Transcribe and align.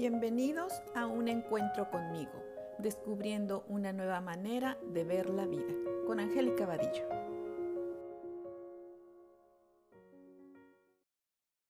Bienvenidos 0.00 0.82
a 0.94 1.04
un 1.06 1.28
encuentro 1.28 1.90
conmigo, 1.90 2.32
descubriendo 2.78 3.66
una 3.68 3.92
nueva 3.92 4.22
manera 4.22 4.78
de 4.94 5.04
ver 5.04 5.28
la 5.28 5.44
vida, 5.44 5.74
con 6.06 6.20
Angélica 6.20 6.64
Vadillo. 6.64 7.06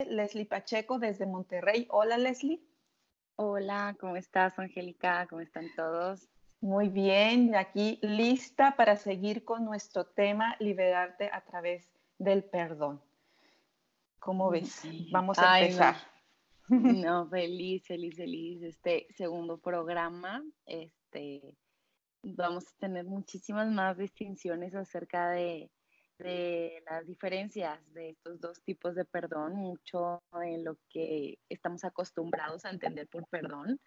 Leslie 0.07 0.47
Pacheco 0.47 1.01
desde 1.01 1.27
Monterrey. 1.27 1.89
Hola 1.91 2.19
Leslie. 2.19 2.63
Hola, 3.35 3.97
¿cómo 3.99 4.15
estás 4.15 4.57
Angélica? 4.61 5.27
¿Cómo 5.29 5.41
están 5.41 5.67
todos? 5.75 6.29
Muy 6.61 6.89
bien, 6.89 7.57
aquí 7.57 7.99
lista 8.01 8.77
para 8.77 8.95
seguir 8.95 9.45
con 9.45 9.65
nuestro 9.65 10.07
tema, 10.07 10.55
liberarte 10.61 11.31
a 11.33 11.41
través 11.41 11.91
del 12.19 12.45
perdón. 12.45 13.03
¿Cómo 14.21 14.51
ves? 14.51 14.83
Vamos 15.11 15.37
a 15.41 15.59
empezar. 15.61 15.97
No, 15.97 16.20
feliz, 17.31 17.85
feliz, 17.87 18.17
feliz. 18.17 18.63
Este 18.63 19.07
segundo 19.17 19.59
programa, 19.59 20.45
este, 20.67 21.57
vamos 22.23 22.65
a 22.69 22.79
tener 22.79 23.05
muchísimas 23.05 23.69
más 23.71 23.99
distinciones 23.99 24.75
acerca 24.75 25.31
de, 25.31 25.71
de 26.19 26.83
las 26.89 27.07
diferencias 27.07 27.81
de 27.93 28.11
estos 28.11 28.41
dos 28.41 28.63
tipos 28.63 28.95
de 28.95 29.05
perdón, 29.05 29.57
mucho 29.57 30.23
en 30.43 30.65
lo 30.65 30.77
que 30.89 31.39
estamos 31.49 31.85
acostumbrados 31.85 32.65
a 32.65 32.71
entender 32.71 33.09
por 33.09 33.27
perdón 33.29 33.81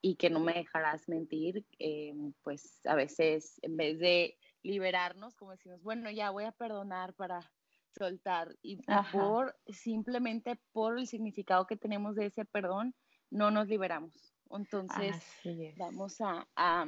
y 0.00 0.14
que 0.14 0.30
no 0.30 0.40
me 0.40 0.54
dejarás 0.54 1.08
mentir, 1.08 1.66
eh, 1.78 2.14
pues 2.42 2.80
a 2.86 2.94
veces 2.94 3.58
en 3.62 3.76
vez 3.76 3.98
de 3.98 4.38
liberarnos, 4.62 5.34
como 5.34 5.50
decimos, 5.50 5.82
bueno, 5.82 6.10
ya 6.10 6.30
voy 6.30 6.44
a 6.44 6.52
perdonar 6.52 7.12
para 7.14 7.40
soltar 7.96 8.56
y 8.62 8.82
por 9.12 9.56
simplemente 9.68 10.58
por 10.72 10.98
el 10.98 11.06
significado 11.06 11.66
que 11.66 11.76
tenemos 11.76 12.14
de 12.16 12.26
ese 12.26 12.44
perdón, 12.44 12.94
no 13.30 13.50
nos 13.50 13.68
liberamos. 13.68 14.34
Entonces, 14.50 15.16
vamos 15.76 16.20
a, 16.20 16.46
a 16.56 16.86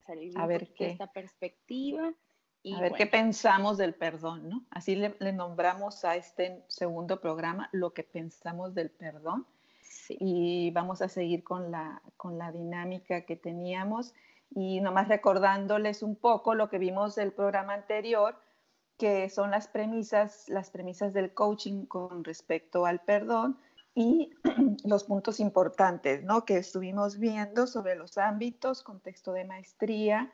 salir 0.00 0.36
a 0.38 0.46
ver 0.46 0.68
de 0.78 0.90
esta 0.90 1.06
perspectiva. 1.06 2.12
Y 2.62 2.74
a 2.74 2.80
ver 2.80 2.92
qué 2.92 3.06
pensamos 3.06 3.76
del 3.76 3.94
perdón, 3.94 4.48
¿no? 4.48 4.64
Así 4.70 4.96
le, 4.96 5.14
nombramos 5.32 6.04
a 6.04 6.16
este 6.16 6.64
segundo 6.68 7.20
programa 7.20 7.68
lo 7.72 7.92
que 7.92 8.04
pensamos 8.04 8.74
del 8.74 8.90
perdón. 8.90 9.46
Y 10.08 10.70
vamos 10.70 11.02
a 11.02 11.08
seguir 11.08 11.44
con 11.44 11.70
la, 11.70 12.00
con 12.16 12.38
la 12.38 12.50
dinámica 12.52 13.26
que 13.26 13.36
teníamos. 13.36 14.14
Y 14.50 14.80
nomás 14.80 15.08
recordándoles 15.08 16.02
un 16.02 16.16
poco 16.16 16.54
lo 16.54 16.70
que 16.70 16.78
vimos 16.78 17.14
del 17.16 17.32
programa 17.32 17.74
anterior, 17.74 18.38
que 18.98 19.28
son 19.28 19.50
las 19.50 19.68
premisas, 19.68 20.48
las 20.48 20.70
premisas 20.70 21.12
del 21.12 21.34
coaching 21.34 21.86
con 21.86 22.24
respecto 22.24 22.86
al 22.86 23.00
perdón 23.00 23.58
y 23.94 24.30
los 24.84 25.04
puntos 25.04 25.40
importantes, 25.40 26.22
¿no? 26.24 26.44
Que 26.44 26.56
estuvimos 26.58 27.18
viendo 27.18 27.66
sobre 27.66 27.96
los 27.96 28.18
ámbitos, 28.18 28.82
contexto 28.82 29.32
de 29.32 29.44
maestría, 29.44 30.32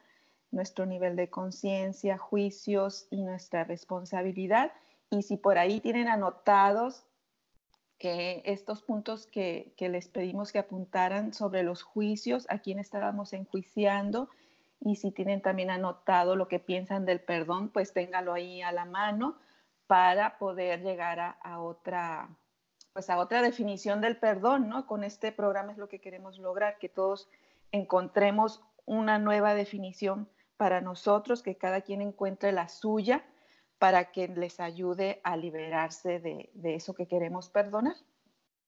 nuestro 0.50 0.86
nivel 0.86 1.16
de 1.16 1.30
conciencia, 1.30 2.18
juicios 2.18 3.06
y 3.10 3.22
nuestra 3.22 3.64
responsabilidad. 3.64 4.72
Y 5.10 5.22
si 5.22 5.36
por 5.36 5.58
ahí 5.58 5.80
tienen 5.80 6.08
anotados 6.08 7.04
que 7.98 8.42
estos 8.46 8.82
puntos 8.82 9.26
que, 9.26 9.74
que 9.76 9.88
les 9.88 10.08
pedimos 10.08 10.52
que 10.52 10.58
apuntaran 10.58 11.34
sobre 11.34 11.62
los 11.62 11.82
juicios, 11.82 12.46
a 12.48 12.58
quién 12.58 12.78
estábamos 12.78 13.32
enjuiciando 13.32 14.28
y 14.80 14.96
si 14.96 15.10
tienen 15.10 15.42
también 15.42 15.70
anotado 15.70 16.36
lo 16.36 16.48
que 16.48 16.58
piensan 16.58 17.04
del 17.04 17.20
perdón, 17.20 17.68
pues 17.68 17.92
téngalo 17.92 18.32
ahí 18.32 18.62
a 18.62 18.72
la 18.72 18.86
mano 18.86 19.36
para 19.86 20.38
poder 20.38 20.82
llegar 20.82 21.18
a, 21.18 21.60
otra 21.60 22.28
pues 22.92 23.10
a 23.10 23.18
otra 23.18 23.42
definición 23.42 24.00
del 24.00 24.16
perdón, 24.16 24.68
¿no? 24.68 24.86
Con 24.86 25.04
este 25.04 25.32
programa 25.32 25.72
es 25.72 25.78
lo 25.78 25.88
que 25.88 26.00
queremos 26.00 26.38
lograr, 26.38 26.78
que 26.78 26.88
todos 26.88 27.28
encontremos 27.72 28.62
una 28.86 29.18
nueva 29.18 29.54
definición 29.54 30.28
para 30.56 30.80
nosotros, 30.80 31.42
que 31.42 31.56
cada 31.56 31.82
quien 31.82 32.02
encuentre 32.02 32.52
la 32.52 32.68
suya 32.68 33.24
para 33.78 34.10
que 34.12 34.28
les 34.28 34.60
ayude 34.60 35.20
a 35.24 35.36
liberarse 35.36 36.20
de, 36.20 36.50
de 36.54 36.74
eso 36.74 36.94
que 36.94 37.06
queremos 37.06 37.48
perdonar. 37.48 37.96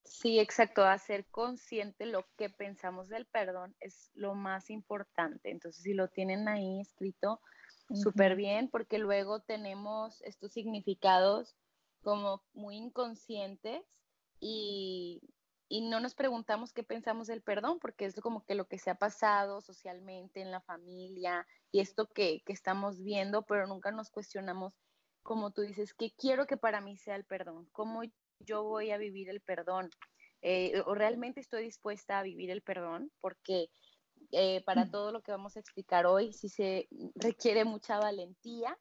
Sí, 0.05 0.39
exacto. 0.39 0.85
Hacer 0.85 1.27
consciente 1.27 2.07
lo 2.07 2.27
que 2.37 2.51
pensamos 2.51 3.09
del 3.09 3.27
perdón 3.27 3.75
es 3.81 4.11
lo 4.15 4.35
más 4.35 4.71
importante. 4.71 5.51
Entonces, 5.51 5.83
si 5.83 5.95
lo 5.95 6.09
tienen 6.09 6.49
ahí 6.49 6.81
escrito, 6.81 7.41
súper 7.95 8.37
bien, 8.37 8.69
porque 8.69 8.99
luego 8.99 9.41
tenemos 9.41 10.23
estos 10.23 10.53
significados 10.53 11.55
como 12.03 12.43
muy 12.53 12.77
inconscientes 12.77 13.83
y, 14.41 15.21
no 15.71 16.01
nos 16.01 16.15
preguntamos 16.15 16.73
qué 16.73 16.83
pensamos 16.83 17.29
del 17.29 17.43
perdón, 17.43 17.79
porque 17.79 18.05
es 18.05 18.21
como 18.21 18.45
que 18.45 18.55
lo 18.55 18.67
que 18.67 18.79
se 18.79 18.91
ha 18.91 18.95
pasado 18.95 19.63
socialmente 19.63 20.43
en 20.43 20.51
la 20.51 20.61
familia 20.61 21.47
y 21.71 21.81
esto 21.81 22.09
que, 22.13 22.43
que 22.45 22.53
estamos 22.53 23.03
viendo, 23.03 23.43
pero 23.47 23.67
nunca 23.67 23.91
nos 23.91 24.11
cuestionamos, 24.11 24.75
como 25.23 25.51
tú 25.51 25.63
dices, 25.63 25.95
qué 25.95 26.13
quiero 26.15 26.47
que 26.47 26.59
para 26.59 26.83
mí 26.83 26.99
sea 26.99 27.17
el 27.17 27.25
perdón, 27.25 27.69
cómo 27.73 28.03
yo 28.45 28.63
voy 28.63 28.91
a 28.91 28.99
vivir 28.99 29.29
el 29.29 29.41
perdón? 29.41 29.91
Eh, 30.43 30.83
¿O 30.87 30.95
realmente 30.95 31.41
estoy 31.41 31.65
dispuesta 31.65 32.19
a 32.19 32.23
vivir 32.23 32.51
el 32.51 32.63
perdón? 32.63 33.11
Porque 33.21 33.71
eh, 34.31 34.63
para 34.65 34.91
todo 34.91 35.13
lo 35.13 35.23
que 35.23 35.31
vamos 35.31 35.57
a 35.57 35.61
explicar 35.61 36.07
hoy 36.07 36.33
sí 36.33 36.49
se 36.49 36.89
requiere 37.15 37.65
mucha 37.65 37.99
valentía, 37.99 38.79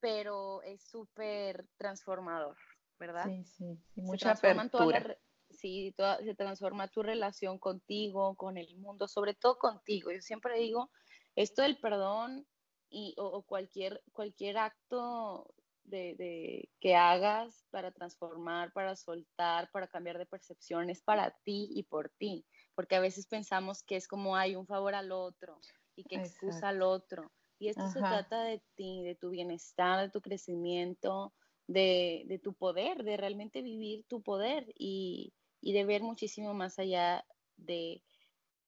pero 0.00 0.62
es 0.62 0.82
súper 0.82 1.66
transformador, 1.76 2.56
¿verdad? 2.98 3.26
Sí, 3.26 3.44
sí, 3.44 3.78
mucha 3.96 4.32
apertura. 4.32 5.16
sí, 5.48 5.94
se 5.96 6.34
transforma 6.34 6.88
tu 6.88 7.02
relación 7.02 7.58
contigo, 7.58 8.34
con 8.34 8.58
el 8.58 8.76
mundo, 8.76 9.08
sobre 9.08 9.34
todo 9.34 9.58
contigo. 9.58 10.10
Yo 10.10 10.20
siempre 10.20 10.58
digo, 10.58 10.90
esto 11.36 11.62
del 11.62 11.78
perdón 11.78 12.46
y, 12.90 13.14
o, 13.16 13.42
cualquier, 13.42 14.02
cualquier 14.12 14.58
acto 14.58 15.54
de, 15.84 16.68
que 16.80 16.94
hagas 16.94 17.66
para 17.70 17.90
transformar, 17.92 18.72
para 18.72 18.96
soltar, 18.96 19.70
para 19.70 19.86
cambiar 19.86 20.18
de 20.18 20.26
percepciones 20.26 21.02
para 21.02 21.30
ti 21.44 21.68
y 21.70 21.84
por 21.84 22.10
ti, 22.10 22.46
porque 22.74 22.96
a 22.96 23.00
veces 23.00 23.26
pensamos 23.26 23.82
que 23.82 23.96
es 23.96 24.08
como 24.08 24.36
hay 24.36 24.56
un 24.56 24.66
favor 24.66 24.94
al 24.94 25.12
otro 25.12 25.60
y 25.94 26.04
que 26.04 26.16
excusa 26.16 26.68
al 26.68 26.82
otro. 26.82 27.30
Y 27.58 27.68
esto 27.68 27.88
se 27.88 28.00
trata 28.00 28.42
de 28.42 28.60
ti, 28.74 29.04
de 29.04 29.14
tu 29.14 29.30
bienestar, 29.30 30.00
de 30.00 30.10
tu 30.10 30.20
crecimiento, 30.20 31.32
de, 31.66 32.24
de 32.26 32.38
tu 32.38 32.52
poder, 32.54 33.04
de 33.04 33.16
realmente 33.16 33.62
vivir 33.62 34.04
tu 34.08 34.22
poder 34.22 34.66
y, 34.76 35.32
y, 35.60 35.72
de 35.72 35.84
ver 35.84 36.02
muchísimo 36.02 36.52
más 36.52 36.78
allá 36.78 37.24
de 37.56 38.02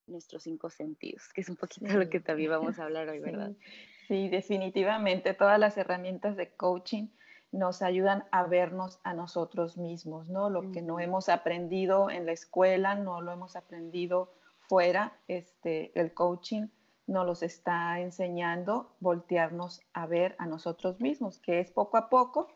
nuestros 0.06 0.44
cinco 0.44 0.70
sentidos, 0.70 1.28
que 1.34 1.40
es 1.40 1.48
un 1.48 1.56
poquito 1.56 1.92
lo 1.92 2.08
que 2.08 2.20
también 2.20 2.50
vamos 2.50 2.78
a 2.78 2.84
hablar 2.84 3.08
hoy, 3.08 3.18
¿verdad? 3.50 3.52
Sí, 3.58 3.95
definitivamente 4.08 5.34
todas 5.34 5.58
las 5.58 5.76
herramientas 5.76 6.36
de 6.36 6.54
coaching 6.54 7.08
nos 7.52 7.82
ayudan 7.82 8.24
a 8.32 8.44
vernos 8.44 9.00
a 9.02 9.14
nosotros 9.14 9.76
mismos, 9.76 10.28
¿no? 10.28 10.50
Lo 10.50 10.72
que 10.72 10.82
no 10.82 11.00
hemos 11.00 11.28
aprendido 11.28 12.10
en 12.10 12.26
la 12.26 12.32
escuela, 12.32 12.94
no 12.94 13.20
lo 13.20 13.32
hemos 13.32 13.56
aprendido 13.56 14.32
fuera, 14.68 15.16
este, 15.28 15.98
el 15.98 16.12
coaching 16.12 16.68
nos 17.06 17.24
los 17.24 17.42
está 17.42 18.00
enseñando 18.00 18.96
voltearnos 19.00 19.80
a 19.92 20.06
ver 20.06 20.34
a 20.38 20.46
nosotros 20.46 21.00
mismos, 21.00 21.38
que 21.38 21.60
es 21.60 21.70
poco 21.70 21.96
a 21.96 22.08
poco, 22.08 22.48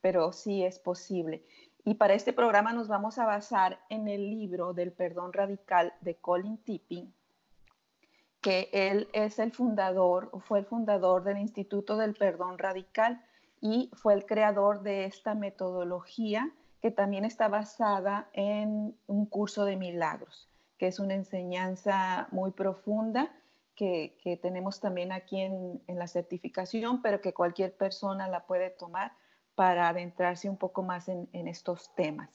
pero 0.00 0.32
sí 0.32 0.64
es 0.64 0.78
posible. 0.78 1.44
Y 1.84 1.94
para 1.94 2.14
este 2.14 2.32
programa 2.32 2.72
nos 2.72 2.88
vamos 2.88 3.18
a 3.18 3.26
basar 3.26 3.80
en 3.88 4.08
el 4.08 4.30
libro 4.30 4.72
del 4.74 4.92
perdón 4.92 5.32
radical 5.32 5.92
de 6.00 6.16
Colin 6.16 6.58
Tipping, 6.58 7.12
que 8.46 8.70
él 8.72 9.08
es 9.12 9.40
el 9.40 9.50
fundador, 9.50 10.30
fue 10.42 10.60
el 10.60 10.66
fundador 10.66 11.24
del 11.24 11.38
Instituto 11.38 11.96
del 11.96 12.14
Perdón 12.14 12.58
Radical 12.58 13.20
y 13.60 13.90
fue 13.94 14.14
el 14.14 14.24
creador 14.24 14.82
de 14.82 15.04
esta 15.04 15.34
metodología 15.34 16.52
que 16.80 16.92
también 16.92 17.24
está 17.24 17.48
basada 17.48 18.28
en 18.34 18.96
un 19.08 19.26
curso 19.26 19.64
de 19.64 19.74
milagros, 19.74 20.48
que 20.78 20.86
es 20.86 21.00
una 21.00 21.14
enseñanza 21.14 22.28
muy 22.30 22.52
profunda 22.52 23.32
que, 23.74 24.16
tenemos 24.40 24.78
también 24.78 25.10
aquí 25.10 25.40
en, 25.40 25.82
la 25.88 26.06
certificación, 26.06 27.02
pero 27.02 27.20
que 27.20 27.34
cualquier 27.34 27.76
persona 27.76 28.28
la 28.28 28.46
puede 28.46 28.70
tomar 28.70 29.10
para 29.56 29.88
adentrarse 29.88 30.48
un 30.48 30.56
poco 30.56 30.84
más 30.84 31.08
en, 31.08 31.28
en 31.32 31.48
estos 31.48 31.92
temas. 31.96 32.30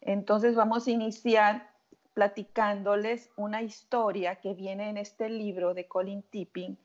Entonces 0.00 0.56
vamos 0.56 0.88
a 0.88 0.90
iniciar 0.90 1.71
platicándoles 2.14 3.30
una 3.36 3.62
historia 3.62 4.36
que 4.36 4.54
viene 4.54 4.90
en 4.90 4.96
este 4.96 5.28
libro 5.28 5.74
de 5.74 5.88
Colin 5.88 6.22
Tipping 6.22 6.76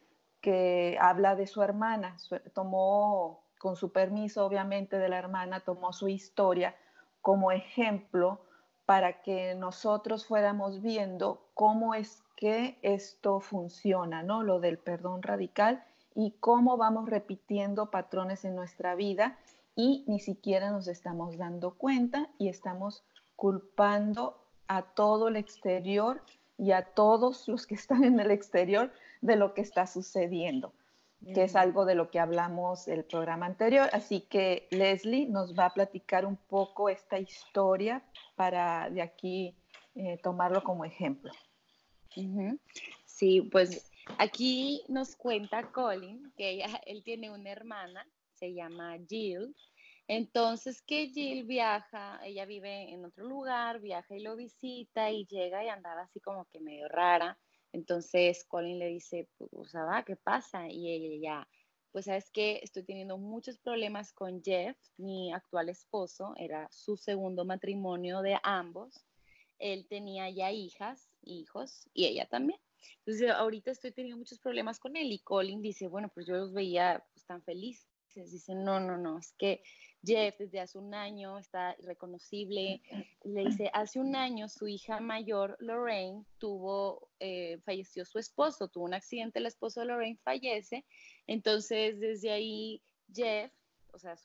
que 0.41 0.97
habla 1.01 1.35
de 1.35 1.47
su 1.47 1.61
hermana. 1.61 2.17
tomó, 2.53 3.43
con 3.57 3.75
su 3.75 3.91
permiso 3.91 4.45
obviamente 4.45 4.97
de 4.97 5.09
la 5.09 5.17
hermana, 5.17 5.59
tomó 5.59 5.91
su 5.93 6.07
historia 6.07 6.75
como 7.21 7.51
ejemplo 7.51 8.41
para 8.85 9.21
que 9.21 9.55
nosotros 9.55 10.25
fuéramos 10.25 10.81
viendo 10.81 11.49
cómo 11.53 11.93
es 11.93 12.23
que 12.37 12.79
esto 12.81 13.41
funciona, 13.41 14.23
¿no? 14.23 14.43
Lo 14.43 14.61
del 14.61 14.77
perdón 14.77 15.23
radical 15.23 15.83
y 16.15 16.31
cómo 16.39 16.77
vamos 16.77 17.09
repitiendo 17.09 17.91
patrones 17.91 18.45
en 18.45 18.55
nuestra 18.55 18.95
vida 18.95 19.37
y 19.75 20.05
ni 20.07 20.19
siquiera 20.19 20.71
nos 20.71 20.87
estamos 20.87 21.37
dando 21.37 21.71
cuenta 21.71 22.29
y 22.37 22.47
estamos 22.47 23.03
culpando 23.35 24.46
a 24.67 24.81
todo 24.83 25.27
el 25.27 25.35
exterior 25.35 26.21
y 26.57 26.71
a 26.71 26.83
todos 26.83 27.47
los 27.47 27.67
que 27.67 27.75
están 27.75 28.03
en 28.03 28.19
el 28.19 28.31
exterior 28.31 28.91
de 29.21 29.35
lo 29.35 29.53
que 29.53 29.61
está 29.61 29.87
sucediendo, 29.87 30.73
que 31.33 31.43
es 31.43 31.55
algo 31.55 31.85
de 31.85 31.95
lo 31.95 32.09
que 32.09 32.19
hablamos 32.19 32.87
el 32.87 33.03
programa 33.03 33.45
anterior. 33.45 33.89
Así 33.93 34.21
que 34.21 34.67
Leslie 34.71 35.27
nos 35.27 35.57
va 35.57 35.65
a 35.65 35.73
platicar 35.73 36.25
un 36.25 36.35
poco 36.35 36.89
esta 36.89 37.19
historia 37.19 38.03
para 38.35 38.89
de 38.89 39.01
aquí 39.01 39.55
eh, 39.95 40.19
tomarlo 40.21 40.63
como 40.63 40.85
ejemplo. 40.85 41.31
Sí, 43.05 43.41
pues 43.51 43.91
aquí 44.17 44.83
nos 44.87 45.15
cuenta 45.15 45.71
Colin 45.71 46.31
que 46.35 46.51
ella, 46.51 46.81
él 46.85 47.03
tiene 47.03 47.29
una 47.29 47.51
hermana, 47.51 48.07
se 48.33 48.53
llama 48.53 48.97
Jill, 49.07 49.55
entonces 50.07 50.81
que 50.81 51.09
Jill 51.09 51.45
viaja, 51.45 52.19
ella 52.23 52.45
vive 52.45 52.93
en 52.93 53.05
otro 53.05 53.25
lugar, 53.25 53.79
viaja 53.79 54.15
y 54.15 54.21
lo 54.21 54.35
visita 54.35 55.11
y 55.11 55.25
llega 55.25 55.63
y 55.63 55.69
andaba 55.69 56.01
así 56.01 56.19
como 56.19 56.45
que 56.45 56.59
medio 56.59 56.87
rara. 56.87 57.37
Entonces 57.73 58.45
Colin 58.45 58.79
le 58.79 58.87
dice, 58.87 59.27
pues, 59.37 59.73
va, 59.75 60.03
¿qué 60.03 60.15
pasa? 60.15 60.67
Y 60.69 60.89
ella 60.89 61.47
pues 61.97 62.05
sabes 62.05 62.29
que 62.29 62.59
estoy 62.61 62.83
teniendo 62.83 63.17
muchos 63.17 63.57
problemas 63.57 64.13
con 64.13 64.43
Jeff, 64.43 64.77
mi 64.97 65.33
actual 65.33 65.67
esposo, 65.69 66.35
era 66.37 66.67
su 66.69 66.95
segundo 66.95 67.43
matrimonio 67.43 68.21
de 68.21 68.37
ambos. 68.43 69.03
Él 69.57 69.87
tenía 69.89 70.29
ya 70.29 70.51
hijas, 70.51 71.09
hijos, 71.23 71.89
y 71.95 72.05
ella 72.05 72.27
también. 72.27 72.59
Entonces 72.99 73.31
ahorita 73.31 73.71
estoy 73.71 73.93
teniendo 73.93 74.19
muchos 74.19 74.37
problemas 74.37 74.79
con 74.79 74.95
él 74.95 75.11
y 75.11 75.17
Colin 75.19 75.59
dice, 75.59 75.87
bueno, 75.87 76.09
pues 76.13 76.27
yo 76.27 76.35
los 76.35 76.53
veía 76.53 77.03
pues, 77.13 77.25
tan 77.25 77.41
felices. 77.41 77.89
Dice, 78.25 78.55
no, 78.55 78.79
no, 78.79 78.97
no, 78.97 79.19
es 79.19 79.33
que 79.37 79.61
Jeff 80.03 80.37
desde 80.37 80.59
hace 80.59 80.77
un 80.77 80.93
año 80.93 81.37
está 81.37 81.75
irreconocible. 81.79 82.81
Le 83.23 83.45
dice, 83.45 83.69
hace 83.73 83.99
un 83.99 84.15
año 84.15 84.47
su 84.49 84.67
hija 84.67 84.99
mayor, 84.99 85.57
Lorraine, 85.59 86.23
tuvo, 86.37 87.09
eh, 87.19 87.59
falleció 87.65 88.05
su 88.05 88.19
esposo, 88.19 88.67
tuvo 88.69 88.85
un 88.85 88.93
accidente, 88.93 89.39
el 89.39 89.45
esposo 89.45 89.81
de 89.81 89.87
Lorraine 89.87 90.19
fallece. 90.23 90.85
Entonces, 91.25 91.99
desde 91.99 92.31
ahí, 92.31 92.81
Jeff, 93.13 93.51
o 93.91 93.99
sea, 93.99 94.15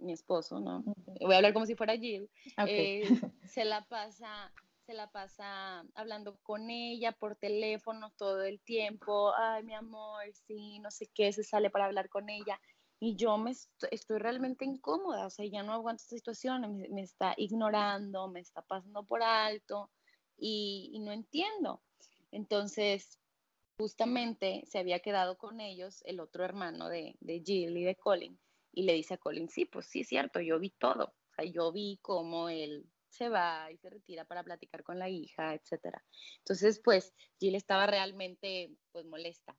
mi 0.00 0.12
esposo, 0.12 0.58
¿no? 0.60 0.82
Voy 1.20 1.34
a 1.34 1.36
hablar 1.36 1.52
como 1.52 1.66
si 1.66 1.76
fuera 1.76 1.96
Jill, 1.96 2.28
eh, 2.66 3.02
se 3.48 3.64
la 3.64 3.84
pasa 3.84 4.52
se 4.84 4.94
la 4.94 5.08
pasa 5.12 5.84
hablando 5.94 6.38
con 6.42 6.68
ella 6.68 7.12
por 7.12 7.36
teléfono 7.36 8.12
todo 8.16 8.42
el 8.42 8.60
tiempo, 8.60 9.32
ay, 9.36 9.62
mi 9.62 9.74
amor, 9.74 10.24
sí, 10.46 10.80
no 10.80 10.90
sé 10.90 11.08
qué, 11.14 11.32
se 11.32 11.44
sale 11.44 11.70
para 11.70 11.84
hablar 11.84 12.08
con 12.08 12.28
ella 12.28 12.60
y 13.04 13.16
yo 13.16 13.36
me 13.36 13.50
estoy, 13.50 14.18
realmente 14.20 14.64
incómoda, 14.64 15.26
o 15.26 15.30
sea, 15.30 15.44
ya 15.44 15.64
no 15.64 15.72
aguanto 15.72 16.04
esta 16.04 16.14
situación, 16.14 16.86
me, 16.88 17.02
está 17.02 17.34
ignorando, 17.36 18.28
me 18.28 18.38
está 18.38 18.62
pasando 18.62 19.04
por 19.04 19.24
alto 19.24 19.90
y, 20.38 20.96
no 21.00 21.10
entiendo. 21.10 21.82
Entonces, 22.30 23.18
justamente 23.76 24.62
se 24.68 24.78
había 24.78 25.00
quedado 25.00 25.36
con 25.36 25.60
ellos 25.60 26.04
el 26.06 26.20
otro 26.20 26.44
hermano 26.44 26.88
de, 26.88 27.16
de 27.18 27.42
Jill 27.44 27.76
y 27.76 27.82
de 27.82 27.96
Colin 27.96 28.38
y 28.70 28.84
le 28.84 28.92
dice 28.92 29.14
a 29.14 29.18
Colin, 29.18 29.48
sí, 29.48 29.64
pues 29.64 29.86
sí 29.86 30.02
es 30.02 30.06
cierto, 30.06 30.38
yo 30.38 30.60
vi 30.60 30.70
todo, 30.70 31.06
o 31.06 31.34
sea, 31.34 31.44
yo 31.44 31.72
vi 31.72 31.98
cómo 32.02 32.50
él 32.50 32.88
se 33.08 33.28
va 33.28 33.68
y 33.72 33.78
se 33.78 33.90
retira 33.90 34.26
para 34.26 34.44
platicar 34.44 34.84
con 34.84 35.00
la 35.00 35.08
hija, 35.08 35.54
etcétera. 35.54 36.04
Entonces, 36.38 36.80
pues 36.84 37.12
Jill 37.40 37.56
estaba 37.56 37.84
realmente 37.88 38.70
pues 38.92 39.06
molesta. 39.06 39.58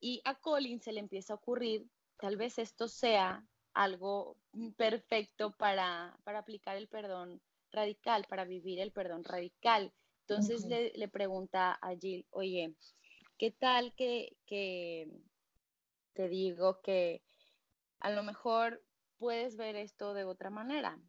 Y 0.00 0.20
a 0.24 0.34
Colin 0.40 0.82
se 0.82 0.92
le 0.92 0.98
empieza 0.98 1.34
a 1.34 1.36
ocurrir 1.36 1.86
tal 2.20 2.36
vez 2.36 2.58
esto 2.58 2.86
sea 2.86 3.44
algo 3.72 4.36
perfecto 4.76 5.52
para, 5.56 6.18
aplicar 6.26 6.76
el 6.76 6.86
perdón 6.86 7.40
radical, 7.72 8.26
para 8.28 8.44
vivir 8.44 8.78
el 8.78 8.92
perdón 8.92 9.24
radical. 9.24 9.92
Entonces 10.28 10.66
le, 10.66 11.08
pregunta 11.08 11.78
a 11.80 11.96
Jill, 11.96 12.26
oye, 12.30 12.74
¿qué 13.38 13.50
tal 13.50 13.94
que, 13.94 14.36
que 14.46 15.08
te 16.12 16.28
digo 16.28 16.80
que 16.82 17.22
a 17.98 18.10
lo 18.10 18.22
mejor 18.22 18.84
puedes 19.18 19.56
ver 19.56 19.76
esto 19.76 20.14
de 20.14 20.24
otra 20.24 20.50
manera? 20.50 21.00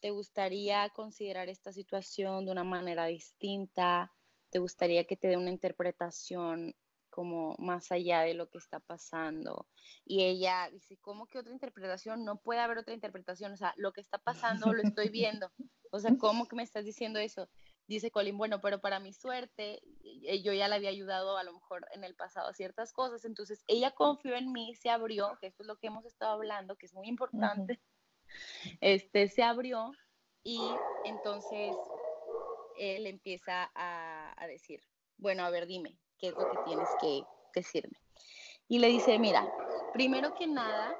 ¿Te 0.00 0.10
gustaría 0.10 0.88
considerar 0.90 1.48
esta 1.48 1.72
situación 1.72 2.44
de 2.44 2.52
una 2.52 2.64
manera 2.64 3.06
distinta? 3.06 4.12
¿Te 4.50 4.58
gustaría 4.58 5.04
que 5.04 5.16
te 5.16 5.28
dé 5.28 5.36
una 5.36 5.50
interpretación 5.50 6.74
como 7.12 7.54
más 7.58 7.92
allá 7.92 8.22
de 8.22 8.32
lo 8.32 8.48
que 8.48 8.56
está 8.56 8.80
pasando. 8.80 9.68
Y 10.06 10.24
ella 10.24 10.70
dice, 10.72 10.96
¿cómo 10.96 11.26
que 11.26 11.38
otra 11.38 11.52
interpretación? 11.52 12.24
No 12.24 12.40
puede 12.40 12.60
haber 12.60 12.78
otra 12.78 12.94
interpretación, 12.94 13.52
o 13.52 13.56
sea, 13.56 13.74
lo 13.76 13.92
que 13.92 14.00
está 14.00 14.16
pasando 14.18 14.72
lo 14.72 14.82
estoy 14.82 15.10
viendo. 15.10 15.52
O 15.90 16.00
sea, 16.00 16.16
¿cómo 16.18 16.48
que 16.48 16.56
me 16.56 16.62
estás 16.62 16.86
diciendo 16.86 17.18
eso? 17.18 17.50
Dice 17.86 18.10
Colin, 18.10 18.38
bueno, 18.38 18.62
pero 18.62 18.80
para 18.80 18.98
mi 18.98 19.12
suerte, 19.12 19.82
eh, 20.22 20.42
yo 20.42 20.54
ya 20.54 20.68
le 20.68 20.76
había 20.76 20.88
ayudado 20.88 21.36
a 21.36 21.44
lo 21.44 21.52
mejor 21.52 21.86
en 21.92 22.02
el 22.02 22.14
pasado 22.14 22.48
a 22.48 22.54
ciertas 22.54 22.94
cosas, 22.94 23.26
entonces 23.26 23.62
ella 23.66 23.90
confió 23.90 24.34
en 24.34 24.50
mí, 24.50 24.74
se 24.74 24.88
abrió, 24.88 25.36
que 25.38 25.48
esto 25.48 25.64
es 25.64 25.66
lo 25.66 25.76
que 25.76 25.88
hemos 25.88 26.06
estado 26.06 26.32
hablando, 26.32 26.76
que 26.76 26.86
es 26.86 26.94
muy 26.94 27.08
importante, 27.08 27.78
este, 28.80 29.28
se 29.28 29.42
abrió 29.42 29.92
y 30.42 30.60
entonces 31.04 31.76
él 32.78 33.06
empieza 33.06 33.70
a, 33.74 34.32
a 34.42 34.46
decir, 34.46 34.80
bueno, 35.18 35.44
a 35.44 35.50
ver, 35.50 35.66
dime, 35.66 35.98
qué 36.22 36.28
es 36.28 36.34
lo 36.34 36.48
que 36.48 36.58
tienes 36.64 36.88
que 37.00 37.24
decirme. 37.52 37.98
Y 38.68 38.78
le 38.78 38.86
dice, 38.86 39.18
mira, 39.18 39.52
primero 39.92 40.34
que 40.34 40.46
nada, 40.46 40.96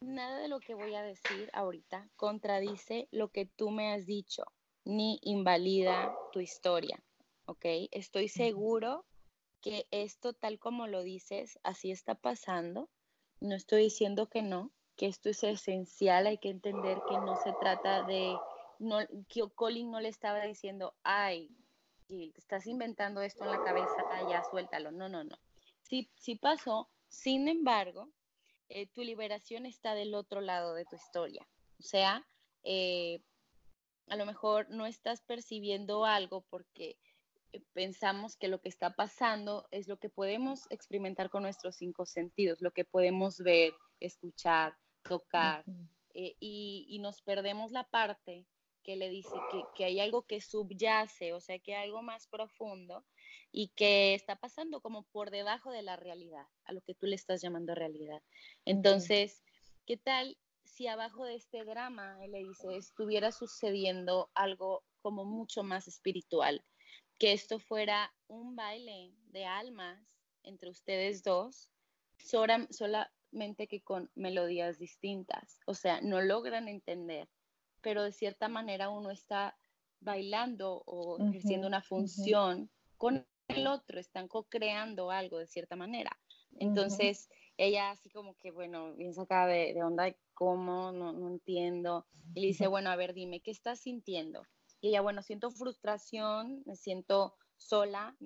nada 0.00 0.38
de 0.38 0.48
lo 0.48 0.60
que 0.60 0.74
voy 0.74 0.94
a 0.94 1.02
decir 1.02 1.50
ahorita 1.52 2.08
contradice 2.16 3.06
lo 3.12 3.28
que 3.28 3.44
tú 3.44 3.70
me 3.70 3.92
has 3.92 4.06
dicho, 4.06 4.44
ni 4.84 5.20
invalida 5.22 6.16
tu 6.32 6.40
historia, 6.40 7.04
¿ok? 7.44 7.66
Estoy 7.90 8.28
seguro 8.28 9.04
que 9.60 9.86
esto 9.90 10.32
tal 10.32 10.58
como 10.58 10.86
lo 10.86 11.02
dices, 11.02 11.60
así 11.62 11.90
está 11.90 12.14
pasando. 12.14 12.88
No 13.40 13.54
estoy 13.54 13.84
diciendo 13.84 14.26
que 14.26 14.40
no, 14.40 14.72
que 14.96 15.06
esto 15.06 15.28
es 15.28 15.44
esencial, 15.44 16.26
hay 16.26 16.38
que 16.38 16.48
entender 16.48 16.98
que 17.06 17.18
no 17.18 17.36
se 17.36 17.52
trata 17.60 18.04
de, 18.04 18.36
no, 18.78 19.00
que 19.28 19.42
Colin 19.54 19.90
no 19.90 20.00
le 20.00 20.08
estaba 20.08 20.46
diciendo, 20.46 20.94
ay, 21.02 21.54
te 22.12 22.38
estás 22.38 22.66
inventando 22.66 23.22
esto 23.22 23.44
en 23.44 23.50
la 23.50 23.64
cabeza, 23.64 23.96
ya 24.28 24.42
suéltalo. 24.44 24.92
No, 24.92 25.08
no, 25.08 25.24
no. 25.24 25.36
Sí, 25.80 26.10
sí 26.14 26.36
pasó, 26.36 26.90
sin 27.08 27.48
embargo, 27.48 28.10
eh, 28.68 28.86
tu 28.86 29.02
liberación 29.02 29.66
está 29.66 29.94
del 29.94 30.14
otro 30.14 30.40
lado 30.40 30.74
de 30.74 30.84
tu 30.84 30.96
historia. 30.96 31.46
O 31.78 31.82
sea, 31.82 32.26
eh, 32.64 33.20
a 34.08 34.16
lo 34.16 34.26
mejor 34.26 34.68
no 34.70 34.86
estás 34.86 35.22
percibiendo 35.22 36.04
algo 36.04 36.44
porque 36.50 36.98
eh, 37.52 37.62
pensamos 37.72 38.36
que 38.36 38.48
lo 38.48 38.60
que 38.60 38.68
está 38.68 38.94
pasando 38.94 39.66
es 39.70 39.88
lo 39.88 39.98
que 39.98 40.10
podemos 40.10 40.66
experimentar 40.70 41.30
con 41.30 41.42
nuestros 41.42 41.76
cinco 41.76 42.04
sentidos, 42.04 42.60
lo 42.60 42.72
que 42.72 42.84
podemos 42.84 43.38
ver, 43.38 43.72
escuchar, 44.00 44.76
tocar, 45.02 45.64
y, 46.14 46.86
y, 46.88 46.98
nos 46.98 47.22
perdemos 47.22 47.72
la 47.72 47.84
parte 47.84 48.46
que 48.82 48.96
le 48.96 49.08
dice 49.08 49.34
que, 49.74 49.84
hay 49.84 50.00
algo 50.00 50.22
que 50.22 50.40
subyace, 50.40 51.32
o 51.32 51.40
sea, 51.40 51.58
que 51.58 51.74
hay 51.74 51.84
algo 51.84 52.02
más 52.02 52.26
profundo 52.26 53.04
y 53.50 53.68
que 53.68 54.14
está 54.14 54.36
pasando 54.36 54.80
como 54.80 55.04
por 55.04 55.30
debajo 55.30 55.70
de 55.70 55.82
la 55.82 55.96
realidad, 55.96 56.46
a 56.64 56.72
lo 56.72 56.80
que 56.82 56.94
tú 56.94 57.06
le 57.06 57.16
estás 57.16 57.40
llamando 57.40 57.74
realidad. 57.74 58.22
Entonces, 58.64 59.42
¿qué 59.86 59.96
tal 59.96 60.36
si 60.64 60.86
abajo 60.86 61.24
de 61.24 61.36
este 61.36 61.64
drama, 61.64 62.18
él 62.24 62.32
le 62.32 62.44
dice, 62.44 62.76
estuviera 62.76 63.32
sucediendo 63.32 64.30
algo 64.34 64.84
como 65.00 65.24
mucho 65.24 65.62
más 65.62 65.88
espiritual? 65.88 66.64
Que 67.18 67.32
esto 67.32 67.58
fuera 67.58 68.12
un 68.26 68.56
baile 68.56 69.12
de 69.26 69.44
almas 69.44 70.00
entre 70.42 70.70
ustedes 70.70 71.22
dos, 71.22 71.70
solamente 72.18 73.68
que 73.68 73.82
con 73.82 74.10
melodías 74.14 74.78
distintas. 74.78 75.60
O 75.66 75.74
sea, 75.74 76.00
no 76.00 76.20
logran 76.20 76.68
entender 76.68 77.28
pero 77.82 78.02
de 78.02 78.12
cierta 78.12 78.48
manera 78.48 78.88
uno 78.88 79.10
está 79.10 79.56
bailando 80.00 80.82
o 80.86 81.22
ejerciendo 81.22 81.66
una 81.66 81.82
función 81.82 82.70
con 82.96 83.26
el 83.48 83.66
otro, 83.66 84.00
están 84.00 84.28
co-creando 84.28 85.10
algo 85.10 85.38
de 85.38 85.46
cierta 85.46 85.76
manera. 85.76 86.18
Entonces, 86.58 87.28
ella 87.56 87.90
así 87.90 88.10
como 88.10 88.36
que, 88.38 88.50
bueno, 88.50 88.94
bien 88.94 89.14
sacada 89.14 89.46
de, 89.46 89.74
de 89.74 89.82
onda, 89.82 90.14
¿cómo? 90.34 90.92
No, 90.92 91.12
no 91.12 91.28
entiendo. 91.28 92.06
Y 92.34 92.40
le 92.40 92.46
dice, 92.48 92.66
bueno, 92.66 92.90
a 92.90 92.96
ver, 92.96 93.14
dime, 93.14 93.40
¿qué 93.40 93.50
estás 93.50 93.80
sintiendo? 93.80 94.46
Y 94.80 94.88
ella, 94.88 95.00
bueno, 95.00 95.22
siento 95.22 95.50
frustración, 95.50 96.62
me 96.66 96.76
siento 96.76 97.36
sola, 97.56 98.16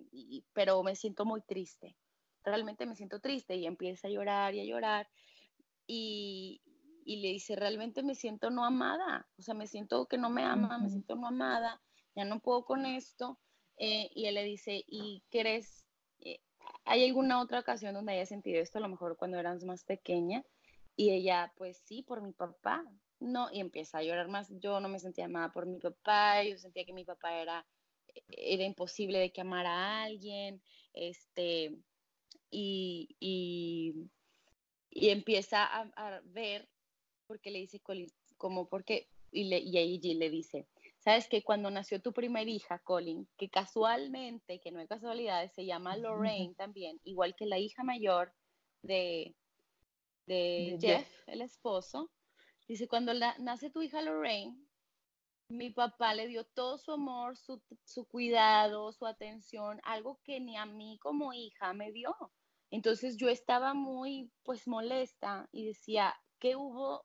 pero 0.53 0.83
me 0.83 0.97
siento 0.97 1.25
muy 1.25 1.43
triste. 1.43 1.97
Realmente 2.45 2.87
me 2.87 2.97
siento 2.97 3.21
triste 3.21 3.57
y 3.57 3.67
empieza 3.67 4.09
a 4.09 4.11
llorar 4.11 4.55
y 4.55 4.61
a 4.61 4.65
llorar. 4.65 5.09
Y, 5.87 6.63
y 7.07 7.17
le 7.21 7.29
dice, 7.29 7.57
realmente 7.57 8.03
me 8.03 8.15
siento 8.15 8.51
no 8.51 8.65
amada, 8.65 9.27
o 9.39 9.43
sea, 9.43 9.55
me 9.55 9.67
siento 9.67 10.07
que 10.07 10.19
no 10.19 10.29
me 10.29 10.43
ama, 10.43 10.79
me 10.79 10.91
siento 10.91 11.15
no 11.15 11.29
amada, 11.29 11.81
ya 12.15 12.25
no 12.25 12.41
puedo 12.41 12.65
con 12.65 12.85
esto. 12.85 13.39
Eh, 13.79 14.11
y 14.15 14.27
él 14.27 14.35
le 14.35 14.45
dice, 14.45 14.83
¿y 14.87 15.23
crees, 15.31 15.87
eh, 16.21 16.41
hay 16.85 17.07
alguna 17.07 17.41
otra 17.41 17.61
ocasión 17.61 17.95
donde 17.95 18.13
haya 18.13 18.27
sentido 18.27 18.61
esto, 18.61 18.79
a 18.79 18.81
lo 18.81 18.89
mejor 18.89 19.17
cuando 19.17 19.39
eras 19.39 19.65
más 19.65 19.85
pequeña? 19.85 20.45
Y 20.97 21.11
ella, 21.11 21.53
pues 21.57 21.79
sí, 21.85 22.03
por 22.03 22.23
mi 22.23 22.33
papá, 22.33 22.85
no, 23.21 23.49
y 23.53 23.61
empieza 23.61 23.99
a 23.99 24.03
llorar 24.03 24.29
más. 24.29 24.49
Yo 24.59 24.81
no 24.81 24.89
me 24.89 24.99
sentía 24.99 25.27
amada 25.27 25.53
por 25.53 25.67
mi 25.67 25.79
papá, 25.79 26.43
yo 26.43 26.59
sentía 26.59 26.85
que 26.85 26.93
mi 26.93 27.05
papá 27.05 27.39
era, 27.41 27.67
era 28.29 28.65
imposible 28.65 29.19
de 29.19 29.31
que 29.33 29.43
amara 29.43 29.71
a 29.71 30.03
alguien, 30.05 30.63
este, 30.93 31.79
y, 32.51 33.17
y, 33.21 34.11
empieza 35.11 35.65
a, 35.65 36.21
ver, 36.25 36.69
porque 37.27 37.51
le 37.51 37.61
dice, 37.61 37.81
como 38.37 38.69
porque, 38.69 39.09
y, 39.31 39.45
le, 39.45 39.59
y 39.59 39.77
ahí 39.77 39.99
le 39.99 40.31
dice, 40.31 40.67
sabes 40.99 41.29
que 41.29 41.43
cuando 41.43 41.71
nació 41.71 42.01
tu 42.01 42.13
primera 42.13 42.51
hija, 42.51 42.79
Colin, 42.81 43.29
que 43.37 43.49
casualmente, 43.49 44.61
que 44.61 44.73
no 44.73 44.81
hay 44.81 44.87
casualidades, 44.87 45.53
se 45.53 45.67
llama 45.67 45.97
Lorraine 45.97 46.55
también, 46.55 47.01
igual 47.05 47.35
que 47.37 47.47
la 47.47 47.59
hija 47.59 47.85
mayor 47.85 48.33
de, 48.83 49.35
de, 50.27 50.79
Jeff, 50.81 51.09
el 51.27 51.43
esposo, 51.43 52.11
dice, 52.67 52.89
cuando 52.89 53.13
nace 53.15 53.71
tu 53.71 53.83
hija 53.83 54.03
Lorraine, 54.03 54.57
mi 55.49 55.71
papá 55.71 56.15
le 56.15 56.27
dio 56.27 56.45
todo 56.45 56.79
su 56.79 56.93
amor, 56.93 57.37
su, 57.37 57.63
su, 57.85 58.05
cuidado, 58.07 58.93
su 58.93 59.07
atención, 59.07 59.81
algo 59.85 60.19
que 60.25 60.41
ni 60.41 60.57
a 60.57 60.67
mí 60.67 60.99
como 61.01 61.33
hija 61.33 61.73
me 61.73 61.93
dio. 61.93 62.15
Entonces 62.71 63.17
yo 63.17 63.29
estaba 63.29 63.75
muy 63.75 64.33
pues 64.43 64.67
molesta 64.67 65.49
y 65.53 65.67
decía, 65.67 66.15
¿qué 66.41 66.57
hubo? 66.57 67.05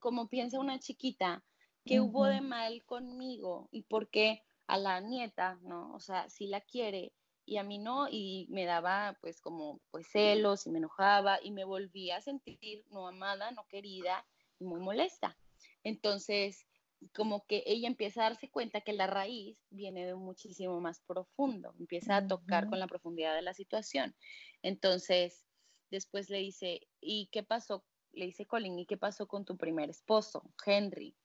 Como 0.00 0.28
piensa 0.28 0.58
una 0.58 0.78
chiquita, 0.78 1.44
¿qué 1.84 2.00
hubo 2.00 2.26
de 2.26 2.40
mal 2.40 2.84
conmigo? 2.84 3.68
¿Y 3.72 3.82
por 3.82 4.08
qué 4.10 4.44
a 4.66 4.78
la 4.78 5.00
nieta, 5.00 5.58
no? 5.62 5.94
O 5.94 6.00
sea, 6.00 6.28
si 6.28 6.46
la 6.46 6.60
quiere 6.60 7.12
y 7.44 7.56
a 7.56 7.64
mí 7.64 7.78
no, 7.78 8.08
y 8.08 8.46
me 8.50 8.64
daba 8.64 9.18
pues 9.20 9.40
como 9.40 9.80
pues 9.90 10.06
celos 10.08 10.66
y 10.66 10.70
me 10.70 10.78
enojaba 10.78 11.38
y 11.42 11.50
me 11.50 11.64
volvía 11.64 12.16
a 12.16 12.20
sentir 12.20 12.84
no 12.90 13.08
amada, 13.08 13.50
no 13.50 13.66
querida 13.66 14.24
y 14.58 14.64
muy 14.64 14.80
molesta. 14.80 15.36
Entonces, 15.82 16.66
como 17.14 17.46
que 17.46 17.62
ella 17.66 17.88
empieza 17.88 18.20
a 18.20 18.30
darse 18.30 18.50
cuenta 18.50 18.82
que 18.82 18.92
la 18.92 19.06
raíz 19.06 19.64
viene 19.70 20.06
de 20.06 20.14
muchísimo 20.14 20.80
más 20.80 21.00
profundo, 21.00 21.74
empieza 21.78 22.16
a 22.16 22.26
tocar 22.26 22.68
con 22.68 22.78
la 22.78 22.86
profundidad 22.86 23.34
de 23.34 23.42
la 23.42 23.54
situación. 23.54 24.14
Entonces, 24.62 25.46
después 25.90 26.28
le 26.30 26.38
dice, 26.38 26.82
¿y 27.00 27.28
qué 27.32 27.42
pasó? 27.42 27.84
Le 28.12 28.26
dice 28.26 28.46
Colin, 28.46 28.78
¿y 28.78 28.86
qué 28.86 28.96
pasó 28.96 29.26
con 29.26 29.44
tu 29.44 29.56
primer 29.56 29.90
esposo, 29.90 30.52
Henry? 30.64 31.16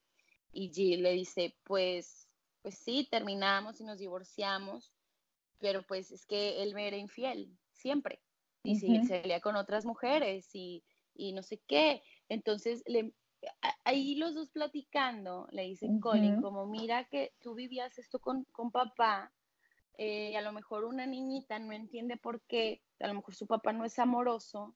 Y 0.51 0.71
Jill 0.73 1.03
le 1.03 1.11
dice, 1.13 1.57
pues, 1.63 2.29
pues 2.61 2.77
sí, 2.77 3.07
terminamos 3.09 3.81
y 3.81 3.83
nos 3.83 3.99
divorciamos, 3.99 4.93
pero 5.59 5.83
pues 5.83 6.11
es 6.11 6.25
que 6.25 6.63
él 6.63 6.73
me 6.73 6.87
era 6.87 6.97
infiel, 6.97 7.57
siempre. 7.71 8.21
Y 8.63 8.75
se 8.75 9.03
salía 9.03 9.41
con 9.41 9.55
otras 9.55 9.85
mujeres 9.85 10.49
y, 10.53 10.83
y 11.13 11.33
no 11.33 11.43
sé 11.43 11.61
qué. 11.67 12.01
Entonces 12.29 12.83
le, 12.87 13.13
ahí 13.83 14.15
los 14.15 14.33
dos 14.33 14.49
platicando, 14.49 15.47
le 15.51 15.63
dicen 15.63 15.99
Colin, 15.99 16.41
como 16.41 16.65
mira 16.65 17.05
que 17.05 17.33
tú 17.41 17.53
vivías 17.53 17.97
esto 17.99 18.19
con, 18.19 18.45
con 18.51 18.71
papá, 18.71 19.33
eh, 19.97 20.31
y 20.31 20.35
a 20.35 20.41
lo 20.41 20.51
mejor 20.51 20.83
una 20.85 21.05
niñita 21.05 21.59
no 21.59 21.71
entiende 21.71 22.17
por 22.17 22.41
qué, 22.43 22.83
a 22.99 23.07
lo 23.07 23.13
mejor 23.13 23.35
su 23.35 23.47
papá 23.47 23.71
no 23.73 23.85
es 23.85 23.97
amoroso, 23.99 24.75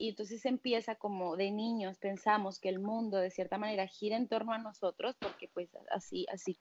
y 0.00 0.08
entonces 0.08 0.46
empieza 0.46 0.94
como 0.94 1.36
de 1.36 1.50
niños 1.50 1.98
pensamos 1.98 2.58
que 2.58 2.70
el 2.70 2.78
mundo 2.78 3.18
de 3.18 3.30
cierta 3.30 3.58
manera 3.58 3.86
gira 3.86 4.16
en 4.16 4.28
torno 4.28 4.54
a 4.54 4.58
nosotros, 4.58 5.14
porque 5.20 5.46
pues 5.48 5.68
así, 5.90 6.26
así, 6.32 6.58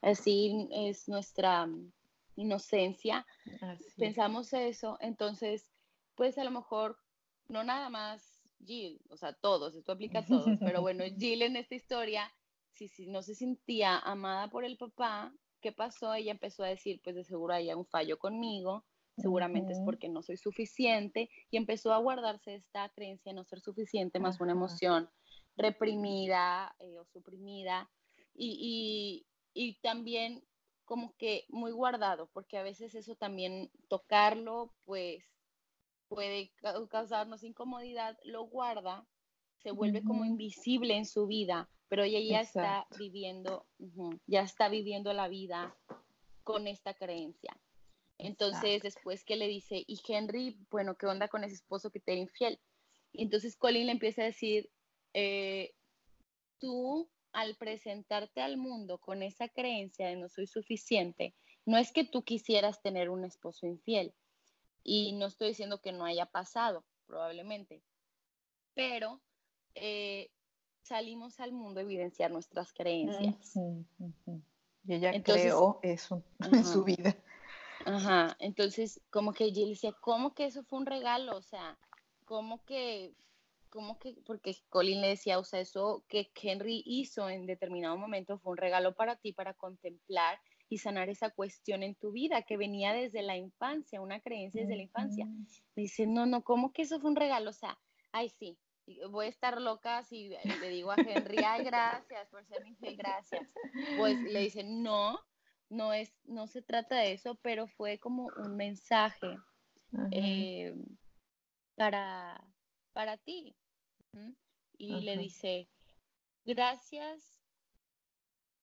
así 0.00 0.70
es 0.72 1.06
nuestra 1.06 1.68
inocencia, 2.34 3.26
pensamos 3.98 4.54
eso, 4.54 4.96
entonces 5.00 5.70
pues 6.14 6.38
a 6.38 6.44
lo 6.44 6.50
mejor 6.50 6.96
no 7.46 7.62
nada 7.62 7.90
más 7.90 8.42
Jill, 8.64 9.02
o 9.10 9.18
sea, 9.18 9.34
todos, 9.34 9.74
esto 9.74 9.92
aplica 9.92 10.20
a 10.20 10.26
todos, 10.26 10.58
pero 10.58 10.80
bueno, 10.80 11.04
Jill 11.18 11.42
en 11.42 11.56
esta 11.56 11.74
historia, 11.74 12.32
si, 12.72 12.88
si 12.88 13.06
no 13.06 13.22
se 13.22 13.34
sentía 13.34 13.98
amada 13.98 14.48
por 14.48 14.64
el 14.64 14.78
papá, 14.78 15.30
¿qué 15.60 15.72
pasó? 15.72 16.14
Ella 16.14 16.32
empezó 16.32 16.64
a 16.64 16.68
decir, 16.68 17.02
pues 17.04 17.16
de 17.16 17.24
seguro 17.24 17.52
hay 17.52 17.70
un 17.74 17.84
fallo 17.84 18.18
conmigo, 18.18 18.86
seguramente 19.16 19.72
es 19.72 19.80
porque 19.84 20.08
no 20.08 20.22
soy 20.22 20.36
suficiente, 20.36 21.30
y 21.50 21.56
empezó 21.56 21.92
a 21.92 21.98
guardarse 21.98 22.54
esta 22.54 22.88
creencia 22.90 23.30
de 23.30 23.36
no 23.36 23.44
ser 23.44 23.60
suficiente, 23.60 24.20
más 24.20 24.40
una 24.40 24.52
emoción 24.52 25.08
reprimida 25.56 26.74
eh, 26.78 26.98
o 26.98 27.04
suprimida, 27.04 27.90
y, 28.34 29.26
y, 29.54 29.66
y 29.68 29.74
también 29.80 30.42
como 30.84 31.14
que 31.16 31.44
muy 31.48 31.72
guardado, 31.72 32.28
porque 32.32 32.58
a 32.58 32.62
veces 32.62 32.94
eso 32.94 33.14
también 33.14 33.70
tocarlo, 33.88 34.74
pues 34.84 35.24
puede 36.08 36.52
causarnos 36.90 37.42
incomodidad, 37.42 38.18
lo 38.24 38.44
guarda, 38.44 39.06
se 39.62 39.70
vuelve 39.70 40.02
como 40.02 40.24
invisible 40.24 40.96
en 40.96 41.06
su 41.06 41.26
vida, 41.26 41.70
pero 41.88 42.02
ella 42.02 42.20
ya 42.20 42.40
está 42.40 42.86
viviendo, 42.98 43.64
ya 44.26 44.42
está 44.42 44.68
viviendo 44.68 45.12
la 45.12 45.28
vida 45.28 45.74
con 46.42 46.66
esta 46.66 46.94
creencia. 46.94 47.56
Entonces, 48.18 48.82
después 48.82 49.24
que 49.24 49.36
le 49.36 49.48
dice, 49.48 49.84
y 49.86 50.00
Henry, 50.06 50.58
bueno, 50.70 50.96
¿qué 50.96 51.06
onda 51.06 51.28
con 51.28 51.44
ese 51.44 51.54
esposo 51.54 51.90
que 51.90 52.00
te 52.00 52.12
era 52.12 52.20
infiel? 52.20 52.60
Y 53.12 53.22
entonces 53.24 53.56
Colin 53.56 53.86
le 53.86 53.92
empieza 53.92 54.22
a 54.22 54.26
decir, 54.26 54.70
eh, 55.12 55.74
tú 56.58 57.10
al 57.32 57.56
presentarte 57.56 58.40
al 58.40 58.58
mundo 58.58 58.98
con 58.98 59.22
esa 59.22 59.48
creencia 59.48 60.08
de 60.08 60.16
no 60.16 60.28
soy 60.28 60.46
suficiente, 60.46 61.34
no 61.64 61.78
es 61.78 61.92
que 61.92 62.04
tú 62.04 62.22
quisieras 62.22 62.82
tener 62.82 63.08
un 63.10 63.24
esposo 63.24 63.66
infiel, 63.66 64.14
y 64.84 65.12
no 65.12 65.26
estoy 65.26 65.48
diciendo 65.48 65.80
que 65.80 65.92
no 65.92 66.04
haya 66.04 66.26
pasado, 66.26 66.84
probablemente, 67.06 67.82
pero 68.74 69.20
eh, 69.74 70.30
salimos 70.82 71.40
al 71.40 71.52
mundo 71.52 71.80
a 71.80 71.82
evidenciar 71.82 72.30
nuestras 72.30 72.72
creencias. 72.72 73.56
Y 74.84 74.94
ella 74.94 75.22
creó 75.22 75.78
eso 75.82 76.24
en 76.40 76.64
su 76.64 76.82
vida. 76.84 77.16
Ajá, 77.84 78.36
entonces 78.38 79.00
como 79.10 79.32
que 79.32 79.44
ella 79.44 79.66
decía, 79.66 79.92
¿cómo 80.00 80.34
que 80.34 80.46
eso 80.46 80.62
fue 80.64 80.78
un 80.78 80.86
regalo? 80.86 81.36
O 81.36 81.42
sea, 81.42 81.78
¿cómo 82.24 82.64
que, 82.64 83.14
cómo 83.70 83.98
que, 83.98 84.16
porque 84.24 84.56
Colin 84.68 85.00
le 85.00 85.08
decía, 85.08 85.38
o 85.38 85.44
sea, 85.44 85.60
eso 85.60 86.04
que 86.08 86.30
Henry 86.40 86.82
hizo 86.86 87.28
en 87.28 87.46
determinado 87.46 87.96
momento 87.96 88.38
fue 88.38 88.52
un 88.52 88.58
regalo 88.58 88.94
para 88.94 89.16
ti, 89.16 89.32
para 89.32 89.54
contemplar 89.54 90.38
y 90.68 90.78
sanar 90.78 91.08
esa 91.08 91.30
cuestión 91.30 91.82
en 91.82 91.94
tu 91.94 92.12
vida 92.12 92.42
que 92.42 92.56
venía 92.56 92.92
desde 92.94 93.22
la 93.22 93.36
infancia, 93.36 94.00
una 94.00 94.20
creencia 94.20 94.62
desde 94.62 94.76
la 94.76 94.82
infancia. 94.82 95.26
Me 95.26 95.82
dice, 95.82 96.06
no, 96.06 96.24
no, 96.24 96.42
¿cómo 96.42 96.72
que 96.72 96.82
eso 96.82 96.98
fue 97.00 97.10
un 97.10 97.16
regalo? 97.16 97.50
O 97.50 97.54
sea, 97.54 97.78
ay, 98.10 98.30
sí, 98.30 98.56
voy 99.10 99.26
a 99.26 99.28
estar 99.28 99.60
loca 99.60 100.02
si 100.04 100.30
le 100.60 100.68
digo 100.68 100.90
a 100.90 100.96
Henry, 100.96 101.38
ay, 101.44 101.64
gracias 101.64 102.28
por 102.30 102.44
ser 102.46 102.64
mi 102.64 102.74
fe, 102.76 102.94
gracias. 102.94 103.46
Pues 103.96 104.18
le 104.22 104.40
dice, 104.40 104.64
no, 104.64 105.18
no, 105.72 105.94
es, 105.94 106.12
no 106.24 106.46
se 106.46 106.60
trata 106.62 106.96
de 106.96 107.12
eso, 107.12 107.34
pero 107.36 107.66
fue 107.66 107.98
como 107.98 108.28
un 108.36 108.56
mensaje 108.56 109.38
eh, 110.10 110.74
para, 111.74 112.46
para 112.92 113.16
ti. 113.16 113.56
Y 114.76 115.00
le 115.00 115.16
dice, 115.16 115.68
gracias 116.44 117.40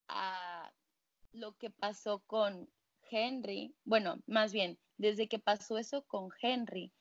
a 0.08 0.72
lo 1.32 1.58
que 1.58 1.72
pasó 1.72 2.20
con 2.28 2.70
Henry, 3.10 3.76
bueno, 3.86 4.22
más 4.28 4.54
bien, 4.54 4.78
desde 4.98 5.28
que 5.28 5.40
pasó 5.40 5.80
eso 5.80 6.04
con 6.06 6.30
Henry, 6.42 6.94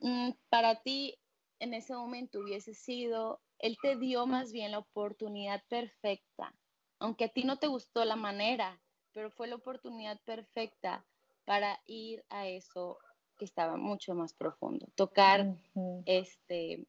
mm, 0.00 0.32
para 0.50 0.82
ti 0.82 1.18
en 1.60 1.72
ese 1.72 1.94
momento 1.94 2.40
hubiese 2.40 2.74
sido, 2.74 3.40
él 3.58 3.78
te 3.80 3.96
dio 3.96 4.26
más 4.26 4.52
bien 4.52 4.72
la 4.72 4.80
oportunidad 4.80 5.64
perfecta, 5.68 6.54
aunque 6.98 7.24
a 7.24 7.28
ti 7.28 7.44
no 7.44 7.58
te 7.58 7.68
gustó 7.68 8.04
la 8.04 8.16
manera, 8.16 8.82
pero 9.14 9.30
fue 9.30 9.46
la 9.46 9.54
oportunidad 9.54 10.20
perfecta 10.24 11.06
para 11.46 11.80
ir 11.86 12.24
a 12.28 12.48
eso 12.48 12.98
que 13.38 13.44
estaba 13.44 13.76
mucho 13.76 14.14
más 14.14 14.34
profundo, 14.34 14.88
tocar 14.94 15.56
este 16.04 16.86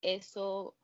eso 0.00 0.76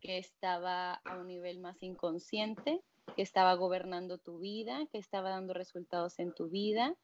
que 0.00 0.18
estaba 0.18 0.94
a 0.94 1.18
un 1.18 1.26
nivel 1.28 1.58
más 1.58 1.82
inconsciente 1.82 2.82
que 3.16 3.22
estaba 3.22 3.54
gobernando 3.54 4.18
tu 4.18 4.38
vida, 4.38 4.86
que 4.90 4.98
estaba 4.98 5.30
dando 5.30 5.54
resultados 5.54 6.18
en 6.18 6.32
tu 6.32 6.48
vida 6.48 6.96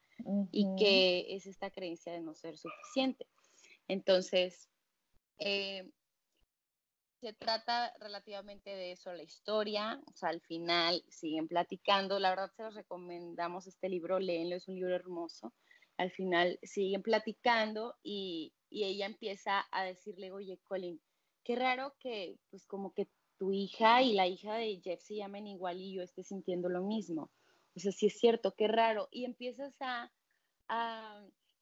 y 0.50 0.74
que 0.76 1.26
es 1.34 1.46
esta 1.46 1.70
creencia 1.70 2.12
de 2.12 2.20
no 2.20 2.34
ser 2.34 2.56
suficiente. 2.56 3.26
Entonces, 3.88 4.68
eh, 5.38 5.90
se 7.20 7.32
trata 7.32 7.92
relativamente 8.00 8.70
de 8.70 8.92
eso 8.92 9.12
la 9.12 9.22
historia, 9.22 10.00
o 10.06 10.16
sea, 10.16 10.28
al 10.30 10.40
final 10.40 11.02
siguen 11.08 11.48
platicando, 11.48 12.18
la 12.18 12.30
verdad 12.30 12.52
se 12.56 12.62
los 12.62 12.74
recomendamos 12.74 13.66
este 13.66 13.88
libro, 13.88 14.18
léenlo, 14.18 14.56
es 14.56 14.68
un 14.68 14.76
libro 14.76 14.94
hermoso, 14.94 15.52
al 15.96 16.10
final 16.10 16.58
siguen 16.62 17.02
platicando 17.02 17.96
y, 18.02 18.52
y 18.70 18.84
ella 18.84 19.06
empieza 19.06 19.66
a 19.72 19.84
decirle, 19.84 20.30
oye, 20.30 20.58
Colin, 20.64 21.00
qué 21.44 21.56
raro 21.56 21.94
que 21.98 22.38
pues 22.50 22.66
como 22.66 22.92
que 22.92 23.08
tu 23.38 23.52
hija 23.52 24.02
y 24.02 24.12
la 24.12 24.26
hija 24.26 24.54
de 24.56 24.80
Jeff 24.82 25.00
se 25.00 25.16
llamen 25.16 25.46
igual 25.46 25.80
y 25.80 25.94
yo 25.94 26.02
esté 26.02 26.22
sintiendo 26.24 26.68
lo 26.68 26.82
mismo. 26.82 27.30
O 27.74 27.80
sea, 27.80 27.92
sí 27.92 28.06
es 28.06 28.18
cierto, 28.18 28.54
qué 28.56 28.68
raro. 28.68 29.08
Y 29.10 29.24
empiezas 29.24 29.74
a, 29.80 30.10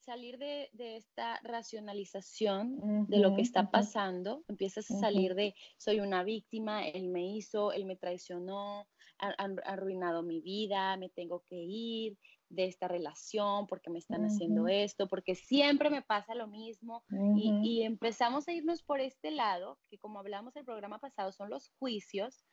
salir 0.07 0.37
de, 0.37 0.69
esta 0.95 1.37
racionalización 1.43 3.07
de 3.09 3.17
lo 3.19 3.35
que 3.35 3.41
está 3.41 3.69
pasando, 3.69 4.45
empiezas 4.47 4.89
a 4.89 4.99
salir 4.99 5.35
de 5.35 5.53
soy 5.75 5.99
una 5.99 6.23
víctima, 6.23 6.87
él 6.87 7.09
me 7.09 7.35
hizo, 7.35 7.73
él 7.73 7.83
me 7.83 7.97
traicionó, 7.97 8.87
ha, 9.19 9.35
arruinado 9.65 10.23
mi 10.23 10.39
vida, 10.39 10.95
me 10.95 11.09
tengo 11.09 11.43
que 11.49 11.57
ir 11.57 12.17
de 12.47 12.67
esta 12.67 12.87
relación 12.87 13.67
porque 13.67 13.89
me 13.89 13.99
están 13.99 14.23
haciendo 14.23 14.69
esto, 14.69 15.09
porque 15.09 15.35
siempre 15.35 15.89
me 15.89 16.01
pasa 16.01 16.35
lo 16.35 16.47
mismo 16.47 17.03
y, 17.35 17.81
empezamos 17.83 18.47
a 18.47 18.53
irnos 18.53 18.83
por 18.83 19.01
este 19.01 19.29
lado, 19.31 19.77
que 19.89 19.99
como 19.99 20.19
hablamos 20.19 20.55
el 20.55 20.63
programa 20.63 20.99
pasado, 20.99 21.33
son 21.33 21.49
los 21.49 21.69
juicios 21.79 22.45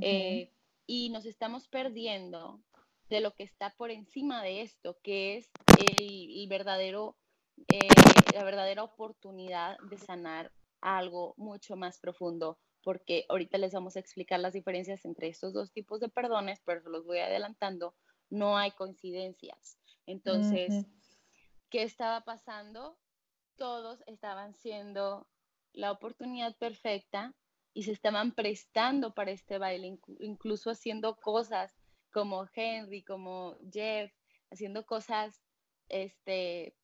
eh, 0.00 0.52
y 0.86 1.10
nos 1.10 1.26
estamos 1.26 1.66
perdiendo 1.66 2.62
de 3.08 3.20
lo 3.20 3.34
que 3.34 3.42
está 3.42 3.74
por 3.76 3.90
encima 3.90 4.44
de 4.44 4.62
esto, 4.62 4.96
que 5.02 5.38
es 5.38 5.50
el, 5.80 6.48
verdadero, 6.48 7.16
eh, 7.68 7.88
la 8.34 8.44
verdadera 8.44 8.82
oportunidad 8.82 9.78
de 9.88 9.98
sanar 9.98 10.52
algo 10.80 11.34
mucho 11.36 11.76
más 11.76 11.98
profundo, 11.98 12.58
porque 12.82 13.26
ahorita 13.28 13.58
les 13.58 13.72
vamos 13.72 13.96
a 13.96 14.00
explicar 14.00 14.40
las 14.40 14.54
diferencias 14.54 15.04
entre 15.04 15.28
estos 15.28 15.52
dos 15.52 15.72
tipos 15.72 16.00
de 16.00 16.08
perdones, 16.08 16.60
pero 16.64 16.88
los 16.88 17.04
voy 17.04 17.18
adelantando, 17.18 17.94
no 18.30 18.56
hay 18.56 18.70
coincidencias. 18.72 19.78
Entonces, 20.06 20.86
¿qué 21.68 21.82
estaba 21.82 22.22
pasando? 22.22 22.98
Todos 23.56 24.02
estaban 24.06 24.54
siendo 24.54 25.28
la 25.72 25.92
oportunidad 25.92 26.56
perfecta 26.56 27.34
y 27.74 27.84
se 27.84 27.92
estaban 27.92 28.32
prestando 28.32 29.14
para 29.14 29.30
este 29.30 29.58
baile, 29.58 29.98
incluso 30.18 30.70
haciendo 30.70 31.16
cosas 31.16 31.76
como 32.12 32.48
Henry, 32.54 33.04
como 33.04 33.56
Jeff, 33.70 34.12
haciendo 34.50 34.84
cosas 34.84 35.40
este, 35.90 36.76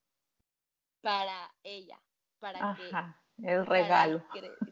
para 1.01 1.53
ella, 1.63 2.01
para 2.39 2.71
Ajá, 2.71 3.23
el 3.43 3.65
regalo. 3.65 4.23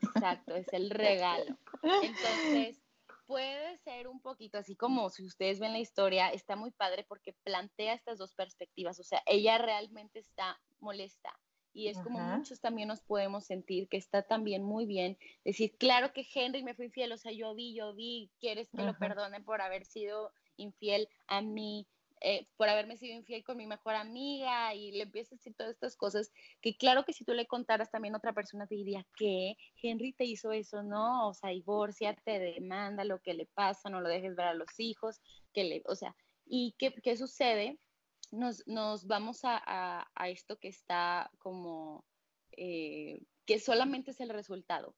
exacto, 0.01 0.55
es 0.55 0.67
el 0.73 0.89
regalo. 0.89 1.57
Entonces, 1.81 2.81
puede 3.25 3.77
ser 3.77 4.07
un 4.07 4.21
poquito 4.21 4.57
así 4.57 4.75
como 4.75 5.09
si 5.09 5.25
ustedes 5.25 5.59
ven 5.59 5.73
la 5.73 5.79
historia, 5.79 6.29
está 6.29 6.55
muy 6.55 6.71
padre 6.71 7.05
porque 7.07 7.33
plantea 7.43 7.93
estas 7.93 8.17
dos 8.17 8.33
perspectivas, 8.35 8.99
o 8.99 9.03
sea, 9.03 9.21
ella 9.25 9.57
realmente 9.57 10.19
está 10.19 10.59
molesta 10.79 11.37
y 11.75 11.89
es 11.89 11.99
como 11.99 12.19
muchos 12.19 12.61
también 12.61 12.87
nos 12.87 13.01
podemos 13.01 13.45
sentir 13.45 13.89
que 13.89 13.97
está 13.97 14.23
también 14.23 14.63
muy 14.63 14.85
bien 14.85 15.17
decir, 15.43 15.75
claro 15.77 16.13
que 16.13 16.25
Henry 16.33 16.63
me 16.63 16.73
fue 16.73 16.85
infiel, 16.85 17.11
o 17.11 17.17
sea, 17.17 17.33
yo 17.33 17.53
vi, 17.53 17.75
yo 17.75 17.93
vi, 17.93 18.31
quieres 18.39 18.69
que 18.69 18.81
lo 18.81 18.97
perdone 18.97 19.41
por 19.41 19.61
haber 19.61 19.83
sido 19.85 20.31
infiel 20.55 21.09
a 21.27 21.41
mí, 21.41 21.85
eh, 22.21 22.47
por 22.57 22.69
haberme 22.69 22.97
sido 22.97 23.13
infiel 23.13 23.43
con 23.43 23.57
mi 23.57 23.67
mejor 23.67 23.95
amiga 23.95 24.73
y 24.73 24.91
le 24.91 25.03
empiezas 25.03 25.33
a 25.33 25.35
decir 25.35 25.55
todas 25.55 25.73
estas 25.73 25.95
cosas, 25.97 26.31
que 26.61 26.75
claro 26.77 27.03
que 27.03 27.13
si 27.13 27.25
tú 27.25 27.33
le 27.33 27.45
contaras 27.45 27.91
también 27.91 28.15
a 28.15 28.17
otra 28.17 28.33
persona 28.33 28.67
te 28.67 28.75
diría 28.75 29.05
que 29.17 29.57
Henry 29.81 30.13
te 30.13 30.25
hizo 30.25 30.51
eso, 30.51 30.81
no, 30.81 31.27
o 31.27 31.33
sea, 31.33 31.49
divorcia, 31.49 32.15
te 32.23 32.39
demanda 32.39 33.03
lo 33.03 33.21
que 33.21 33.33
le 33.33 33.45
pasa, 33.47 33.89
no 33.89 34.01
lo 34.01 34.09
dejes 34.09 34.35
ver 34.35 34.47
a 34.47 34.53
los 34.53 34.79
hijos, 34.79 35.19
que 35.53 35.65
le, 35.65 35.83
o 35.87 35.95
sea, 35.95 36.15
¿y 36.45 36.73
qué, 36.77 36.93
qué 37.03 37.17
sucede? 37.17 37.79
Nos, 38.31 38.65
nos 38.65 39.05
vamos 39.07 39.41
a, 39.43 40.07
a, 40.15 40.29
esto 40.29 40.57
que 40.57 40.69
está 40.69 41.29
como, 41.37 42.05
eh, 42.51 43.21
que 43.45 43.59
solamente 43.59 44.11
es 44.11 44.19
el 44.19 44.29
resultado, 44.29 44.95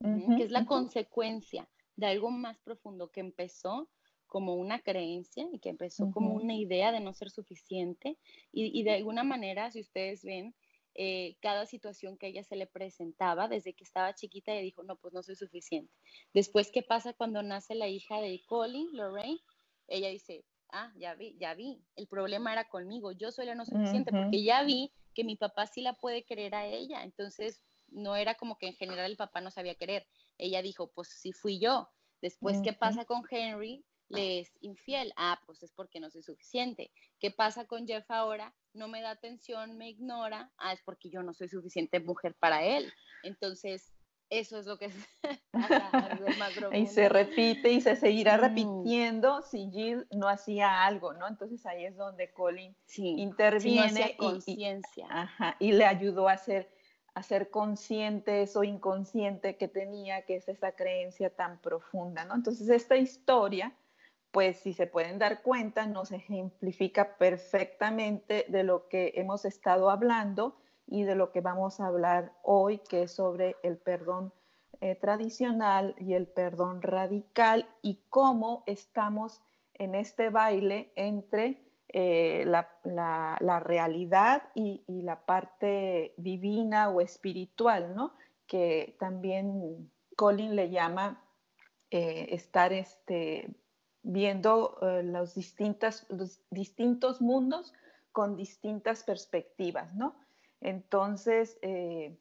que 0.00 0.42
es 0.42 0.50
la 0.50 0.66
consecuencia 0.66 1.68
de 1.96 2.06
algo 2.06 2.30
más 2.30 2.58
profundo 2.60 3.10
que 3.10 3.20
empezó 3.20 3.88
como 4.34 4.56
una 4.56 4.80
creencia 4.80 5.46
y 5.52 5.60
que 5.60 5.68
empezó 5.68 6.10
como 6.10 6.34
una 6.34 6.56
idea 6.56 6.90
de 6.90 6.98
no 6.98 7.12
ser 7.12 7.30
suficiente 7.30 8.18
y, 8.50 8.82
de 8.82 8.94
alguna 8.94 9.22
manera, 9.22 9.70
si 9.70 9.78
ustedes 9.78 10.24
ven, 10.24 10.56
eh, 10.96 11.36
cada 11.40 11.66
situación 11.66 12.18
que 12.18 12.26
ella 12.26 12.42
se 12.42 12.56
le 12.56 12.66
presentaba 12.66 13.46
desde 13.46 13.74
que 13.74 13.84
estaba 13.84 14.12
chiquita, 14.12 14.50
ella 14.50 14.62
dijo, 14.62 14.82
no, 14.82 14.96
pues 14.96 15.14
no 15.14 15.22
soy 15.22 15.36
suficiente. 15.36 15.94
Después, 16.32 16.72
¿qué 16.72 16.82
pasa 16.82 17.12
cuando 17.12 17.44
nace 17.44 17.76
la 17.76 17.86
hija 17.86 18.20
de 18.20 18.42
Colin, 18.48 18.88
Lorraine? 18.90 19.38
Ella 19.86 20.08
dice, 20.08 20.44
ah, 20.70 20.92
ya 20.96 21.14
vi, 21.14 21.36
ya 21.38 21.54
vi, 21.54 21.80
el 21.94 22.08
problema 22.08 22.52
era 22.52 22.64
conmigo, 22.64 23.12
yo 23.12 23.30
soy 23.30 23.46
la 23.46 23.54
no 23.54 23.64
suficiente, 23.64 24.10
porque 24.10 24.42
ya 24.42 24.64
vi 24.64 24.90
que 25.14 25.22
mi 25.22 25.36
papá 25.36 25.68
sí 25.68 25.80
la 25.80 25.92
puede 25.92 26.24
querer 26.24 26.56
a 26.56 26.66
ella, 26.66 27.04
entonces 27.04 27.62
no 27.86 28.16
era 28.16 28.34
como 28.34 28.58
que 28.58 28.66
en 28.66 28.74
general 28.74 29.12
el 29.12 29.16
papá 29.16 29.40
no 29.40 29.52
sabía 29.52 29.76
querer. 29.76 30.08
Ella 30.38 30.60
dijo, 30.60 30.88
pues 30.88 31.06
sí 31.20 31.30
fui 31.30 31.60
yo. 31.60 31.88
Después, 32.20 32.60
¿qué 32.64 32.72
pasa 32.72 33.04
con 33.04 33.22
Henry? 33.30 33.84
Le 34.08 34.40
es 34.40 34.52
infiel. 34.60 35.12
Ah, 35.16 35.40
pues 35.46 35.62
es 35.62 35.72
porque 35.72 36.00
no 36.00 36.10
soy 36.10 36.22
suficiente. 36.22 36.90
¿Qué 37.18 37.30
pasa 37.30 37.66
con 37.66 37.86
Jeff 37.86 38.10
ahora? 38.10 38.54
No 38.72 38.88
me 38.88 39.02
da 39.02 39.10
atención, 39.10 39.76
me 39.76 39.88
ignora. 39.88 40.52
Ah, 40.58 40.72
es 40.72 40.80
porque 40.84 41.10
yo 41.10 41.22
no 41.22 41.32
soy 41.32 41.48
suficiente 41.48 42.00
mujer 42.00 42.34
para 42.38 42.64
él. 42.64 42.92
Entonces, 43.22 43.94
eso 44.30 44.58
es 44.58 44.66
lo 44.66 44.78
que 44.78 44.86
es 46.72 46.78
Y 46.78 46.86
se 46.86 47.08
repite 47.08 47.70
y 47.70 47.80
se 47.80 47.96
seguirá 47.96 48.36
repitiendo 48.36 49.42
si 49.42 49.70
Jill 49.70 50.06
no 50.10 50.28
hacía 50.28 50.84
algo, 50.84 51.12
¿no? 51.12 51.28
Entonces 51.28 51.64
ahí 51.66 51.84
es 51.84 51.96
donde 51.96 52.32
Colin 52.32 52.74
interviene 52.96 54.16
y, 55.60 55.72
le 55.72 55.84
ayudó 55.84 56.28
a 56.28 56.36
ser, 56.36 56.70
a 57.14 57.22
ser 57.22 57.50
consciente 57.50 58.42
eso 58.42 58.64
inconsciente 58.64 59.56
que 59.56 59.68
tenía, 59.68 60.22
que 60.22 60.36
es 60.36 60.48
esa 60.48 60.72
creencia 60.72 61.30
tan 61.30 61.60
profunda, 61.60 62.24
¿no? 62.24 62.34
Entonces 62.34 62.68
esta 62.68 62.96
historia 62.96 63.74
pues 64.34 64.58
si 64.58 64.72
se 64.72 64.88
pueden 64.88 65.20
dar 65.20 65.42
cuenta, 65.42 65.86
nos 65.86 66.10
ejemplifica 66.10 67.16
perfectamente 67.18 68.44
de 68.48 68.64
lo 68.64 68.88
que 68.88 69.12
hemos 69.14 69.44
estado 69.44 69.90
hablando 69.90 70.56
y 70.88 71.04
de 71.04 71.14
lo 71.14 71.30
que 71.30 71.40
vamos 71.40 71.78
a 71.78 71.86
hablar 71.86 72.32
hoy, 72.42 72.78
que 72.78 73.04
es 73.04 73.12
sobre 73.12 73.54
el 73.62 73.78
perdón 73.78 74.32
eh, 74.80 74.96
tradicional 74.96 75.94
y 76.00 76.14
el 76.14 76.26
perdón 76.26 76.82
radical 76.82 77.68
y 77.80 78.00
cómo 78.10 78.64
estamos 78.66 79.40
en 79.74 79.94
este 79.94 80.30
baile 80.30 80.90
entre 80.96 81.62
eh, 81.90 82.42
la, 82.44 83.60
realidad 83.60 84.42
y, 84.56 84.82
la 84.88 85.24
parte 85.26 86.12
divina 86.16 86.90
o 86.90 87.00
espiritual, 87.00 87.94
¿no? 87.94 88.14
Que 88.48 88.96
también 88.98 89.92
Colin 90.16 90.56
le 90.56 90.70
llama 90.70 91.22
eh, 91.92 92.26
estar 92.30 92.72
este, 92.72 93.54
viendo 94.04 94.78
eh, 94.82 95.02
los, 95.02 95.34
distintas, 95.34 96.06
los 96.10 96.40
distintos 96.50 97.20
mundos 97.20 97.72
con 98.12 98.36
distintas 98.36 99.02
perspectivas, 99.02 99.92
¿no? 99.94 100.14
Entonces, 100.60 101.58
eh, 101.62 102.16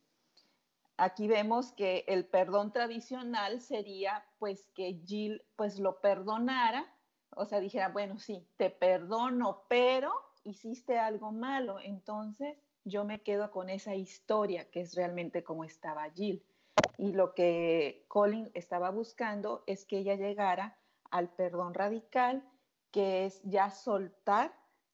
aquí 0.97 1.27
vemos 1.27 1.73
que 1.73 2.05
el 2.07 2.25
perdón 2.25 2.71
tradicional 2.71 3.61
sería 3.61 4.25
pues 4.39 4.67
que 4.73 5.01
Jill 5.05 5.43
pues 5.55 5.77
lo 5.77 5.99
perdonara, 5.99 6.85
o 7.35 7.45
sea, 7.45 7.59
dijera, 7.59 7.89
bueno, 7.89 8.17
sí, 8.17 8.47
te 8.57 8.69
perdono, 8.69 9.63
pero 9.67 10.11
hiciste 10.43 10.97
algo 10.97 11.31
malo, 11.31 11.79
entonces 11.81 12.57
yo 12.85 13.05
me 13.05 13.21
quedo 13.21 13.51
con 13.51 13.69
esa 13.69 13.95
historia 13.95 14.69
que 14.71 14.81
es 14.81 14.95
realmente 14.95 15.43
como 15.43 15.63
estaba 15.63 16.09
Jill. 16.11 16.43
Y 16.97 17.13
lo 17.13 17.33
que 17.33 18.05
Colin 18.07 18.49
estaba 18.53 18.89
buscando 18.89 19.63
es 19.67 19.85
que 19.85 19.99
ella 19.99 20.15
llegara 20.15 20.77
al 21.13 21.29
perdón 21.29 21.75
radical, 21.75 22.43
que 22.91 23.25
es 23.25 23.39
ya 23.43 23.69
soltar 23.69 24.51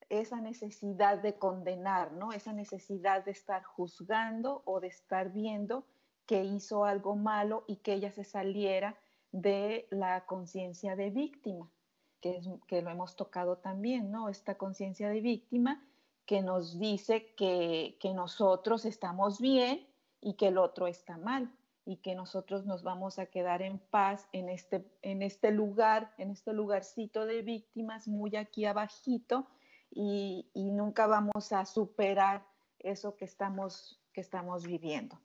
esa 0.10 0.41
necesidad 0.41 1.19
de 1.19 1.39
condenar, 1.39 2.12
¿no? 2.12 2.34
Esa 2.34 2.51
necesidad 2.51 3.23
de 3.23 3.32
estar 3.32 3.63
juzgando 3.63 4.62
o 4.65 4.82
de 4.82 4.88
estar 4.88 5.32
viendo 5.32 5.86
que 6.25 6.43
hizo 6.43 6.84
algo 6.84 7.15
malo 7.15 7.63
y 7.67 7.77
que 7.77 7.93
ella 7.93 8.12
se 8.12 8.25
saliera 8.25 8.97
de 9.32 9.88
la 9.91 10.25
conciencia 10.25 10.97
de 10.97 11.10
víctima, 11.10 11.71
que, 12.19 12.38
es, 12.38 12.49
que 12.67 12.82
lo 12.82 12.89
hemos 12.89 13.15
tocado 13.15 13.58
también, 13.58 14.12
¿no? 14.12 14.27
Esta 14.27 14.58
conciencia 14.58 15.08
de 15.08 15.21
víctima 15.21 15.82
que 16.25 16.41
nos 16.41 16.79
dice 16.79 17.34
que, 17.36 17.97
que 18.01 18.13
nosotros 18.13 18.84
estamos 18.84 19.39
bien 19.39 19.88
y 20.19 20.34
que 20.34 20.47
el 20.49 20.58
otro 20.58 20.88
está 20.88 21.17
mal 21.17 21.49
y 21.89 21.97
que 21.97 22.13
nosotros 22.13 22.67
nos 22.67 22.84
vamos 22.84 23.17
a 23.17 23.25
quedar 23.25 23.63
en 23.63 23.80
paz 23.80 24.28
en 24.32 24.47
este, 24.47 24.86
en 25.02 25.23
este 25.23 25.49
lugar, 25.49 26.13
en 26.19 26.30
este 26.30 26.54
lugarcito 26.54 27.25
de 27.25 27.41
víctimas 27.41 28.08
muy 28.08 28.36
aquí 28.36 28.65
abajito 28.65 29.47
y, 29.89 30.45
nunca 30.54 31.08
vamos 31.08 31.52
a 31.52 31.65
superar 31.65 32.45
eso 32.78 33.15
que 33.15 33.25
estamos, 33.25 33.99
que 34.13 34.21
estamos 34.21 34.67
viviendo. 34.67 35.19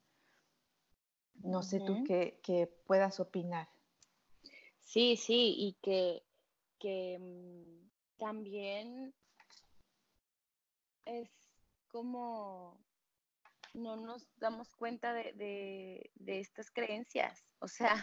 No 1.43 1.63
sé 1.63 1.81
tú 1.81 2.03
qué, 2.05 2.73
puedas 2.87 3.21
opinar. 3.21 3.69
Sí, 4.81 5.19
sí, 5.19 5.55
y 5.59 5.75
que, 5.83 6.23
que 6.79 7.19
mm, 7.21 8.17
también 8.17 9.13
es 11.05 11.29
como 11.89 12.79
no 13.75 13.97
nos 13.97 14.27
damos 14.39 14.75
cuenta 14.75 15.13
de, 15.13 16.11
estas 16.27 16.71
creencias. 16.71 17.45
O 17.59 17.69
sea, 17.69 18.03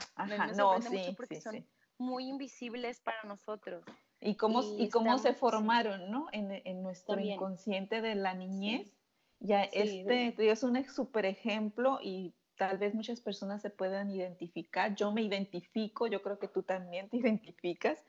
no, 0.55 0.79
mucho 0.79 1.15
porque 1.15 1.41
son 1.41 1.65
muy 1.97 2.27
invisibles 2.27 2.99
para 2.99 3.23
nosotros. 3.23 3.83
Y 4.19 4.35
cómo, 4.35 4.61
y, 4.77 4.89
cómo 4.89 5.17
se 5.17 5.33
formaron, 5.33 6.11
¿no? 6.11 6.27
En, 6.31 6.83
nuestro 6.83 7.19
inconsciente 7.19 8.01
de 8.01 8.15
la 8.15 8.33
niñez, 8.33 8.93
Ya 9.39 9.63
este 9.63 10.51
es 10.51 10.63
un 10.63 10.83
súper 10.85 11.25
ejemplo 11.25 11.99
y 12.01 12.33
tal 12.57 12.77
vez 12.77 12.93
muchas 12.93 13.21
personas 13.21 13.61
se 13.61 13.71
puedan 13.71 14.11
identificar. 14.11 14.93
Yo 14.93 15.11
me 15.11 15.23
identifico, 15.23 16.05
yo 16.05 16.21
creo 16.21 16.37
que 16.37 16.47
tú 16.47 16.61
también 16.61 17.09
te 17.09 17.17
identificas. 17.17 18.03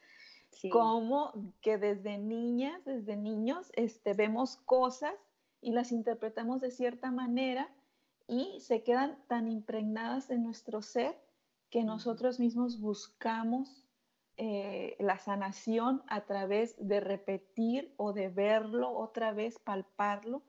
Como 0.70 1.33
que 1.62 1.79
desde 1.79 2.18
niñas, 2.18 2.85
desde 2.85 3.16
niños, 3.16 3.72
este, 3.75 4.12
vemos 4.12 4.59
cosas 4.66 5.14
y 5.62 5.70
las 5.70 5.92
interpretamos 5.92 6.61
de 6.61 6.70
cierta 6.70 7.11
manera 7.11 7.70
y 8.27 8.61
se 8.61 8.83
quedan 8.83 9.16
tan 9.29 9.48
impregnadas 9.48 10.29
en 10.31 10.42
nuestro 10.42 10.83
ser 10.83 11.16
que 11.70 11.85
nosotros 11.85 12.38
mismos 12.38 12.81
buscamos 12.81 13.87
eh, 14.37 14.96
la 14.98 15.18
sanación 15.18 16.03
a 16.09 16.22
través 16.22 16.75
de 16.79 17.01
repetir 17.01 17.94
o 17.96 18.12
de 18.12 18.29
verlo 18.29 18.90
otra 18.90 19.33
vez, 19.33 19.59
palparlo, 19.59 20.42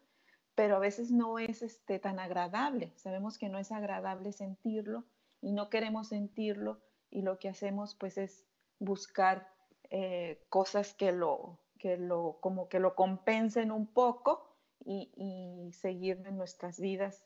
pero 0.56 0.78
a 0.78 0.80
veces 0.80 1.12
no 1.12 1.40
es 1.40 1.62
este, 1.62 2.00
tan 2.00 2.20
agradable. 2.20 2.92
Sabemos 2.96 3.38
que 3.38 3.50
no 3.50 3.60
es 3.60 3.72
agradable 3.72 4.32
sentirlo 4.32 5.06
y 5.42 5.52
no 5.52 5.70
queremos 5.70 6.10
sentirlo 6.10 6.82
y 7.10 7.22
lo 7.22 7.38
que 7.38 7.50
hacemos 7.50 7.96
pues 7.96 8.18
es 8.18 8.46
buscar 8.80 9.48
eh, 9.90 10.44
cosas 10.50 10.94
que 10.94 11.12
lo, 11.12 11.60
que 11.78 11.98
lo, 11.98 12.38
como 12.42 12.68
que 12.68 12.80
lo 12.80 12.96
compensen 12.96 13.72
un 13.72 13.86
poco 13.86 14.53
y, 14.86 15.72
seguir 15.74 16.22
en 16.26 16.38
nuestras 16.38 16.80
vidas 16.80 17.26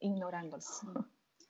ignorándolo. 0.00 0.62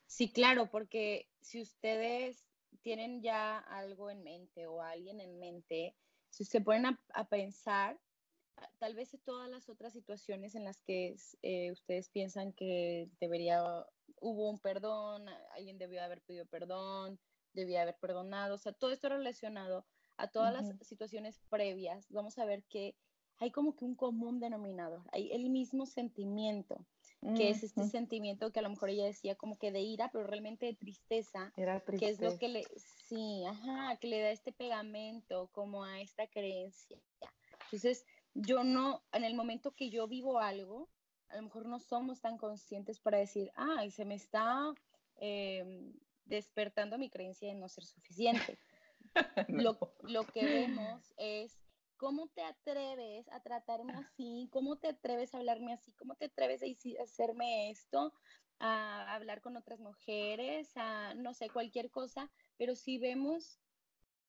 Sí. 0.06 0.30
claro, 0.32 0.70
porque 0.70 1.28
si 1.40 1.60
ustedes 1.60 2.46
tienen 2.82 3.22
ya 3.22 3.58
algo 3.58 4.10
en 4.10 4.22
mente 4.22 4.66
o 4.66 4.82
alguien 4.82 5.20
en 5.20 5.38
mente, 5.38 5.96
si 6.30 6.44
se 6.44 6.60
ponen 6.60 6.98
a, 7.14 7.28
pensar, 7.28 7.98
tal 8.78 8.94
vez 8.94 9.16
todas 9.24 9.48
las 9.48 9.68
otras 9.68 9.92
situaciones 9.92 10.54
en 10.54 10.64
las 10.64 10.80
que 10.82 11.16
eh, 11.42 11.72
ustedes 11.72 12.08
piensan 12.08 12.52
que 12.52 13.08
debería, 13.20 13.62
hubo 14.20 14.50
un 14.50 14.58
perdón, 14.58 15.28
alguien 15.52 15.78
debió 15.78 16.02
haber 16.02 16.20
pedido 16.22 16.46
perdón, 16.46 17.18
debía 17.52 17.82
haber 17.82 17.96
perdonado, 17.96 18.56
o 18.56 18.58
sea, 18.58 18.72
todo 18.72 18.90
esto 18.90 19.08
relacionado 19.08 19.86
a 20.16 20.28
todas 20.28 20.52
las 20.52 20.76
situaciones 20.86 21.40
previas, 21.48 22.06
vamos 22.10 22.38
a 22.38 22.44
ver 22.44 22.62
que 22.64 22.94
hay 23.38 23.50
como 23.50 23.76
que 23.76 23.84
un 23.84 23.94
común 23.94 24.40
denominador, 24.40 25.02
hay 25.12 25.32
el 25.32 25.50
mismo 25.50 25.86
sentimiento, 25.86 26.84
que 27.36 27.48
es 27.48 27.62
este 27.62 27.84
sentimiento 27.84 28.52
que 28.52 28.58
a 28.58 28.62
lo 28.62 28.68
mejor 28.68 28.90
ella 28.90 29.06
decía 29.06 29.34
como 29.34 29.56
que 29.56 29.72
de 29.72 29.80
ira, 29.80 30.10
pero 30.12 30.26
realmente 30.26 30.66
de 30.66 30.74
tristeza, 30.74 31.54
que 31.56 32.08
es 32.10 32.20
lo 32.20 32.36
que 32.36 32.48
le, 32.48 32.64
sí, 33.06 33.44
ajá, 33.46 33.96
que 33.96 34.08
le 34.08 34.20
da 34.20 34.30
este 34.30 34.52
pegamento 34.52 35.48
como 35.52 35.84
a 35.84 36.02
esta 36.02 36.26
creencia. 36.26 37.00
Entonces, 37.64 38.04
yo 38.34 38.62
no, 38.62 39.02
en 39.12 39.24
el 39.24 39.34
momento 39.34 39.72
que 39.72 39.88
yo 39.88 40.06
vivo 40.06 40.38
algo, 40.38 40.90
a 41.28 41.36
lo 41.36 41.42
mejor 41.42 41.66
no 41.66 41.80
somos 41.80 42.20
tan 42.20 42.36
conscientes 42.36 43.00
para 43.00 43.18
decir, 43.18 43.50
ay, 43.56 43.90
se 43.90 44.04
me 44.04 44.16
está 44.16 44.74
em, 45.16 45.94
despertando 46.26 46.98
mi 46.98 47.08
creencia 47.08 47.48
de 47.48 47.54
no 47.54 47.68
ser 47.68 47.84
suficiente. 47.84 48.58
lo, 49.48 49.78
lo 50.02 50.26
que 50.26 50.44
vemos 50.44 51.14
es 51.16 51.63
¿Cómo 51.96 52.28
te 52.28 52.42
atreves 52.42 53.28
a 53.30 53.40
tratarme 53.40 53.92
así? 53.94 54.48
¿Cómo 54.52 54.76
te 54.78 54.88
atreves 54.88 55.34
a 55.34 55.38
hablarme 55.38 55.72
así? 55.72 55.92
¿Cómo 55.92 56.16
te 56.16 56.26
atreves 56.26 56.62
a 56.62 57.02
hacerme 57.02 57.70
esto? 57.70 58.12
A 58.58 59.14
hablar 59.14 59.40
con 59.40 59.56
otras 59.56 59.80
mujeres, 59.80 60.70
a 60.76 61.14
no 61.14 61.34
sé, 61.34 61.50
cualquier 61.50 61.90
cosa. 61.90 62.30
Pero 62.56 62.74
si 62.74 62.98
vemos 62.98 63.60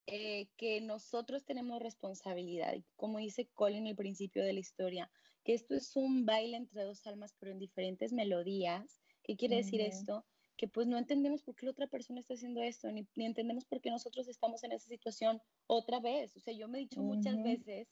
eh, 0.07 0.49
que 0.57 0.81
nosotros 0.81 1.45
tenemos 1.45 1.81
responsabilidad, 1.81 2.75
como 2.95 3.17
dice 3.17 3.49
Colin 3.53 3.87
al 3.87 3.95
principio 3.95 4.43
de 4.43 4.53
la 4.53 4.59
historia, 4.59 5.11
que 5.43 5.53
esto 5.53 5.75
es 5.75 5.95
un 5.95 6.25
baile 6.25 6.57
entre 6.57 6.83
dos 6.83 7.05
almas, 7.07 7.35
pero 7.39 7.51
en 7.51 7.59
diferentes 7.59 8.13
melodías. 8.13 9.01
¿Qué 9.23 9.35
quiere 9.35 9.57
decir 9.57 9.81
esto? 9.81 10.25
Que 10.57 10.67
pues 10.67 10.87
no 10.87 10.97
entendemos 10.97 11.43
por 11.43 11.55
qué 11.55 11.65
la 11.65 11.71
otra 11.71 11.87
persona 11.87 12.19
está 12.19 12.33
haciendo 12.33 12.61
esto, 12.61 12.91
ni, 12.91 13.07
entendemos 13.15 13.65
por 13.65 13.81
qué 13.81 13.89
nosotros 13.89 14.27
estamos 14.27 14.63
en 14.63 14.71
esa 14.71 14.87
situación 14.87 15.41
otra 15.67 15.99
vez. 15.99 16.35
O 16.35 16.39
sea, 16.39 16.53
yo 16.53 16.67
me 16.67 16.77
he 16.77 16.81
dicho 16.81 17.01
muchas 17.01 17.41
veces, 17.43 17.87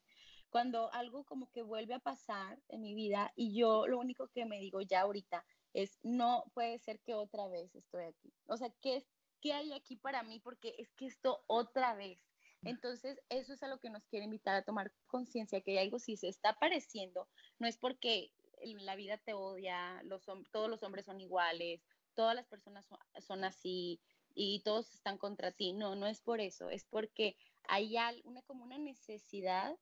cuando 0.49 0.91
algo 0.93 1.23
como 1.25 1.49
que 1.51 1.61
vuelve 1.61 1.93
a 1.93 1.99
pasar 1.99 2.59
en 2.69 2.81
mi 2.81 2.93
vida 2.93 3.33
y 3.35 3.55
yo 3.55 3.87
lo 3.87 3.99
único 3.99 4.27
que 4.29 4.45
me 4.45 4.59
digo 4.59 4.81
ya 4.81 5.01
ahorita 5.01 5.45
es, 5.73 5.97
no 6.03 6.45
puede 6.53 6.77
ser 6.79 6.99
que 7.01 7.15
otra 7.15 7.47
vez 7.47 7.73
estoy 7.75 8.05
aquí. 8.05 8.31
O 8.45 8.55
sea, 8.57 8.69
¿qué, 8.81 9.05
qué 9.41 9.53
hay 9.53 9.73
aquí 9.73 9.95
para 9.95 10.23
mí? 10.23 10.39
Porque 10.39 10.75
es 10.77 10.93
que 10.93 11.07
esto 11.07 11.43
otra 11.47 11.95
vez. 11.95 12.19
Entonces, 12.65 13.19
eso 13.27 13.53
es 13.53 13.63
a 13.63 13.67
lo 13.67 13.79
que 13.79 13.89
nos 13.89 14.05
quiere 14.05 14.23
invitar 14.23 14.55
a 14.55 14.63
tomar 14.63 14.93
conciencia, 15.07 15.59
que 15.59 15.71
hay 15.71 15.79
algo 15.79 15.99
si 15.99 16.15
se 16.15 16.29
está 16.29 16.49
apareciendo, 16.49 17.27
no 17.59 17.67
es 17.67 17.77
porque 17.77 18.31
la 18.61 18.95
vida 18.95 19.17
te 19.17 19.33
odia, 19.33 20.01
los, 20.03 20.25
todos 20.51 20.69
los 20.69 20.83
hombres 20.83 21.05
son 21.05 21.19
iguales, 21.19 21.81
todas 22.13 22.35
las 22.35 22.47
personas 22.47 22.87
son, 23.19 23.43
así 23.43 24.01
y 24.35 24.61
todos 24.63 24.93
están 24.93 25.17
contra 25.17 25.51
ti. 25.51 25.73
No, 25.73 25.95
no 25.95 26.07
es 26.07 26.21
por 26.21 26.41
eso, 26.41 26.69
es 26.69 26.85
porque 26.85 27.35
hay 27.63 27.95
una, 28.23 28.41
como 28.43 28.63
una 28.63 28.77
necesidad 28.77 29.77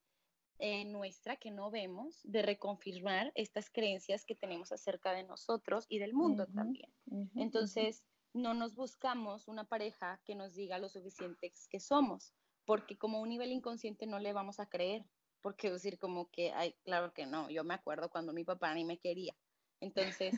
eh, 0.60 0.86
nuestra 0.86 1.38
que 1.38 1.50
no 1.50 1.72
vemos 1.72 2.20
de 2.24 2.44
reconfirmar 2.44 3.32
estas 3.36 3.70
creencias 3.70 4.26
que 4.26 4.36
tenemos 4.36 4.72
acerca 4.72 5.12
de 5.14 5.24
nosotros 5.24 5.86
y 5.90 5.98
del 6.00 6.14
mundo 6.14 6.48
también. 6.48 6.94
Entonces, 7.36 8.04
no 8.34 8.54
nos 8.54 8.76
buscamos 8.76 9.48
una 9.48 9.64
pareja 9.66 10.22
que 10.24 10.36
nos 10.36 10.54
diga 10.54 10.78
lo 10.78 10.88
suficientes 10.90 11.68
que 11.68 11.80
somos, 11.80 12.34
porque 12.66 12.98
como 12.98 13.22
un 13.22 13.30
nivel 13.30 13.52
inconsciente 13.52 14.06
no 14.06 14.20
le 14.20 14.34
vamos 14.34 14.60
a 14.60 14.68
creer, 14.68 15.04
porque 15.42 15.72
decir 15.72 15.98
como 15.98 16.30
que, 16.30 16.52
ay, 16.52 16.76
claro 16.84 17.12
que 17.14 17.26
no, 17.26 17.50
yo 17.50 17.64
me 17.64 17.74
acuerdo 17.74 18.10
cuando 18.10 18.32
mi 18.32 18.44
papá 18.44 18.74
ni 18.76 18.86
me 18.86 19.00
quería. 19.00 19.36
Entonces, 19.82 20.36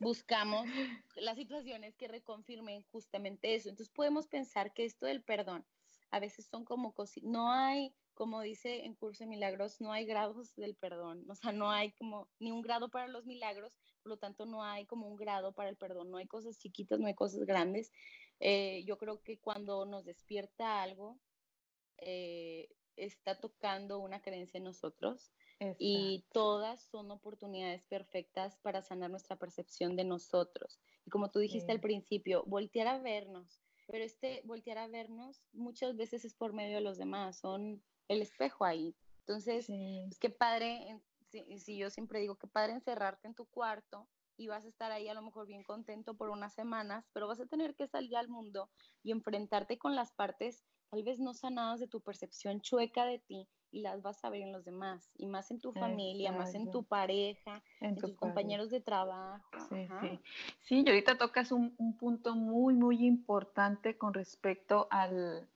buscamos 0.00 0.66
las 1.14 1.36
situaciones 1.36 1.94
que 1.96 2.08
reconfirmen 2.08 2.82
justamente 2.90 3.54
eso. 3.54 3.68
Entonces, 3.68 3.94
podemos 3.94 4.26
pensar 4.26 4.72
que 4.72 4.84
esto 4.84 5.06
del 5.06 5.22
perdón 5.22 5.64
a 6.10 6.18
veces 6.18 6.46
son 6.46 6.64
como 6.64 6.92
cosas, 6.92 7.22
no 7.22 7.52
hay, 7.52 7.94
como 8.14 8.40
dice 8.40 8.84
en 8.84 8.94
Curso 8.94 9.24
de 9.24 9.30
Milagros, 9.30 9.80
no 9.80 9.92
hay 9.92 10.04
grados 10.04 10.54
del 10.56 10.74
perdón, 10.74 11.24
o 11.30 11.34
sea, 11.36 11.52
no 11.52 11.70
hay 11.70 11.92
como 11.92 12.28
ni 12.40 12.50
un 12.50 12.62
grado 12.62 12.90
para 12.90 13.06
los 13.06 13.26
milagros, 13.26 13.78
por 14.02 14.10
lo 14.10 14.16
tanto, 14.18 14.44
no 14.44 14.64
hay 14.64 14.86
como 14.86 15.06
un 15.06 15.16
grado 15.16 15.52
para 15.52 15.68
el 15.68 15.76
perdón, 15.76 16.10
no 16.10 16.16
hay 16.18 16.26
cosas 16.26 16.58
chiquitas, 16.58 16.98
no 16.98 17.06
hay 17.06 17.14
cosas 17.14 17.44
grandes. 17.44 17.92
Eh, 18.40 18.82
yo 18.86 18.98
creo 18.98 19.22
que 19.22 19.38
cuando 19.38 19.84
nos 19.86 20.04
despierta 20.04 20.82
algo, 20.82 21.20
eh, 21.98 22.68
está 22.96 23.38
tocando 23.38 23.98
una 24.00 24.20
creencia 24.20 24.58
en 24.58 24.64
nosotros 24.64 25.32
y 25.78 26.24
todas 26.32 26.82
son 26.90 27.10
oportunidades 27.10 27.84
perfectas 27.84 28.56
para 28.62 28.82
sanar 28.82 29.10
nuestra 29.10 29.36
percepción 29.36 29.96
de 29.96 30.04
nosotros. 30.04 30.80
Y 31.04 31.10
como 31.10 31.30
tú 31.30 31.38
dijiste 31.38 31.72
al 31.72 31.80
principio, 31.80 32.44
voltear 32.46 32.86
a 32.88 32.98
vernos, 32.98 33.60
pero 33.86 34.04
este 34.04 34.40
voltear 34.44 34.78
a 34.78 34.88
vernos 34.88 35.42
muchas 35.52 35.96
veces 35.96 36.24
es 36.24 36.34
por 36.34 36.52
medio 36.52 36.76
de 36.76 36.82
los 36.82 36.96
demás, 36.96 37.38
son 37.38 37.82
el 38.08 38.22
espejo 38.22 38.64
ahí. 38.64 38.94
Entonces, 39.20 39.68
es 39.68 40.06
pues, 40.06 40.18
que 40.18 40.30
padre, 40.30 40.98
si, 41.30 41.58
si 41.58 41.76
yo 41.76 41.90
siempre 41.90 42.20
digo 42.20 42.36
que 42.36 42.46
padre 42.46 42.72
encerrarte 42.72 43.28
en 43.28 43.34
tu 43.34 43.46
cuarto 43.46 44.08
y 44.36 44.48
vas 44.48 44.64
a 44.64 44.68
estar 44.68 44.90
ahí 44.90 45.08
a 45.08 45.14
lo 45.14 45.22
mejor 45.22 45.46
bien 45.46 45.62
contento 45.62 46.14
por 46.14 46.30
unas 46.30 46.54
semanas, 46.54 47.08
pero 47.12 47.28
vas 47.28 47.40
a 47.40 47.46
tener 47.46 47.74
que 47.74 47.86
salir 47.86 48.16
al 48.16 48.28
mundo 48.28 48.70
y 49.02 49.12
enfrentarte 49.12 49.78
con 49.78 49.94
las 49.94 50.12
partes 50.12 50.64
tal 50.88 51.04
vez 51.04 51.20
no 51.20 51.34
sanadas 51.34 51.78
de 51.78 51.86
tu 51.86 52.00
percepción 52.00 52.60
chueca 52.60 53.04
de 53.04 53.18
ti 53.20 53.48
y 53.72 53.80
las 53.80 54.02
vas 54.02 54.24
a 54.24 54.30
ver 54.30 54.42
en 54.42 54.52
los 54.52 54.64
demás, 54.64 55.12
y 55.16 55.26
más 55.26 55.50
en 55.50 55.60
tu 55.60 55.72
familia, 55.72 56.32
más 56.32 56.54
en 56.54 56.70
tu 56.70 56.82
pareja, 56.82 57.62
en, 57.80 57.96
tus 57.96 58.14
compañeros 58.14 58.70
de 58.70 58.80
trabajo. 58.80 59.44
Sí, 59.68 59.86
sí. 60.00 60.20
sí, 60.62 60.82
y 60.84 60.88
ahorita 60.88 61.18
tocas 61.18 61.52
un, 61.52 61.74
punto 61.98 62.34
muy, 62.34 62.74
muy 62.74 63.06
importante 63.06 63.96
con 63.96 64.14
respecto 64.14 64.88
al, 64.90 65.48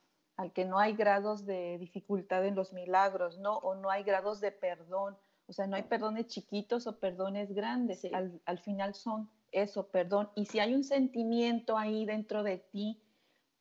que 0.52 0.64
no 0.64 0.78
hay 0.78 0.94
grados 0.94 1.44
de 1.46 1.78
dificultad 1.78 2.44
en 2.44 2.54
los 2.54 2.72
milagros, 2.72 3.38
¿no? 3.38 3.56
O 3.58 3.74
no 3.74 3.90
hay 3.90 4.02
grados 4.02 4.40
de 4.40 4.52
perdón. 4.52 5.16
O 5.46 5.52
sea, 5.52 5.66
no 5.66 5.76
hay 5.76 5.82
perdones 5.82 6.26
chiquitos 6.28 6.86
o 6.86 6.98
perdones 6.98 7.52
grandes. 7.52 8.04
Al, 8.12 8.40
al 8.46 8.58
final 8.58 8.94
son 8.94 9.30
eso, 9.52 9.88
perdón. 9.88 10.30
Y 10.34 10.46
si 10.46 10.58
hay 10.58 10.74
un 10.74 10.84
sentimiento 10.84 11.76
ahí 11.76 12.06
dentro 12.06 12.42
de 12.42 12.58
ti 12.58 13.02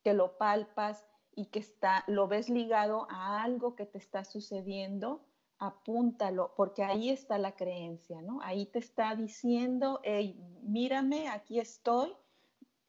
que 0.03 0.13
lo 0.13 0.37
palpas, 0.37 1.05
y 1.35 1.45
que 1.47 1.59
está, 1.59 2.03
lo 2.07 2.27
ves 2.27 2.49
ligado 2.49 3.07
a 3.09 3.43
algo 3.43 3.75
que 3.75 3.85
te 3.85 3.97
está 3.97 4.23
sucediendo, 4.25 5.25
apúntalo, 5.59 6.53
porque 6.55 6.83
ahí 6.83 7.09
está 7.09 7.37
la 7.37 7.55
creencia, 7.55 8.21
¿no? 8.21 8.41
Ahí 8.41 8.65
te 8.65 8.79
está 8.79 9.15
diciendo, 9.15 9.99
hey, 10.03 10.37
mírame, 10.61 11.29
aquí 11.29 11.59
estoy. 11.59 12.13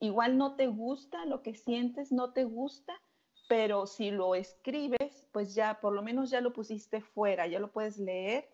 Igual 0.01 0.37
no 0.37 0.57
te 0.57 0.67
gusta 0.67 1.25
lo 1.25 1.43
que 1.43 1.55
sientes, 1.55 2.13
no 2.13 2.33
te 2.33 2.45
gusta, 2.45 3.01
pero 3.49 3.87
si 3.87 4.11
lo 4.11 4.35
escribes, 4.35 5.29
pues 5.33 5.55
ya 5.55 5.81
por 5.81 5.93
lo 5.93 6.03
menos 6.03 6.31
ya 6.31 6.41
lo 6.41 6.53
pusiste 6.53 7.01
fuera, 7.01 7.47
ya 7.47 7.61
lo 7.61 7.71
puedes 7.71 7.99
leer 7.99 8.49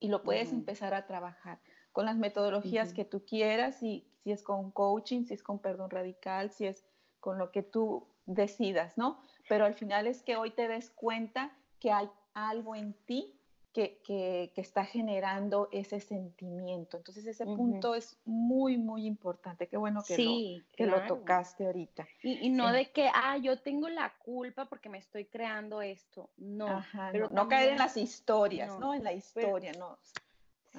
y 0.00 0.08
lo 0.08 0.22
puedes 0.22 0.52
empezar 0.52 0.94
a 0.94 1.06
trabajar 1.06 1.60
con 1.92 2.06
las 2.06 2.16
metodologías 2.16 2.92
que 2.92 3.04
tú 3.04 3.24
quieras, 3.24 3.82
y 3.82 4.06
si 4.22 4.32
es 4.32 4.42
con 4.42 4.70
coaching, 4.70 5.24
si 5.24 5.34
es 5.34 5.42
con 5.42 5.58
perdón 5.58 5.90
radical, 5.90 6.50
si 6.50 6.66
es 6.66 6.84
con 7.20 7.38
lo 7.38 7.50
que 7.50 7.62
tú 7.62 8.06
decidas, 8.26 8.96
¿no? 8.96 9.20
Pero 9.48 9.64
al 9.64 9.74
final 9.74 10.06
es 10.06 10.22
que 10.22 10.36
hoy 10.36 10.50
te 10.50 10.68
des 10.68 10.90
cuenta 10.90 11.56
que 11.78 11.92
hay 11.92 12.08
algo 12.34 12.74
en 12.76 12.94
ti 13.06 13.40
que, 13.72 14.00
que, 14.02 14.52
está 14.56 14.84
generando 14.84 15.68
ese 15.70 16.00
sentimiento. 16.00 16.96
Entonces 16.96 17.24
ese 17.26 17.44
punto 17.44 17.94
es 17.94 18.18
muy, 18.24 18.76
muy 18.76 19.06
importante. 19.06 19.68
Qué 19.68 19.76
bueno 19.76 20.02
que, 20.06 20.18
lo, 20.18 20.76
que 20.76 20.86
lo 20.86 21.06
tocaste 21.06 21.66
ahorita. 21.66 22.06
Y, 22.22 22.50
no 22.50 22.72
de 22.72 22.90
que, 22.90 23.08
ah, 23.14 23.36
yo 23.38 23.58
tengo 23.60 23.88
la 23.88 24.12
culpa 24.18 24.68
porque 24.68 24.88
me 24.88 24.98
estoy 24.98 25.26
creando 25.26 25.82
esto. 25.82 26.30
No. 26.36 26.84
pero 27.12 27.28
no, 27.30 27.46
caer 27.48 27.72
en 27.72 27.78
las 27.78 27.96
historias, 27.96 28.76
¿no? 28.78 28.94
En 28.94 29.04
la 29.04 29.12
historia, 29.12 29.72
no. 29.78 29.98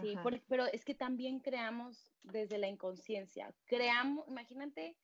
Sí, 0.01 0.15
pero 0.47 0.65
es 0.65 0.85
que 0.85 0.93
también 0.93 1.39
creamos 1.39 2.11
desde 2.23 2.57
la 2.57 2.67
inconsciencia. 2.67 3.53
Creamos, 3.65 4.27
imagínate 4.27 4.95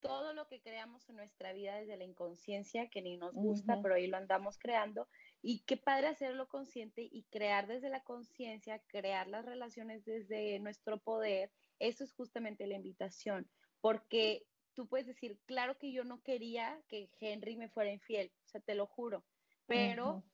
todo 0.00 0.32
lo 0.32 0.46
que 0.46 0.60
creamos 0.60 1.08
en 1.08 1.16
nuestra 1.16 1.52
vida 1.52 1.76
desde 1.76 1.96
la 1.96 2.04
inconsciencia, 2.04 2.88
que 2.88 3.02
ni 3.02 3.16
nos 3.16 3.34
gusta, 3.34 3.80
pero 3.82 3.94
ahí 3.94 4.06
lo 4.06 4.16
andamos 4.16 4.58
creando. 4.58 5.08
Y 5.42 5.60
qué 5.60 5.76
padre 5.76 6.08
hacerlo 6.08 6.48
consciente 6.48 7.08
y 7.10 7.24
crear 7.24 7.66
desde 7.66 7.90
la 7.90 8.02
conciencia, 8.04 8.82
crear 8.86 9.28
las 9.28 9.44
relaciones 9.44 10.04
desde 10.04 10.58
nuestro 10.60 10.98
poder. 10.98 11.50
Eso 11.78 12.04
es 12.04 12.12
justamente 12.12 12.66
la 12.66 12.74
invitación, 12.74 13.48
porque 13.80 14.46
tú 14.74 14.88
puedes 14.88 15.06
decir, 15.06 15.38
claro 15.46 15.78
que 15.78 15.92
yo 15.92 16.04
no 16.04 16.22
quería 16.22 16.80
que 16.88 17.10
Henry 17.20 17.56
me 17.56 17.68
fuera 17.68 17.92
infiel, 17.92 18.32
o 18.44 18.48
sea, 18.48 18.60
te 18.60 18.74
lo 18.74 18.86
juro, 18.86 19.24
pero 19.66 20.24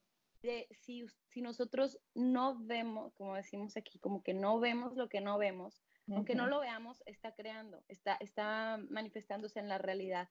si, 0.80 1.06
si 1.30 1.40
nosotros 1.40 1.98
no 2.14 2.58
vemos, 2.58 3.14
como 3.14 3.34
decimos 3.34 3.76
aquí, 3.76 3.98
como 3.98 4.22
que 4.22 4.34
no 4.34 4.60
vemos 4.60 4.96
lo 4.96 5.08
que 5.08 5.20
no 5.20 5.38
vemos, 5.38 5.82
aunque 6.12 6.34
no 6.34 6.46
lo 6.46 6.60
veamos, 6.60 7.02
está 7.06 7.34
creando, 7.34 7.82
está, 7.88 8.16
está 8.16 8.78
manifestándose 8.90 9.58
en 9.58 9.68
la 9.68 9.78
realidad, 9.78 10.28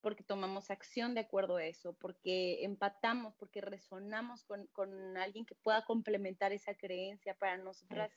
porque 0.00 0.22
tomamos 0.22 0.70
acción 0.70 1.14
de 1.14 1.20
acuerdo 1.20 1.56
a 1.56 1.64
eso, 1.64 1.94
porque 1.94 2.64
empatamos, 2.64 3.34
porque 3.34 3.60
resonamos 3.60 4.44
con, 4.44 4.66
con 4.68 5.16
alguien 5.16 5.46
que 5.46 5.54
pueda 5.54 5.84
complementar 5.84 6.52
esa 6.52 6.74
creencia 6.74 7.34
para 7.34 7.56
nosotras, 7.56 8.12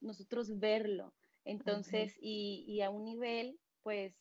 nosotros 0.00 0.58
verlo. 0.58 1.14
Entonces, 1.44 2.16
y, 2.20 2.64
y 2.66 2.82
a 2.82 2.90
un 2.90 3.04
nivel, 3.04 3.60
pues 3.82 4.16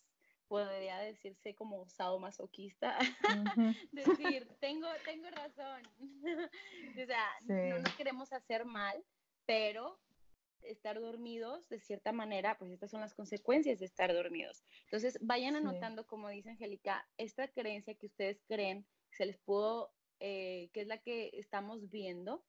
podría 0.48 1.00
decirse 1.00 1.56
como 1.56 1.90
sadomasoquista, 1.90 2.98
decir, 3.92 4.48
tengo, 4.60 4.88
tengo 5.04 5.30
razón. 5.32 5.82
o 7.02 7.06
sea, 7.06 7.26
no 7.42 7.80
nos 7.80 7.96
queremos 7.96 8.32
hacer 8.32 8.66
mal, 8.66 9.04
pero 9.46 10.00
estar 10.68 11.00
dormidos, 11.00 11.68
de 11.70 11.80
cierta 11.80 12.12
manera, 12.12 12.58
pues 12.58 12.72
estas 12.72 12.92
son 12.92 13.02
las 13.02 13.14
consecuencias 13.14 13.80
de 13.80 13.86
estar 13.86 14.14
dormidos. 14.14 14.64
Entonces, 14.86 15.18
vayan 15.22 15.56
anotando, 15.56 16.06
como 16.08 16.30
dice 16.30 16.50
Angélica, 16.50 17.08
esta 17.18 17.48
creencia 17.48 17.96
que 17.96 18.08
ustedes 18.08 18.42
creen, 18.48 18.86
se 19.12 19.26
les 19.26 19.38
pudo, 19.38 19.94
eh, 20.20 20.70
que 20.74 20.82
es 20.82 20.88
la 20.88 20.98
que 20.98 21.32
estamos 21.34 21.90
viendo, 21.90 22.44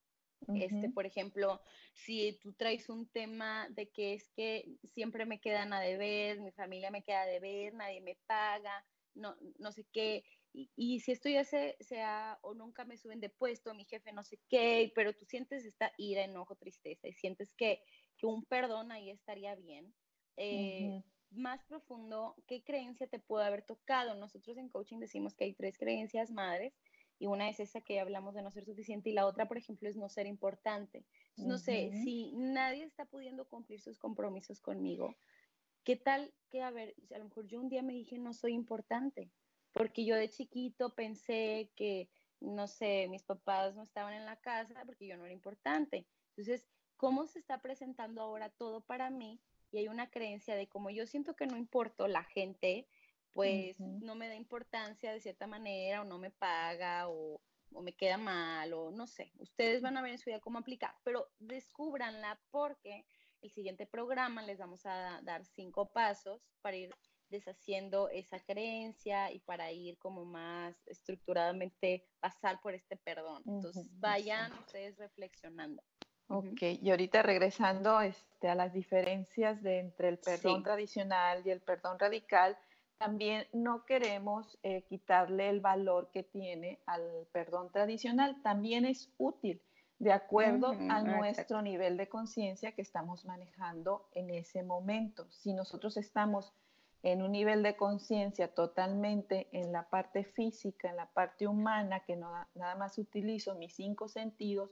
este, 0.55 0.91
por 0.91 1.07
ejemplo, 1.07 1.63
si 1.95 2.39
tú 2.43 2.53
traes 2.53 2.89
un 2.89 3.09
tema 3.09 3.69
de 3.71 3.89
que 3.89 4.15
es 4.15 4.29
que 4.29 4.77
siempre 4.85 5.25
me 5.25 5.41
quedan 5.41 5.73
a 5.73 5.81
deber, 5.81 6.41
mi 6.41 6.53
familia 6.53 6.91
me 6.91 7.03
queda 7.03 7.23
a 7.23 7.27
deber, 7.27 7.75
nadie 7.75 8.01
me 8.01 8.17
paga, 8.27 8.85
no, 9.15 9.35
no 9.59 9.73
sé 9.73 9.87
qué, 9.93 10.25
y, 10.77 11.01
si 11.01 11.13
esto 11.13 11.29
ya 11.29 11.45
se, 11.45 11.77
sea 11.81 12.39
o 12.41 12.55
nunca 12.55 12.85
me 12.87 12.97
suben 12.97 13.21
de 13.21 13.29
puesto, 13.29 13.75
mi 13.75 13.85
jefe 13.85 14.13
no 14.13 14.25
sé 14.25 14.39
qué, 14.49 14.91
pero 14.95 15.13
tú 15.13 15.27
sientes 15.27 15.67
esta 15.67 15.93
ira, 15.99 16.25
enojo, 16.25 16.57
tristeza 16.57 17.09
y 17.09 17.13
sientes 17.13 17.53
que, 17.55 17.83
que 18.17 18.27
un 18.27 18.45
perdón 18.45 18.93
ahí 18.93 19.11
estaría 19.11 19.55
bien. 19.55 19.95
Eh, 20.37 21.03
más 21.31 21.63
profundo, 21.65 22.37
¿qué 22.47 22.63
creencia 22.63 23.07
te 23.07 23.19
puede 23.19 23.47
haber 23.47 23.63
tocado? 23.63 24.15
Nosotros 24.15 24.57
en 24.57 24.69
coaching 24.69 24.99
decimos 24.99 25.35
que 25.35 25.45
hay 25.45 25.55
tres 25.55 25.79
creencias 25.79 26.31
madres 26.31 26.75
y 27.19 27.27
una 27.27 27.49
es 27.49 27.61
esa 27.61 27.81
que 27.81 28.01
hablamos 28.01 28.35
de 28.35 28.43
no 28.43 28.51
ser 28.51 28.65
suficiente 28.65 29.11
y 29.11 29.15
la 29.15 29.27
otra, 29.27 29.49
por 29.49 29.57
ejemplo, 29.57 29.89
es 29.89 29.97
no 29.97 30.09
ser 30.09 30.27
importante. 30.27 31.05
no 31.37 31.59
sé, 31.59 31.91
si 31.93 32.33
nadie 32.37 32.85
está 32.85 33.07
pudiendo 33.07 33.49
cumplir 33.49 33.81
sus 33.81 33.99
compromisos 33.99 34.61
conmigo, 34.61 35.17
¿qué 35.85 35.97
tal 35.97 36.33
que, 36.51 36.63
a 36.63 36.71
ver, 36.71 36.95
a 37.15 37.19
lo 37.19 37.25
mejor 37.25 37.47
yo 37.47 37.61
un 37.61 37.69
día 37.69 37.83
me 37.83 37.95
dije 37.95 38.19
no 38.19 38.33
soy 38.33 38.53
importante, 38.53 39.31
porque 39.73 40.05
yo 40.05 40.17
de 40.17 40.31
chiquito 40.31 40.95
pensé 40.95 41.71
que, 41.75 42.09
no 42.41 42.67
sé, 42.67 43.09
mis 43.09 43.25
papás 43.25 43.75
no 43.75 43.83
estaban 43.83 44.15
en 44.15 44.27
la 44.27 44.37
casa 44.37 44.83
porque 44.85 45.07
yo 45.07 45.17
no 45.17 45.25
era 45.25 45.33
importante. 45.33 46.07
Entonces, 46.31 46.67
¿cómo 46.97 47.27
se 47.27 47.39
está 47.39 47.61
presentando 47.61 48.23
ahora 48.23 48.51
todo 48.51 48.81
para 48.81 49.11
mí? 49.11 49.41
Y 49.73 49.79
hay 49.79 49.89
una 49.89 50.11
creencia 50.11 50.55
de 50.55 50.69
como 50.69 50.91
yo 50.91 51.07
siento 51.07 51.35
que 51.35 51.47
no 51.47 51.57
importo, 51.57 52.09
la 52.09 52.25
gente 52.25 52.87
pues 53.33 53.79
no 53.79 54.15
me 54.15 54.29
da 54.29 54.35
importancia 54.35 55.13
de 55.13 55.21
cierta 55.21 55.47
manera 55.47 56.01
o 56.01 56.05
no 56.05 56.19
me 56.19 56.31
paga 56.31 57.09
o, 57.09 57.41
me 57.83 57.93
queda 57.93 58.17
mal 58.17 58.73
o 58.73 58.91
no 58.91 59.07
sé. 59.07 59.33
Ustedes 59.39 59.83
van 59.83 59.99
a 59.99 60.03
ver 60.03 60.13
en 60.13 60.19
su 60.19 60.31
vida 60.31 60.41
cómo 60.41 60.59
aplicar, 60.59 60.95
pero 61.05 61.29
descúbranla 61.39 62.41
porque 62.51 63.05
el 63.43 63.51
siguiente 63.51 63.87
programa 63.87 64.43
les 64.43 64.59
vamos 64.59 64.87
a 64.87 65.21
dar 65.23 65.45
cinco 65.45 65.93
pasos 65.93 66.41
para 66.63 66.79
ir 66.79 66.95
deshaciendo 67.29 68.09
esa 68.09 68.41
creencia 68.41 69.31
y 69.31 69.41
para 69.41 69.71
ir 69.71 69.99
como 69.99 70.25
más 70.25 70.75
estructuradamente 70.87 72.09
pasar 72.21 72.59
por 72.63 72.73
este 72.73 72.97
perdón. 72.97 73.43
Entonces 73.47 73.91
vayan 74.01 74.53
ustedes 74.55 74.97
reflexionando. 74.97 75.83
Ok, 76.29 76.63
y 76.83 76.91
ahorita 76.91 77.23
regresando 77.23 78.01
este, 78.01 78.49
a 78.49 78.55
las 78.55 78.73
diferencias 78.73 79.63
de 79.63 79.79
entre 79.79 80.09
el 80.09 80.19
perdón 80.19 80.63
tradicional 80.63 81.43
y 81.45 81.51
el 81.51 81.61
perdón 81.61 81.99
radical, 81.99 82.59
también 82.99 83.47
no 83.53 83.85
queremos 83.85 84.59
eh, 84.63 84.83
quitarle 84.89 85.51
el 85.51 85.61
valor 85.61 86.11
que 86.13 86.23
tiene 86.23 86.81
al 86.87 87.27
perdón 87.31 87.71
tradicional. 87.71 88.41
También 88.43 88.85
es 88.87 89.11
útil 89.19 89.61
de 89.99 90.13
acuerdo 90.13 90.73
a 90.91 91.03
nuestro 91.03 91.63
nivel 91.63 91.97
de 91.97 92.09
conciencia 92.09 92.73
que 92.73 92.83
estamos 92.83 93.25
manejando 93.25 94.09
en 94.13 94.31
ese 94.31 94.63
momento. 94.63 95.27
Si 95.31 95.53
nosotros 95.55 95.97
estamos 95.97 96.53
en 97.03 97.23
un 97.23 97.33
nivel 97.33 97.63
de 97.63 97.77
conciencia 97.77 98.49
totalmente 98.49 99.49
en 99.53 99.73
la 99.73 99.89
parte 99.89 100.25
física, 100.25 100.91
en 100.91 100.97
la 100.97 101.07
parte 101.07 101.47
humana, 101.47 102.01
que 102.01 102.17
no, 102.17 102.31
nada 102.55 102.75
más 102.75 102.99
utilizo 102.99 103.55
mis 103.55 103.75
cinco 103.75 104.09
sentidos, 104.09 104.71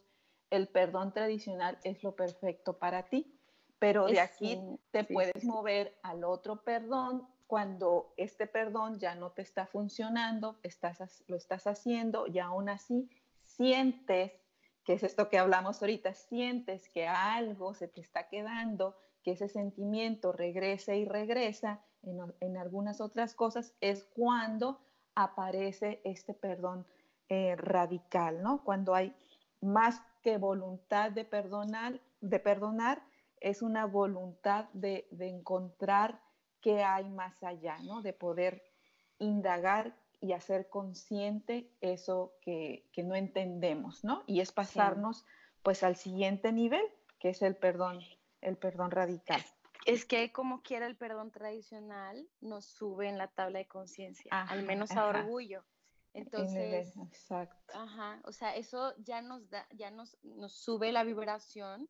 el 0.51 0.69
perdón 0.69 1.13
tradicional 1.13 1.79
es 1.85 2.03
lo 2.03 2.15
perfecto 2.15 2.79
para 2.79 3.05
ti. 3.09 3.31
Pero 3.79 4.07
de 4.07 4.21
aquí 4.21 4.59
te 4.93 5.05
puedes 5.05 5.45
mover 5.45 5.99
al 6.03 6.25
otro 6.25 6.63
perdón 6.63 7.29
cuando 7.47 8.15
este 8.17 8.47
perdón 8.47 8.99
ya 8.99 9.15
no 9.15 9.31
te 9.33 9.43
está 9.43 9.67
funcionando, 9.67 10.59
estás, 10.63 11.23
lo 11.27 11.37
estás 11.37 11.67
haciendo 11.67 12.27
y 12.27 12.39
aún 12.39 12.69
así 12.69 13.11
sientes, 13.45 14.33
que 14.85 14.95
es 14.95 15.03
esto 15.03 15.29
que 15.29 15.39
hablamos 15.39 15.83
ahorita, 15.83 16.15
sientes 16.15 16.89
que 16.89 17.07
algo 17.07 17.75
se 17.75 17.89
te 17.89 18.01
está 18.01 18.29
quedando, 18.29 18.97
que 19.23 19.33
ese 19.33 19.49
sentimiento 19.49 20.33
regresa 20.33 20.95
y 20.95 21.05
regresa 21.05 21.85
en, 22.03 22.57
algunas 22.57 23.01
otras 23.01 23.35
cosas, 23.35 23.75
es 23.81 24.05
cuando 24.05 24.81
aparece 25.15 26.01
este 26.05 26.35
perdón 26.35 26.87
eh, 27.29 27.57
radical, 27.57 28.43
¿no? 28.43 28.63
Cuando 28.63 28.95
hay 28.95 29.15
más 29.65 30.01
que 30.23 30.39
voluntad 30.39 31.11
de 31.11 31.25
perdonar, 31.25 32.01
de 32.21 32.39
perdonar 32.39 33.03
es 33.41 33.63
una 33.63 33.87
voluntad 33.87 34.67
de, 34.73 35.09
de 35.11 35.29
encontrar 35.29 36.21
qué 36.61 36.83
hay 36.83 37.09
más 37.11 37.43
allá, 37.43 37.79
¿no? 37.83 38.01
De 38.01 38.13
poder 38.13 38.63
indagar 39.19 39.95
y 40.25 40.33
hacer 40.33 40.71
consciente 40.71 41.71
eso 41.83 42.33
que, 42.41 42.89
no 42.97 43.15
entendemos, 43.15 44.03
¿no? 44.05 44.23
Y 44.27 44.41
es 44.41 44.53
pasarnos 44.53 45.27
pues 45.63 45.83
al 45.83 45.97
siguiente 45.97 46.51
nivel, 46.51 46.85
que 47.19 47.29
es 47.29 47.43
el 47.43 47.57
perdón, 47.57 48.01
el 48.41 48.57
perdón 48.57 48.91
radical. 48.91 49.43
Es 49.85 50.07
que 50.07 50.33
como 50.33 50.63
quiera 50.63 50.87
el 50.87 50.97
perdón 50.97 51.31
tradicional 51.31 52.27
nos 52.41 52.65
sube 52.65 53.11
en 53.11 53.19
la 53.19 53.29
tabla 53.29 53.59
de 53.59 53.67
conciencia, 53.67 54.31
al 54.31 54.63
menos 54.63 54.93
a 54.93 55.07
orgullo. 55.07 55.63
Entonces, 56.15 56.97
exacto. 56.97 57.75
Ajá, 57.75 58.21
o 58.25 58.33
sea, 58.33 58.55
eso 58.57 58.95
ya 58.99 59.21
nos 59.21 59.51
da, 59.51 59.67
ya 59.73 59.91
nos, 59.91 60.17
nos 60.23 60.53
sube 60.55 60.93
la 60.93 61.05
vibración 61.05 61.89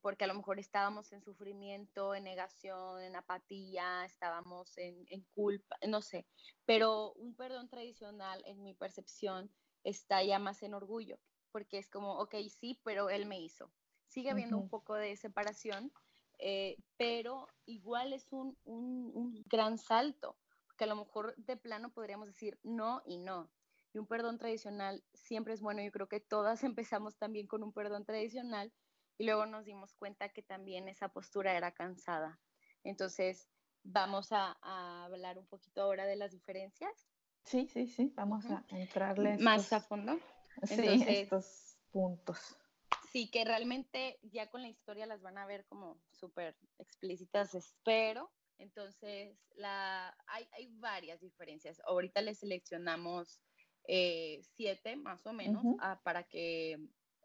porque 0.00 0.24
a 0.24 0.26
lo 0.26 0.34
mejor 0.34 0.58
estábamos 0.58 1.12
en 1.12 1.22
sufrimiento, 1.22 2.14
en 2.14 2.24
negación, 2.24 3.02
en 3.02 3.16
apatía, 3.16 4.04
estábamos 4.04 4.76
en, 4.76 5.06
culpa, 5.34 5.76
no 5.88 6.00
sé, 6.00 6.26
pero 6.64 7.12
un 7.14 7.34
perdón 7.34 7.68
tradicional, 7.68 8.42
en 8.46 8.62
mi 8.62 8.74
percepción, 8.74 9.50
está 9.84 10.22
ya 10.22 10.38
más 10.38 10.62
en 10.62 10.74
orgullo, 10.74 11.18
porque 11.52 11.78
es 11.78 11.88
como, 11.88 12.18
ok, 12.18 12.34
sí, 12.48 12.80
pero 12.84 13.10
él 13.10 13.26
me 13.26 13.40
hizo. 13.40 13.72
Sigue 14.06 14.30
habiendo 14.30 14.58
un 14.58 14.68
poco 14.68 14.94
de 14.94 15.16
separación, 15.16 15.92
eh, 16.38 16.76
pero 16.96 17.48
igual 17.66 18.12
es 18.12 18.32
un, 18.32 18.58
un 18.64 19.42
gran 19.46 19.78
salto, 19.78 20.36
porque 20.80 20.90
a 20.90 20.94
lo 20.94 21.04
mejor 21.04 21.34
de 21.36 21.58
plano 21.58 21.92
podríamos 21.92 22.26
decir 22.26 22.58
no 22.62 23.02
y 23.04 23.18
no. 23.18 23.50
Y 23.92 23.98
un 23.98 24.06
perdón 24.06 24.38
tradicional 24.38 25.04
siempre 25.12 25.52
es 25.52 25.60
bueno. 25.60 25.82
Yo 25.82 25.92
creo 25.92 26.08
que 26.08 26.20
todas 26.20 26.64
empezamos 26.64 27.18
también 27.18 27.46
con 27.46 27.62
un 27.62 27.74
perdón 27.74 28.06
tradicional, 28.06 28.72
y 29.18 29.24
luego 29.26 29.44
nos 29.44 29.66
dimos 29.66 29.92
cuenta 29.92 30.30
que 30.30 30.42
también 30.42 30.88
esa 30.88 31.10
postura 31.10 31.54
era 31.54 31.72
cansada. 31.72 32.40
Entonces, 32.82 33.50
vamos 33.82 34.28
a, 34.32 34.56
hablar 35.04 35.38
un 35.38 35.46
poquito 35.46 35.82
ahora 35.82 36.06
de 36.06 36.16
las 36.16 36.32
diferencias. 36.32 37.10
Sí, 37.44 37.68
sí, 37.68 37.86
sí, 37.86 38.10
vamos 38.16 38.46
a 38.46 38.64
entrarle 38.70 39.36
más 39.36 39.70
a 39.74 39.80
fondo. 39.80 40.18
Sí, 40.62 41.04
estos 41.06 41.76
puntos. 41.90 42.56
Sí, 43.12 43.30
que 43.30 43.44
realmente 43.44 44.18
ya 44.22 44.48
con 44.48 44.62
la 44.62 44.68
historia 44.68 45.04
las 45.04 45.20
van 45.20 45.36
a 45.36 45.44
ver 45.44 45.66
como 45.66 46.00
súper 46.10 46.56
explícitas, 46.78 47.54
espero. 47.54 48.32
Entonces, 48.60 49.36
la, 49.56 50.16
hay, 50.26 50.46
hay 50.52 50.68
varias 50.78 51.20
diferencias. 51.20 51.80
Ahorita 51.86 52.20
le 52.20 52.34
seleccionamos 52.34 53.40
eh, 53.88 54.40
siete 54.56 54.96
más 54.96 55.26
o 55.26 55.32
menos 55.32 55.64
ah, 55.80 56.00
para 56.04 56.24
que 56.24 56.78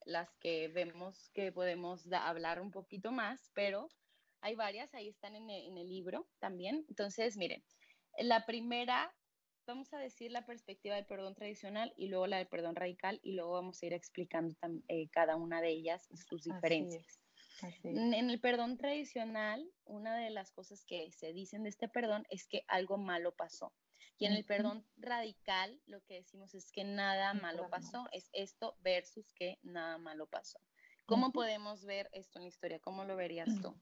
las 0.06 0.34
que 0.40 0.70
vemos 0.70 1.30
que 1.34 1.52
podemos 1.52 2.08
hablar 2.12 2.62
un 2.62 2.72
poquito 2.72 3.12
más, 3.12 3.52
pero 3.54 3.90
hay 4.42 4.56
varias, 4.56 4.94
ahí 4.94 5.10
están 5.10 5.36
en 5.36 5.50
el, 5.50 5.66
en 5.66 5.78
el 5.78 5.90
libro 5.90 6.28
también. 6.40 6.86
Entonces, 6.90 7.38
miren, 7.38 7.64
la 8.18 8.46
primera 8.46 9.14
vamos 9.66 9.92
a 9.94 9.98
decir 9.98 10.32
la 10.32 10.46
perspectiva 10.46 10.96
del 10.96 11.06
perdón 11.06 11.36
tradicional 11.36 11.94
y 11.98 12.08
luego 12.08 12.28
la 12.28 12.38
del 12.38 12.48
perdón 12.48 12.76
radical 12.76 13.20
y 13.24 13.34
luego 13.34 13.54
vamos 13.54 13.82
a 13.82 13.86
ir 13.86 13.94
explicando 13.94 14.56
eh, 14.88 15.10
cada 15.10 15.36
una 15.36 15.62
de 15.62 15.70
ellas 15.70 16.08
y 16.12 16.18
sus 16.18 16.44
diferencias. 16.44 17.20
En 17.84 18.30
el 18.30 18.40
perdón 18.40 18.78
tradicional, 18.78 19.66
una 19.86 20.18
de 20.18 20.30
las 20.30 20.52
cosas 20.52 20.84
que 20.86 21.12
se 21.12 21.34
dicen 21.34 21.64
de 21.64 21.70
este 21.70 21.88
perdón 21.88 22.26
es 22.30 22.48
que 22.48 22.64
algo 22.68 22.98
malo 22.98 23.34
pasó. 23.34 23.74
Y 24.18 24.26
en 24.26 24.34
el 24.34 24.46
perdón 24.46 24.86
radical, 24.98 25.82
lo 25.88 26.02
que 26.02 26.16
decimos 26.16 26.54
es 26.54 26.72
que 26.72 26.84
nada 26.84 27.34
malo 27.34 27.70
pasó, 27.70 28.08
es 28.12 28.30
esto 28.32 28.78
versus 28.80 29.34
que 29.34 29.60
nada 29.62 29.98
malo 29.98 30.26
pasó. 30.28 30.60
¿Cómo 31.06 31.32
podemos 31.32 31.86
ver 31.86 32.10
esto 32.14 32.40
en 32.40 32.44
la 32.44 32.50
historia? 32.50 32.80
¿Cómo 32.80 33.04
lo 33.04 33.16
verías 33.16 33.50
tú? 33.62 33.76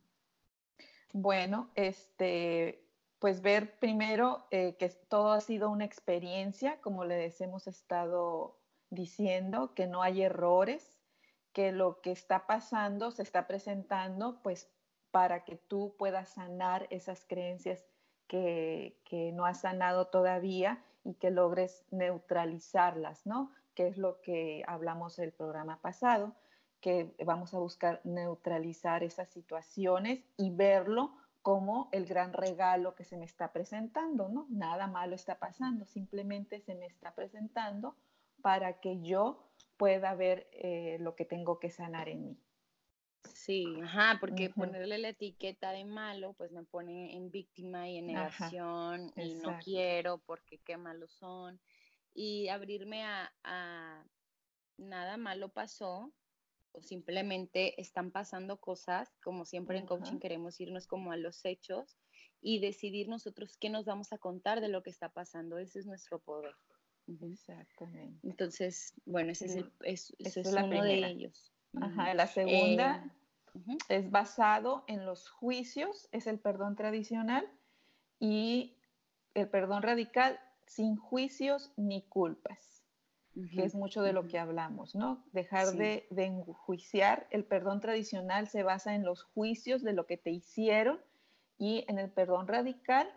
Bueno, 1.13 1.71
este, 1.75 2.83
pues 3.19 3.41
ver 3.41 3.77
primero 3.79 4.47
eh, 4.49 4.75
que 4.77 4.89
todo 4.89 5.31
ha 5.31 5.39
sido 5.39 5.69
una 5.69 5.85
experiencia, 5.85 6.81
como 6.81 7.05
les 7.05 7.39
hemos 7.39 7.67
estado 7.67 8.59
diciendo, 8.89 9.73
que 9.75 9.87
no 9.87 10.01
hay 10.01 10.23
errores, 10.23 10.92
que 11.53 11.71
lo 11.71 12.01
que 12.01 12.11
está 12.11 12.47
pasando 12.47 13.11
se 13.11 13.21
está 13.23 13.47
presentando 13.47 14.41
pues 14.41 14.69
para 15.11 15.45
que 15.45 15.55
tú 15.55 15.95
puedas 15.97 16.29
sanar 16.29 16.87
esas 16.89 17.23
creencias 17.25 17.85
que, 18.27 18.99
que 19.05 19.31
no 19.31 19.45
has 19.45 19.61
sanado 19.61 20.07
todavía 20.07 20.83
y 21.03 21.13
que 21.15 21.29
logres 21.29 21.85
neutralizarlas, 21.91 23.25
¿no? 23.25 23.51
Que 23.75 23.87
es 23.87 23.97
lo 23.97 24.21
que 24.21 24.63
hablamos 24.67 25.19
el 25.19 25.31
programa 25.31 25.79
pasado, 25.81 26.35
que 26.81 27.15
vamos 27.23 27.53
a 27.53 27.59
buscar 27.59 28.01
neutralizar 28.03 29.03
esas 29.03 29.29
situaciones 29.29 30.25
y 30.37 30.49
verlo 30.49 31.15
como 31.43 31.89
el 31.91 32.05
gran 32.05 32.33
regalo 32.33 32.95
que 32.95 33.03
se 33.03 33.17
me 33.17 33.25
está 33.25 33.51
presentando, 33.51 34.29
¿no? 34.29 34.47
Nada 34.49 34.87
malo 34.87 35.13
está 35.13 35.37
pasando, 35.39 35.85
simplemente 35.85 36.61
se 36.61 36.73
me 36.73 36.85
está 36.87 37.13
presentando 37.13 37.95
para 38.41 38.79
que 38.79 39.01
yo 39.01 39.43
pueda 39.77 40.13
ver 40.15 40.47
eh, 40.51 40.97
lo 40.99 41.15
que 41.15 41.25
tengo 41.25 41.59
que 41.59 41.69
sanar 41.69 42.09
en 42.09 42.23
mí. 42.23 42.37
Sí, 43.33 43.65
ajá, 43.81 44.17
porque 44.19 44.49
ponerle 44.49 44.97
la 44.97 45.09
etiqueta 45.09 45.71
de 45.71 45.85
malo, 45.85 46.33
pues 46.33 46.51
me 46.51 46.63
pone 46.63 47.15
en 47.15 47.31
víctima 47.31 47.89
y 47.89 47.97
en 47.97 48.07
negación 48.07 49.11
y 49.15 49.35
no 49.35 49.57
quiero 49.63 50.19
porque 50.19 50.59
qué 50.59 50.77
malos 50.77 51.13
son. 51.13 51.59
Y 52.13 52.49
abrirme 52.49 53.03
a, 53.03 53.33
a 53.43 54.05
nada 54.77 55.17
malo 55.17 55.49
pasó, 55.49 56.13
o 56.73 56.81
simplemente 56.81 57.79
están 57.79 58.11
pasando 58.11 58.59
cosas, 58.59 59.15
como 59.23 59.45
siempre 59.45 59.77
en 59.77 59.85
coaching 59.85 60.19
queremos 60.19 60.59
irnos 60.59 60.87
como 60.87 61.11
a 61.11 61.17
los 61.17 61.45
hechos 61.45 61.97
y 62.41 62.59
decidir 62.59 63.07
nosotros 63.07 63.57
qué 63.57 63.69
nos 63.69 63.85
vamos 63.85 64.11
a 64.11 64.17
contar 64.17 64.59
de 64.59 64.69
lo 64.69 64.83
que 64.83 64.89
está 64.89 65.09
pasando. 65.09 65.59
Ese 65.59 65.79
es 65.79 65.85
nuestro 65.85 66.19
poder. 66.19 66.55
Exactamente. 67.07 68.27
Entonces, 68.27 68.93
bueno, 69.05 69.31
ese 69.31 69.45
es, 69.45 69.55
el, 69.55 69.71
es, 69.81 70.13
uno 70.45 70.83
de 70.83 71.05
ellos. 71.05 71.51
Ajá, 71.81 72.13
la 72.13 72.27
segunda 72.27 73.03
eh, 73.55 73.77
es 73.89 74.11
basado 74.11 74.83
en 74.87 75.05
los 75.05 75.29
juicios, 75.29 76.07
es 76.11 76.27
el 76.27 76.39
perdón 76.39 76.75
tradicional 76.75 77.47
y 78.19 78.77
el 79.33 79.49
perdón 79.49 79.83
radical 79.83 80.39
sin 80.65 80.95
juicios 80.95 81.71
ni 81.75 82.03
culpas 82.03 82.73
que 83.33 83.63
es 83.63 83.73
mucho 83.73 84.03
de 84.03 84.13
lo 84.13 84.27
que 84.27 84.37
hablamos, 84.37 84.93
¿no? 84.93 85.23
Dejar 85.31 85.73
de, 85.73 86.05
enjuiciar. 86.15 87.27
El 87.31 87.43
perdón 87.43 87.79
tradicional 87.79 88.47
se 88.47 88.63
basa 88.63 88.93
en 88.93 89.03
los 89.03 89.23
juicios 89.23 89.81
de 89.81 89.93
lo 89.93 90.05
que 90.05 90.17
te 90.17 90.29
hicieron 90.29 90.99
y 91.57 91.83
en 91.87 91.97
el 91.97 92.11
perdón 92.11 92.47
radical 92.47 93.09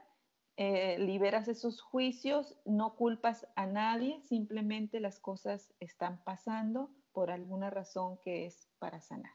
eh, 0.56 0.98
liberas 0.98 1.48
esos 1.48 1.82
juicios, 1.82 2.56
no 2.64 2.96
culpas 2.96 3.46
a 3.56 3.66
nadie, 3.66 4.20
simplemente 4.22 5.00
las 5.00 5.20
cosas 5.20 5.74
están 5.80 6.22
pasando 6.24 6.90
por 7.12 7.30
alguna 7.30 7.70
razón 7.70 8.18
que 8.18 8.46
es 8.46 8.68
para 8.78 9.00
sanar. 9.00 9.34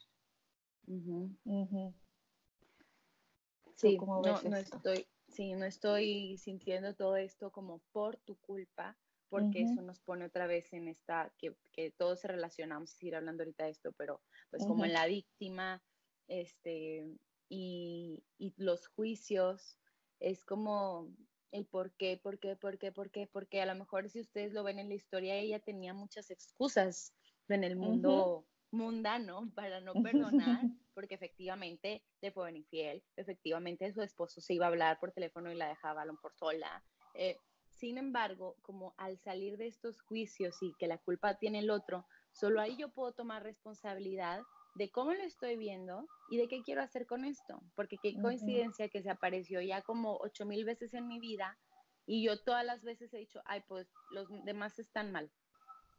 Sí, 3.76 3.98
no, 3.98 4.22
no 4.22 4.58
estoy, 4.58 5.08
sí, 5.28 5.54
no 5.54 5.66
estoy 5.66 6.38
sintiendo 6.38 6.96
todo 6.96 7.16
esto 7.16 7.52
como 7.52 7.80
por 7.92 8.18
tu 8.18 8.36
culpa, 8.38 8.98
porque 9.30 9.64
eso 9.64 9.82
nos 9.82 10.00
pone 10.00 10.26
otra 10.26 10.46
vez 10.46 10.74
en 10.74 10.88
esta, 10.88 11.34
que, 11.38 11.56
que 11.72 11.92
todos 11.92 12.20
se 12.20 12.28
relacionamos, 12.28 12.90
seguir 12.92 13.16
hablando 13.16 13.44
ahorita 13.44 13.64
de 13.64 13.72
esto, 13.72 13.94
pero 13.94 14.22
pues 14.50 14.66
como 14.66 14.86
en 14.86 14.94
la 14.94 15.06
víctima, 15.06 15.82
este, 16.28 17.08
y, 17.48 18.24
y, 18.38 18.54
los 18.58 18.88
juicios, 18.88 19.80
es 20.22 20.46
como 20.46 21.10
el 21.52 21.66
por 21.66 21.92
qué, 21.98 22.18
por 22.18 22.40
qué, 22.40 22.56
por 22.56 22.78
qué, 22.78 22.92
por 22.92 23.12
qué, 23.12 23.28
porque 23.28 23.62
a 23.62 23.66
lo 23.66 23.76
mejor 23.76 24.10
si 24.10 24.22
ustedes 24.22 24.54
lo 24.54 24.64
ven 24.64 24.80
en 24.80 24.88
la 24.88 24.96
historia, 24.96 25.36
ella 25.36 25.60
tenía 25.60 25.94
muchas 25.94 26.32
excusas 26.32 27.14
en 27.50 27.64
el 27.66 27.76
mundo 27.76 28.46
mundano 28.72 29.52
para 29.54 29.82
no 29.82 29.94
perdonar, 29.94 30.62
porque 30.94 31.16
efectivamente 31.16 32.04
le 32.22 32.32
fue 32.32 32.56
infiel, 32.56 33.04
efectivamente 33.18 33.92
su 33.92 34.02
esposo 34.02 34.40
se 34.40 34.54
iba 34.54 34.66
a 34.66 34.70
hablar 34.70 35.00
por 35.00 35.12
teléfono 35.12 35.52
y 35.52 35.56
la 35.56 35.68
dejaba 35.68 36.04
a 36.04 36.06
lo 36.06 36.14
mejor 36.14 36.34
sola. 36.36 36.84
Eh, 37.16 37.36
sin 37.70 37.98
embargo, 37.98 38.56
como 38.62 38.94
al 38.98 39.18
salir 39.18 39.58
de 39.58 39.68
estos 39.68 40.02
juicios 40.02 40.56
y 40.62 40.74
que 40.76 40.88
la 40.88 41.00
culpa 41.00 41.38
tiene 41.38 41.60
el 41.60 41.70
otro, 41.70 42.06
solo 42.32 42.62
ahí 42.62 42.78
yo 42.78 42.90
puedo 42.90 43.12
tomar 43.12 43.44
responsabilidad 43.44 44.42
de 44.76 44.90
cómo 44.90 45.14
lo 45.14 45.24
estoy 45.24 45.58
viendo 45.58 46.08
y 46.30 46.38
de 46.38 46.48
qué 46.48 46.62
quiero 46.64 46.82
hacer 46.82 47.06
con 47.06 47.26
esto. 47.26 47.62
Porque 47.76 47.98
qué 48.02 48.16
coincidencia 48.22 48.90
que 48.90 49.02
se 49.02 49.10
apareció 49.10 49.62
ya 49.62 49.82
como 49.82 50.18
ocho 50.18 50.46
mil 50.46 50.66
veces 50.66 50.94
en 50.94 51.08
mi 51.08 51.20
vida 51.20 51.58
y 52.06 52.24
yo 52.24 52.42
todas 52.42 52.66
las 52.66 52.84
veces 52.84 53.14
he 53.14 53.18
dicho, 53.18 53.42
ay, 53.46 53.62
pues 53.68 53.88
los 54.12 54.28
demás 54.46 54.80
están 54.80 55.12
mal. 55.12 55.32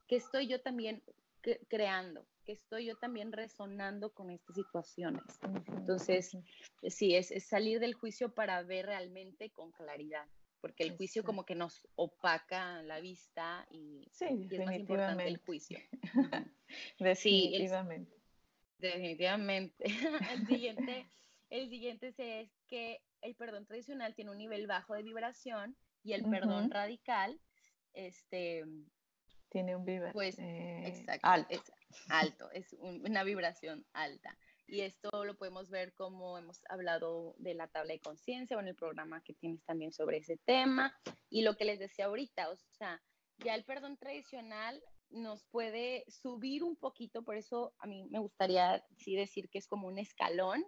Que 0.08 0.16
estoy 0.16 0.48
yo 0.48 0.60
también 0.60 1.02
creando, 1.68 2.26
que 2.44 2.52
estoy 2.52 2.86
yo 2.86 2.96
también 2.96 3.32
resonando 3.32 4.12
con 4.12 4.30
estas 4.30 4.54
situaciones. 4.54 5.22
Entonces, 5.76 6.36
sí, 6.88 7.14
es 7.14 7.32
salir 7.46 7.80
del 7.80 7.94
juicio 7.94 8.34
para 8.34 8.62
ver 8.62 8.86
realmente 8.86 9.50
con 9.50 9.72
claridad 9.72 10.28
porque 10.62 10.84
el 10.84 10.96
juicio 10.96 11.24
como 11.24 11.44
que 11.44 11.56
nos 11.56 11.86
opaca 11.96 12.82
la 12.82 13.00
vista 13.00 13.66
y, 13.68 14.08
es 14.08 14.64
más 14.64 14.76
importante 14.76 15.26
el 15.26 15.38
juicio. 15.38 15.78
definitivamente. 17.00 18.21
Definitivamente. 18.90 19.84
el 20.32 20.46
siguiente, 20.46 21.06
el 21.50 21.68
siguiente 21.68 22.14
es 22.18 22.50
que 22.66 23.00
el 23.22 23.34
perdón 23.34 23.66
tradicional 23.66 24.14
tiene 24.14 24.30
un 24.30 24.38
nivel 24.38 24.66
bajo 24.66 24.94
de 24.94 25.02
vibración 25.02 25.76
y 26.02 26.12
el 26.12 26.24
perdón 26.28 26.70
radical 26.70 27.40
este 27.94 28.64
tiene 29.48 29.76
un 29.76 29.84
vibración 29.84 30.12
pues, 30.14 30.38
eh, 30.38 31.06
alto. 31.22 31.48
Es 31.50 31.60
alto, 32.08 32.50
es 32.52 32.72
una 32.80 33.22
vibración 33.22 33.84
alta. 33.92 34.36
Y 34.66 34.80
esto 34.80 35.24
lo 35.26 35.36
podemos 35.36 35.68
ver 35.68 35.92
como 35.92 36.38
hemos 36.38 36.62
hablado 36.70 37.34
de 37.36 37.52
la 37.52 37.68
tabla 37.68 37.92
de 37.92 38.00
conciencia 38.00 38.56
o 38.56 38.60
en 38.60 38.68
el 38.68 38.74
programa 38.74 39.22
que 39.22 39.34
tienes 39.34 39.62
también 39.64 39.92
sobre 39.92 40.18
ese 40.18 40.38
tema. 40.46 40.98
Y 41.28 41.42
lo 41.42 41.56
que 41.56 41.66
les 41.66 41.78
decía 41.78 42.06
ahorita, 42.06 42.48
o 42.48 42.56
sea, 42.56 43.02
ya 43.44 43.54
el 43.54 43.64
perdón 43.64 43.98
tradicional 43.98 44.82
nos 45.12 45.44
puede 45.44 46.04
subir 46.08 46.64
un 46.64 46.76
poquito, 46.76 47.22
por 47.22 47.36
eso 47.36 47.74
a 47.78 47.86
mí 47.86 48.06
me 48.10 48.18
gustaría 48.18 48.84
sí 48.96 49.14
decir 49.14 49.48
que 49.48 49.58
es 49.58 49.66
como 49.66 49.88
un 49.88 49.98
escalón, 49.98 50.64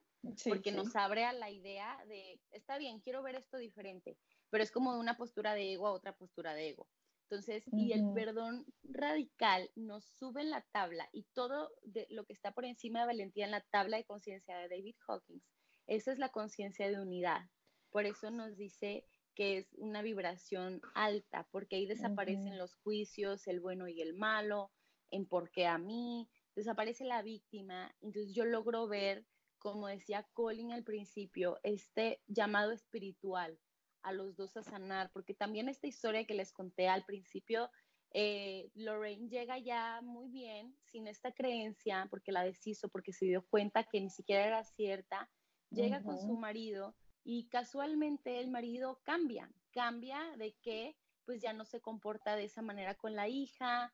porque 0.49 0.73
nos 0.73 0.97
abre 0.97 1.25
a 1.25 1.33
la 1.33 1.51
idea 1.51 1.99
de, 2.07 2.41
está 2.51 2.79
bien, 2.79 3.01
quiero 3.01 3.23
ver 3.23 3.35
esto 3.35 3.59
diferente, 3.59 4.17
pero 4.51 4.65
es 4.65 4.71
como 4.71 4.93
de 4.93 5.01
una 5.01 5.17
postura 5.17 5.55
de 5.55 5.73
ego 5.73 5.87
a 5.87 5.93
otra 5.93 6.17
postura 6.17 6.55
de 6.55 6.71
ego. 6.71 6.89
Entonces, 7.29 7.65
y 7.73 7.93
el 7.93 8.13
perdón 8.15 8.67
radical 8.83 9.71
nos 9.75 10.05
sube 10.05 10.43
en 10.43 10.51
la 10.51 10.61
tabla 10.73 11.09
y 11.13 11.25
todo 11.33 11.71
de 11.83 12.07
lo 12.11 12.25
que 12.25 12.35
está 12.35 12.53
por 12.53 12.65
encima 12.65 13.01
de 13.01 13.07
valentía 13.07 13.47
en 13.47 13.51
la 13.51 13.63
tabla 13.63 13.97
de 13.97 14.05
conciencia 14.05 14.57
de 14.59 14.69
David 14.69 14.95
Hawkins, 15.09 15.43
esa 15.87 16.13
es 16.13 16.19
la 16.19 16.29
conciencia 16.29 16.89
de 16.89 17.01
unidad. 17.01 17.41
Por 17.91 18.07
eso 18.07 18.31
nos 18.31 18.57
dice 18.57 19.07
que 19.35 19.59
es 19.59 19.75
una 19.75 20.03
vibración 20.03 20.81
alta, 20.95 21.47
porque 21.51 21.77
ahí 21.77 21.87
desaparecen 21.87 22.59
los 22.59 22.75
juicios, 22.77 23.47
el 23.47 23.61
bueno 23.61 23.89
y 23.89 24.01
el 24.01 24.15
malo, 24.15 24.71
en 25.11 25.27
por 25.27 25.51
qué 25.51 25.67
a 25.67 25.79
mí, 25.79 26.29
desaparece 26.55 27.05
la 27.05 27.23
víctima. 27.23 27.95
Entonces 28.01 28.33
yo 28.35 28.45
logro 28.45 28.89
ver, 28.89 29.27
como 29.59 29.89
decía 29.89 30.27
Colin 30.33 30.73
al 30.73 30.85
principio, 30.85 31.59
este 31.63 32.23
llamado 32.27 32.73
espiritual 32.73 33.59
a 34.03 34.13
los 34.13 34.37
dos 34.37 34.57
a 34.57 34.63
sanar, 34.63 35.11
porque 35.13 35.35
también 35.35 35.69
esta 35.69 35.87
historia 35.87 36.27
que 36.27 36.35
les 36.35 36.53
conté 36.53 36.89
al 36.89 37.05
principio 37.05 37.71
eh, 38.17 38.71
Lorraine 38.75 39.29
llega 39.29 39.59
ya 39.59 40.01
muy 40.01 40.29
bien, 40.29 40.77
sin 40.85 41.09
esta 41.09 41.33
creencia, 41.33 42.07
porque 42.11 42.31
la 42.31 42.45
deshizo, 42.45 42.89
porque 42.89 43.13
se 43.13 43.27
dio 43.27 43.45
cuenta 43.49 43.83
que 43.83 44.01
ni 44.01 44.09
siquiera 44.09 44.47
era 44.47 44.63
cierta, 44.63 45.29
llega 45.71 46.01
con 46.01 46.21
su 46.21 46.37
marido 46.37 46.95
y 47.25 47.49
casualmente 47.49 48.39
el 48.39 48.51
marido 48.51 49.01
cambia, 49.03 49.51
cambia 49.73 50.21
de 50.37 50.55
que 50.63 50.97
pues 51.25 51.41
ya 51.41 51.55
no 51.55 51.65
se 51.65 51.81
comporta 51.81 52.37
de 52.37 52.45
esa 52.45 52.61
manera 52.61 52.95
con 52.95 53.17
la 53.17 53.29
hija, 53.29 53.93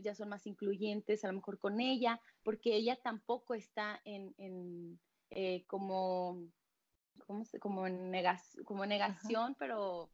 ya 0.00 0.14
son 0.14 0.30
más 0.30 0.46
incluyentes 0.46 1.24
a 1.24 1.28
lo 1.28 1.34
mejor 1.34 1.58
con 1.58 1.80
ella, 1.80 2.20
porque 2.42 2.74
ella 2.74 2.96
tampoco 2.96 3.54
está 3.54 4.00
en, 4.04 4.98
eh, 5.30 5.64
como, 5.66 6.48
como, 7.60 7.86
en 7.86 8.10
negación, 8.10 9.54
pero 9.58 10.10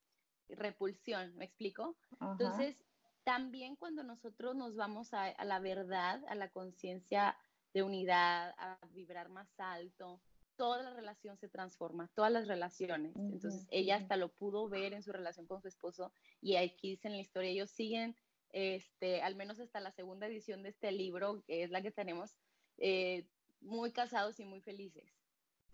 repulsión, 0.49 1.37
¿me 1.37 1.45
explico? 1.45 1.97
Entonces, 2.21 2.77
también 3.23 3.77
cuando 3.77 4.03
nosotros 4.03 4.57
nos 4.57 4.75
vamos 4.75 5.15
a, 5.15 5.25
a 5.25 5.45
la 5.45 5.61
verdad, 5.61 6.25
a 6.29 6.35
la 6.35 6.49
conciencia 6.51 7.37
de 7.73 7.83
unidad, 7.83 8.55
a 8.59 8.79
vibrar 8.91 9.29
más 9.29 9.49
alto, 9.61 10.21
toda 10.59 10.83
la 10.83 10.93
relación 10.93 11.39
se 11.39 11.49
transforma, 11.49 12.11
todas 12.15 12.33
las 12.33 12.49
relaciones. 12.49 13.15
Entonces, 13.17 13.67
ella 13.71 13.97
hasta 13.97 14.17
lo 14.17 14.29
pudo 14.29 14.69
ver 14.69 14.93
en 14.93 15.03
su 15.05 15.13
relación 15.13 15.47
con 15.47 15.63
su 15.63 15.69
esposo 15.69 16.13
y 16.43 16.57
aquí 16.57 16.91
dice 16.91 17.07
en 17.07 17.15
la 17.15 17.21
historia, 17.21 17.49
ellos 17.49 17.71
siguen, 17.71 18.17
este, 18.51 19.23
al 19.23 19.37
menos 19.37 19.61
hasta 19.61 19.79
la 19.81 19.93
segunda 19.93 20.27
edición 20.27 20.65
de 20.65 20.71
este 20.71 20.91
libro, 20.91 21.45
que 21.47 21.63
es 21.63 21.71
la 21.71 21.81
que 21.81 21.93
tenemos, 21.93 22.35
eh, 22.77 23.29
muy 23.61 23.93
casados 23.93 24.41
y 24.41 24.45
muy 24.45 24.61
felices. 24.61 25.05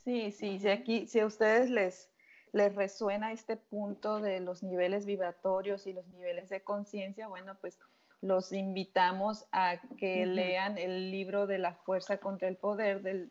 Sí, 0.04 0.30
sí, 0.30 0.58
si 0.58 0.68
aquí, 0.68 1.06
si 1.06 1.20
a 1.20 1.26
ustedes 1.26 1.70
les, 1.70 2.12
les 2.52 2.74
resuena 2.74 3.32
este 3.32 3.56
punto 3.56 4.20
de 4.20 4.40
los 4.40 4.62
niveles 4.62 5.06
vibratorios 5.06 5.86
y 5.86 5.94
los 5.94 6.06
niveles 6.08 6.50
de 6.50 6.62
conciencia, 6.62 7.26
bueno, 7.26 7.56
pues 7.58 7.78
los 8.24 8.52
invitamos 8.52 9.46
a 9.52 9.76
que 9.98 10.24
lean 10.24 10.78
el 10.78 11.10
libro 11.10 11.46
de 11.46 11.58
la 11.58 11.74
fuerza 11.74 12.16
contra 12.16 12.48
el 12.48 12.56
poder 12.56 13.02
del, 13.02 13.30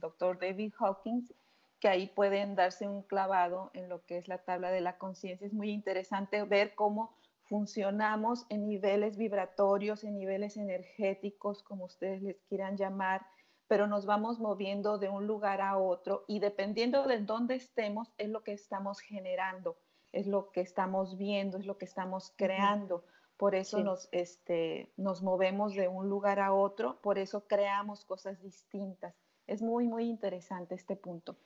doctor 0.00 0.40
David 0.40 0.72
Hawkins, 0.80 1.32
que 1.78 1.86
ahí 1.86 2.08
pueden 2.08 2.56
darse 2.56 2.88
un 2.88 3.02
clavado 3.02 3.70
en 3.72 3.88
lo 3.88 4.04
que 4.04 4.18
es 4.18 4.26
la 4.26 4.38
tabla 4.38 4.72
de 4.72 4.80
la 4.80 4.98
conciencia. 4.98 5.46
Es 5.46 5.52
muy 5.52 5.70
interesante 5.70 6.42
ver 6.42 6.74
cómo 6.74 7.14
funcionamos 7.44 8.44
en 8.48 8.66
niveles 8.66 9.16
vibratorios, 9.16 10.02
en 10.02 10.16
niveles 10.16 10.56
energéticos, 10.56 11.62
como 11.62 11.84
ustedes 11.84 12.20
les 12.20 12.40
quieran 12.48 12.76
llamar, 12.76 13.24
pero 13.68 13.86
nos 13.86 14.06
vamos 14.06 14.40
moviendo 14.40 14.98
de 14.98 15.08
un 15.08 15.28
lugar 15.28 15.60
a 15.60 15.78
otro 15.78 16.24
y 16.26 16.40
dependiendo 16.40 17.06
de 17.06 17.20
dónde 17.20 17.54
estemos, 17.54 18.12
es 18.18 18.28
lo 18.28 18.42
que 18.42 18.54
estamos 18.54 18.98
generando, 18.98 19.76
es 20.10 20.26
lo 20.26 20.50
que 20.50 20.62
estamos 20.62 21.16
viendo, 21.16 21.58
es 21.58 21.64
lo 21.64 21.78
que 21.78 21.84
estamos 21.84 22.32
creando. 22.36 23.04
Por 23.42 23.56
eso 23.56 23.80
nos, 23.80 24.08
este, 24.12 24.92
nos 24.96 25.20
movemos 25.20 25.74
de 25.74 25.88
un 25.88 26.08
lugar 26.08 26.38
a 26.38 26.54
otro, 26.54 27.00
por 27.02 27.18
eso 27.18 27.48
creamos 27.48 28.04
cosas 28.04 28.40
distintas. 28.40 29.16
Es 29.48 29.60
muy, 29.60 29.88
muy 29.88 30.04
interesante 30.04 30.76
este 30.76 30.94
punto. 30.94 31.36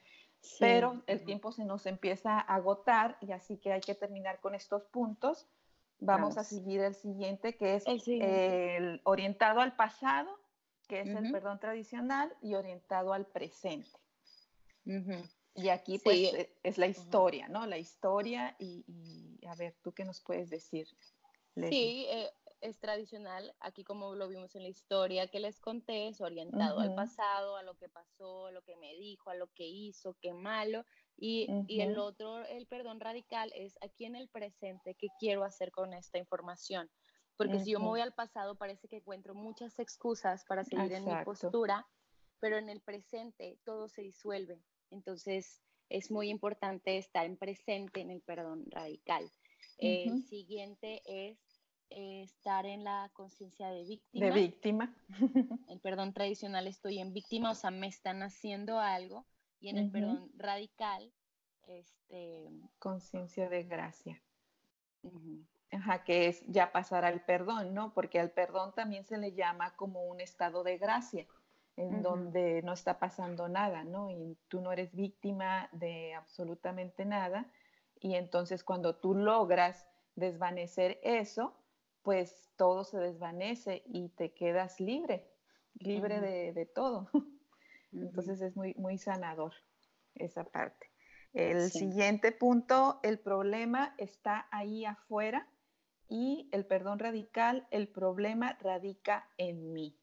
Pero 0.61 1.03
el 1.07 1.25
tiempo 1.25 1.53
se 1.53 1.65
nos 1.65 1.87
empieza 1.87 2.35
a 2.35 2.57
agotar 2.57 3.17
y 3.23 3.33
así 3.33 3.57
que 3.57 3.73
hay 3.73 3.81
que 3.81 3.95
terminar 3.95 4.41
con 4.41 4.55
estos 4.55 4.83
puntos. 4.83 5.47
Vamos 5.99 6.37
a 6.37 6.45
seguir 6.45 6.83
el 6.83 6.95
siguiente, 6.95 7.57
que 7.57 7.77
es 7.77 7.85
el, 7.87 9.01
orientado 9.05 9.61
al 9.61 9.75
pasado, 9.75 10.29
que 10.89 11.01
es 11.01 11.09
el 11.09 11.33
perdón 11.33 11.61
tradicional, 11.61 12.31
y 12.43 12.57
orientado 12.57 13.15
al 13.15 13.25
presente. 13.25 13.99
Y 15.55 15.71
aquí 15.71 15.99
pues 15.99 16.35
e, 16.35 16.51
es 16.63 16.77
la 16.77 16.89
historia, 16.89 17.49
¿no? 17.49 17.65
La 17.65 17.79
historia 17.79 18.55
y, 18.59 18.85
y, 18.87 19.47
a 19.47 19.55
ver, 19.55 19.75
¿tú 19.83 19.93
qué 19.93 20.05
nos 20.05 20.21
puedes 20.21 20.51
decir? 20.51 20.87
Sí, 21.57 22.07
eh, 22.09 22.31
es 22.61 22.79
tradicional, 22.79 23.55
aquí 23.61 23.85
como 23.85 24.15
lo 24.15 24.29
vimos 24.29 24.55
en 24.55 24.63
la 24.63 24.69
historia 24.69 25.29
que 25.29 25.41
les 25.41 25.61
conté, 25.61 26.09
es 26.09 26.21
orientado 26.21 26.81
al 26.81 26.95
pasado, 26.95 27.57
a 27.57 27.63
lo 27.63 27.77
que 27.77 27.89
pasó, 27.89 28.47
a 28.47 28.51
lo 28.53 28.63
que 28.63 28.77
me 28.77 28.95
dijo, 28.95 29.31
a 29.31 29.35
lo 29.35 29.49
que 29.49 29.67
hizo, 29.67 30.17
qué 30.21 30.33
malo. 30.33 30.85
Y, 31.17 31.49
y, 31.69 31.81
el 31.81 31.99
otro, 31.99 32.45
el 32.47 32.67
perdón 32.67 33.01
radical, 33.01 33.53
es 33.55 33.79
aquí 33.81 34.05
en 34.05 34.17
el 34.17 34.29
presente, 34.29 34.95
¿qué 34.95 35.09
quiero 35.19 35.45
hacer 35.45 35.71
con 35.71 35.95
esta 35.95 36.19
información? 36.19 36.91
Porque 37.37 37.61
si 37.61 37.73
yo 37.73 37.81
me 37.81 37.87
voy 37.87 38.01
al 38.01 38.15
pasado, 38.15 38.57
parece 38.57 38.89
que 38.89 38.97
encuentro 38.97 39.35
muchas 39.35 39.79
excusas 39.79 40.45
para 40.47 40.65
seguir 40.65 40.93
en 40.93 41.05
mi 41.05 41.25
postura, 41.25 41.87
pero 42.41 42.57
en 42.57 42.71
el 42.71 42.81
presente 42.81 43.59
todo 43.65 43.89
se 43.89 44.03
disuelve. 44.03 44.63
Entonces, 44.91 45.63
es 45.91 46.11
muy 46.11 46.31
importante 46.31 46.97
estar 46.97 47.27
en 47.27 47.37
presente 47.37 48.01
en 48.01 48.11
el 48.11 48.23
perdón 48.23 48.65
radical. 48.71 49.31
El 49.79 50.23
siguiente 50.25 51.03
es 51.05 51.39
estar 51.91 52.67
en 52.67 52.85
la 52.85 53.11
conciencia 53.13 53.69
de 53.71 53.85
víctima. 53.85 54.27
De 54.27 54.33
víctima. 54.33 54.97
el 55.69 55.81
perdón 55.81 56.13
tradicional 56.13 56.67
estoy 56.67 56.99
en 56.99 57.13
víctima, 57.13 57.51
o 57.51 57.55
sea, 57.55 57.71
me 57.71 57.87
están 57.87 58.23
haciendo 58.23 58.79
algo. 58.79 59.27
Y 59.61 59.71
en 59.71 59.79
el 59.79 59.91
perdón 59.91 60.31
radical, 60.37 61.13
este... 61.67 62.51
Conciencia 62.79 63.49
de 63.49 63.65
gracia. 63.65 64.23
Ajá, 65.73 66.05
que 66.05 66.29
es 66.29 66.45
ya 66.47 66.73
pasar 66.73 67.05
al 67.05 67.25
perdón, 67.25 67.75
¿no? 67.75 67.93
Porque 67.93 68.21
al 68.21 68.31
perdón 68.31 68.73
también 68.75 69.05
se 69.05 69.19
le 69.19 69.33
llama 69.33 69.75
como 69.77 70.05
un 70.05 70.21
estado 70.21 70.63
de 70.63 70.79
gracia, 70.79 71.27
en 71.77 72.03
donde 72.03 72.63
no 72.63 72.73
está 72.73 72.99
pasando 72.99 73.49
nada, 73.49 73.85
¿no? 73.85 74.11
Y 74.11 74.39
tú 74.49 74.61
no 74.61 74.73
eres 74.73 74.95
víctima 74.95 75.69
de 75.73 76.15
absolutamente 76.15 77.05
nada. 77.05 77.51
Y 78.01 78.15
entonces 78.15 78.63
cuando 78.63 78.97
tú 78.97 79.15
logras 79.15 79.87
desvanecer 80.15 81.01
eso, 81.03 81.55
pues 82.07 82.53
todo 82.55 82.85
se 82.85 82.99
desvanece 82.99 83.83
y 83.85 84.11
te 84.11 84.33
quedas 84.33 84.79
libre, 84.79 85.27
libre 85.75 86.21
de, 86.53 86.67
todo. 86.67 87.11
Entonces 87.93 88.41
es 88.43 88.55
muy, 88.55 88.75
muy 88.75 88.97
sanador 88.97 89.55
esa 90.15 90.45
parte. 90.45 90.89
El 91.33 91.69
siguiente 91.73 92.31
punto, 92.31 93.01
el 93.03 93.19
problema 93.19 93.93
está 93.99 94.47
ahí 94.53 94.85
afuera 94.85 95.49
y 96.09 96.49
el 96.53 96.65
perdón 96.65 97.01
radical, 97.01 97.67
el 97.73 97.89
problema 97.89 98.57
radica 98.61 99.29
en 99.37 99.73
mí. 99.73 99.99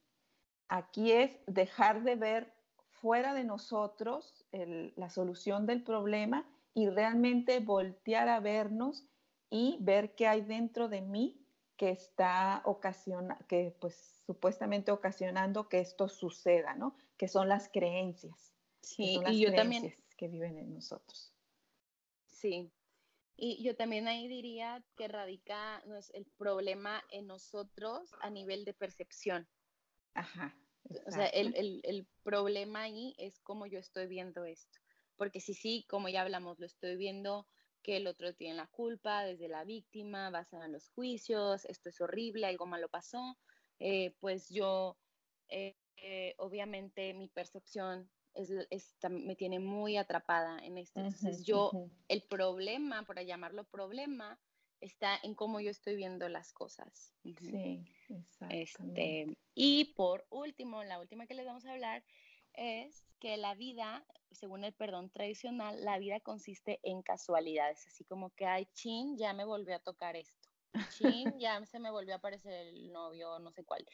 Aquí 0.67 1.13
es 1.13 1.39
dejar 1.47 2.03
de 2.03 2.17
ver 2.17 2.53
fuera 2.89 3.33
de 3.33 3.45
nosotros 3.45 4.45
la 4.51 5.09
solución 5.09 5.67
del 5.67 5.85
problema 5.85 6.45
y 6.73 6.89
realmente 6.89 7.61
voltear 7.61 8.27
a 8.27 8.41
vernos 8.41 9.07
y 9.49 9.77
ver 9.79 10.15
qué 10.15 10.27
hay 10.27 10.41
dentro 10.41 10.89
de 10.89 10.99
mí 10.99 11.39
que 11.83 11.89
está 11.89 12.61
ocasionando, 12.63 13.45
que 13.45 13.75
pues 13.81 14.21
supuestamente 14.25 14.89
ocasionando 14.89 15.67
que 15.67 15.81
esto 15.81 16.07
suceda, 16.07 16.75
¿no? 16.75 16.95
Que 17.17 17.27
son 17.27 17.49
las 17.49 17.67
creencias. 17.67 18.53
Sí, 18.81 19.19
y 19.27 19.41
yo 19.41 19.53
también 19.53 19.93
que 20.15 20.29
viven 20.29 20.57
en 20.57 20.73
nosotros. 20.73 21.33
Sí. 22.27 22.71
Y 23.35 23.61
yo 23.65 23.75
también 23.75 24.07
ahí 24.07 24.29
diría 24.29 24.81
que 24.95 25.09
radica 25.09 25.83
el 26.13 26.25
problema 26.37 27.03
en 27.09 27.27
nosotros 27.27 28.15
a 28.21 28.29
nivel 28.29 28.63
de 28.63 28.73
percepción. 28.73 29.45
Ajá. 30.13 30.55
O 31.05 31.11
sea, 31.11 31.25
el, 31.25 31.53
el, 31.57 31.81
el 31.83 32.07
problema 32.23 32.83
ahí 32.83 33.13
es 33.17 33.41
cómo 33.41 33.65
yo 33.65 33.79
estoy 33.79 34.07
viendo 34.07 34.45
esto. 34.45 34.79
Porque 35.17 35.41
si 35.41 35.53
sí, 35.53 35.85
como 35.89 36.07
ya 36.07 36.21
hablamos, 36.21 36.59
lo 36.59 36.65
estoy 36.65 36.95
viendo 36.95 37.45
que 37.83 37.97
el 37.97 38.07
otro 38.07 38.33
tiene 38.33 38.55
la 38.55 38.67
culpa 38.67 39.23
desde 39.23 39.47
la 39.47 39.63
víctima, 39.63 40.29
basan 40.29 40.63
en 40.63 40.71
los 40.71 40.89
juicios, 40.89 41.65
esto 41.65 41.89
es 41.89 42.01
horrible, 42.01 42.47
algo 42.47 42.65
malo 42.65 42.89
pasó, 42.89 43.37
eh, 43.79 44.15
pues 44.19 44.49
yo, 44.49 44.97
eh, 45.49 45.75
eh, 45.97 46.33
obviamente 46.37 47.13
mi 47.13 47.27
percepción 47.27 48.09
es, 48.33 48.51
me 49.09 49.35
tiene 49.35 49.59
muy 49.59 49.97
atrapada 49.97 50.57
en 50.59 50.77
esto. 50.77 51.01
Entonces 51.01 51.43
yo, 51.45 51.71
el 52.07 52.23
problema, 52.23 53.03
por 53.03 53.19
llamarlo 53.19 53.65
problema, 53.65 54.39
está 54.79 55.17
en 55.21 55.35
cómo 55.35 55.59
yo 55.59 55.69
estoy 55.69 55.95
viendo 55.95 56.27
las 56.29 56.51
cosas. 56.51 57.13
Sí, 57.23 57.85
exacto. 58.09 58.55
Este, 58.55 59.37
y 59.53 59.93
por 59.95 60.25
último, 60.29 60.83
la 60.83 60.99
última 60.99 61.27
que 61.27 61.35
les 61.35 61.45
vamos 61.45 61.65
a 61.65 61.73
hablar 61.73 62.03
es 62.53 63.05
que 63.19 63.37
la 63.37 63.55
vida, 63.55 64.05
según 64.31 64.63
el 64.63 64.73
perdón 64.73 65.09
tradicional, 65.09 65.83
la 65.83 65.97
vida 65.97 66.19
consiste 66.19 66.79
en 66.83 67.01
casualidades, 67.01 67.87
así 67.87 68.03
como 68.03 68.29
que, 68.31 68.45
ay, 68.45 68.67
chin, 68.73 69.17
ya 69.17 69.33
me 69.33 69.45
volvió 69.45 69.75
a 69.75 69.79
tocar 69.79 70.15
esto. 70.15 70.49
Chin, 70.97 71.39
ya 71.39 71.63
se 71.65 71.79
me 71.79 71.91
volvió 71.91 72.13
a 72.13 72.17
aparecer 72.17 72.53
el 72.53 72.91
novio, 72.91 73.39
no 73.39 73.51
sé 73.51 73.63
cuál. 73.63 73.85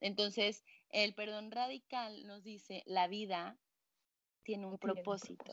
Entonces, 0.00 0.64
el 0.90 1.14
perdón 1.14 1.50
radical 1.50 2.26
nos 2.26 2.42
dice, 2.44 2.82
la 2.86 3.08
vida 3.08 3.58
tiene 4.42 4.66
un, 4.66 4.78
propósito. 4.78 5.52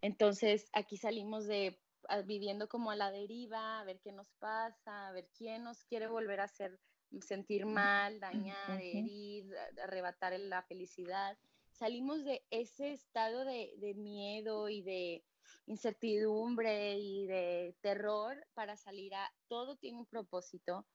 Entonces, 0.00 0.68
aquí 0.72 0.96
salimos 0.96 1.46
de 1.46 1.78
viviendo 2.24 2.68
como 2.68 2.92
a 2.92 2.96
la 2.96 3.10
deriva, 3.10 3.80
a 3.80 3.84
ver 3.84 3.98
qué 4.00 4.12
nos 4.12 4.30
pasa, 4.38 5.08
a 5.08 5.12
ver 5.12 5.28
quién 5.36 5.64
nos 5.64 5.82
quiere 5.84 6.06
volver 6.06 6.38
a 6.38 6.44
hacer 6.44 6.78
sentir 7.20 7.66
mal, 7.66 8.20
dañar, 8.20 8.80
herir, 8.80 9.52
arrebatar 9.82 10.38
la 10.38 10.62
felicidad 10.62 11.36
salimos 11.76 12.24
de 12.24 12.44
ese 12.50 12.92
estado 12.92 13.44
de, 13.44 13.94
miedo 13.96 14.68
y 14.68 14.82
de 14.82 15.24
incertidumbre 15.66 16.98
y 16.98 17.26
de 17.26 17.76
terror 17.80 18.46
para 18.54 18.76
salir 18.76 19.14
a 19.14 19.32
todo 19.48 19.76
tiene 19.76 19.98
un 19.98 20.06
propósito, 20.06 20.86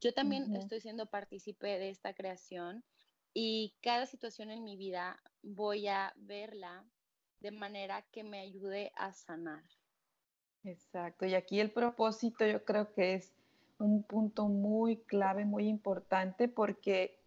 Yo 0.00 0.14
también 0.14 0.54
estoy 0.56 0.80
siendo 0.80 1.06
partícipe 1.06 1.78
de 1.78 1.90
esta 1.90 2.14
creación 2.14 2.82
y 3.34 3.76
cada 3.82 4.06
situación 4.06 4.50
en 4.50 4.64
mi 4.64 4.76
vida 4.76 5.20
voy 5.42 5.88
a 5.88 6.12
verla 6.16 6.84
de 7.40 7.50
manera 7.50 8.02
que 8.10 8.24
me 8.24 8.40
ayude 8.40 8.92
a 8.96 9.12
sanar. 9.12 9.62
Exacto, 10.64 11.26
y 11.26 11.34
aquí 11.34 11.60
el 11.60 11.70
propósito 11.70 12.46
yo 12.46 12.64
creo 12.64 12.92
que 12.92 13.14
es 13.14 13.32
un 13.78 14.02
punto 14.02 14.48
muy 14.48 14.98
clave, 15.04 15.44
muy 15.44 15.68
importante, 15.68 16.48
porque 16.48 17.18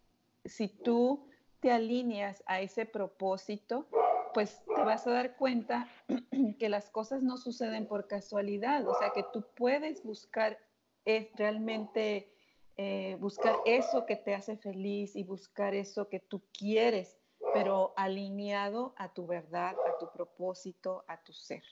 si 0.46 0.68
tú 0.68 1.28
te 1.64 1.72
alineas 1.72 2.44
a 2.46 2.60
ese 2.60 2.86
propósito, 2.86 3.88
pues 4.34 4.62
te 4.66 4.84
vas 4.84 5.08
a 5.08 5.12
dar 5.12 5.38
cuenta 5.38 5.88
que 6.60 6.68
las 6.68 6.90
cosas 6.90 7.24
no 7.24 7.38
suceden 7.38 7.88
por 7.88 8.08
casualidad, 8.08 8.86
o 8.86 8.94
sea 9.00 9.12
que 9.12 9.24
tú 9.32 9.46
puedes 9.56 10.04
buscar 10.04 10.60
es 11.06 11.32
realmente 11.36 12.30
eh, 12.76 13.16
buscar 13.22 13.56
eso 13.66 14.06
que 14.06 14.18
te 14.18 14.36
hace 14.36 14.58
feliz 14.58 15.16
y 15.16 15.24
buscar 15.24 15.74
eso 15.74 16.10
que 16.10 16.20
tú 16.20 16.44
quieres, 16.52 17.18
pero 17.54 17.94
alineado 17.96 18.94
a 18.98 19.14
tu 19.14 19.26
verdad, 19.26 19.74
a 19.88 19.98
tu 20.00 20.12
propósito, 20.12 21.06
a 21.08 21.24
tu 21.24 21.32
ser. 21.32 21.64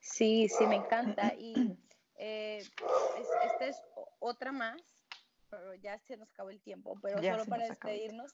Sí, 0.00 0.48
sí, 0.48 0.66
me 0.66 0.76
encanta. 0.76 1.34
Y 1.34 1.76
eh, 2.16 2.58
esta 3.44 3.66
es 3.66 3.80
otra 4.18 4.50
más, 4.50 4.99
pero 5.50 5.74
ya 5.74 5.98
se 5.98 6.16
nos 6.16 6.30
acabó 6.30 6.50
el 6.50 6.60
tiempo, 6.62 6.98
pero 7.02 7.20
solo 7.22 7.44
para 7.46 7.66
despedirnos, 7.66 8.32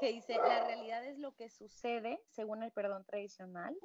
que 0.00 0.12
dice, 0.12 0.34
la 0.34 0.66
realidad 0.66 1.04
es 1.04 1.18
lo 1.18 1.32
que 1.34 1.50
sucede 1.50 2.20
según 2.30 2.62
el 2.62 2.72
perdón 2.72 3.04
tradicional 3.04 3.76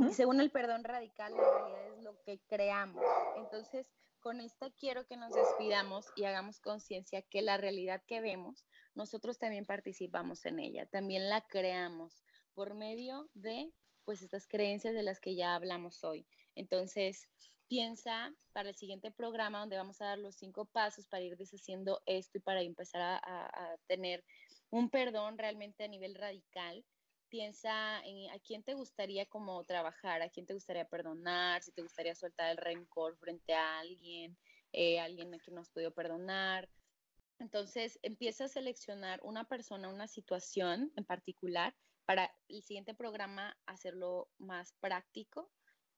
y 0.00 0.12
según 0.12 0.40
el 0.40 0.50
perdón 0.50 0.84
radical, 0.84 1.34
la 1.34 1.42
realidad 1.42 1.96
es 1.96 2.02
lo 2.02 2.20
que 2.22 2.40
creamos. 2.48 3.04
Entonces, 3.36 3.86
con 4.20 4.40
esta 4.40 4.70
quiero 4.70 5.06
que 5.06 5.16
nos 5.16 5.32
despidamos 5.32 6.06
y 6.16 6.24
hagamos 6.24 6.60
conciencia 6.60 7.22
que 7.22 7.42
la 7.42 7.56
realidad 7.56 8.02
que 8.06 8.20
vemos, 8.20 8.66
nosotros 8.94 9.38
también 9.38 9.66
participamos 9.66 10.44
en 10.46 10.58
ella, 10.58 10.86
también 10.86 11.28
la 11.28 11.42
creamos 11.42 12.24
por 12.54 12.74
medio 12.74 13.28
de 13.34 13.72
pues 14.04 14.22
estas 14.22 14.46
creencias 14.46 14.94
de 14.94 15.02
las 15.02 15.20
que 15.20 15.34
ya 15.34 15.54
hablamos 15.54 16.04
hoy. 16.04 16.26
Entonces, 16.54 17.28
piensa 17.68 18.34
para 18.52 18.70
el 18.70 18.76
siguiente 18.76 19.10
programa 19.10 19.60
donde 19.60 19.76
vamos 19.76 20.00
a 20.00 20.06
dar 20.06 20.18
los 20.18 20.36
cinco 20.36 20.64
pasos 20.66 21.06
para 21.06 21.22
ir 21.22 21.36
deshaciendo 21.36 22.02
esto 22.06 22.38
y 22.38 22.40
para 22.40 22.62
empezar 22.62 23.20
a, 23.22 23.76
tener 23.86 24.24
un 24.70 24.90
perdón 24.90 25.38
realmente 25.38 25.84
a 25.84 25.88
nivel 25.88 26.14
radical 26.14 26.84
piensa 27.28 28.00
en 28.04 28.30
a 28.30 28.38
quién 28.38 28.62
te 28.62 28.74
gustaría 28.74 29.26
como 29.26 29.64
trabajar, 29.64 30.22
a 30.22 30.28
quién 30.28 30.46
te 30.46 30.54
gustaría 30.54 30.84
perdonar, 30.84 31.62
si 31.62 31.72
te 31.72 31.82
gustaría 31.82 32.14
soltar 32.14 32.50
el 32.52 32.58
rencor 32.58 33.16
frente 33.18 33.54
a 33.54 33.80
alguien, 33.80 34.36
eh, 34.72 35.00
alguien 35.00 35.34
a 35.34 35.38
quien 35.38 35.56
no 35.56 35.62
has 35.62 35.70
podido 35.70 35.92
perdonar. 35.92 36.68
Entonces 37.40 37.98
empieza 38.02 38.44
a 38.44 38.48
seleccionar 38.48 39.20
una 39.24 39.48
persona, 39.48 39.88
una 39.88 40.06
situación 40.06 40.92
en 40.96 41.04
particular 41.04 41.74
para 42.04 42.32
el 42.48 42.62
siguiente 42.62 42.94
programa 42.94 43.56
hacerlo 43.66 44.28
más 44.38 44.74
práctico 44.80 45.50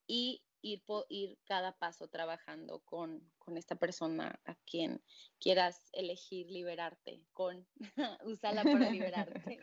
y 0.07 0.43
ir, 0.63 0.83
ir 1.09 1.39
cada 1.45 1.73
paso 1.73 2.09
trabajando 2.09 2.81
con, 2.81 3.23
esta 3.57 3.77
persona 3.77 4.41
a 4.45 4.55
quien 4.69 5.01
quieras 5.41 5.89
elegir 5.93 6.51
liberarte, 6.51 7.23
con, 7.33 7.67
úsala 8.25 8.63
para 8.65 8.91
liberarte. 8.91 9.59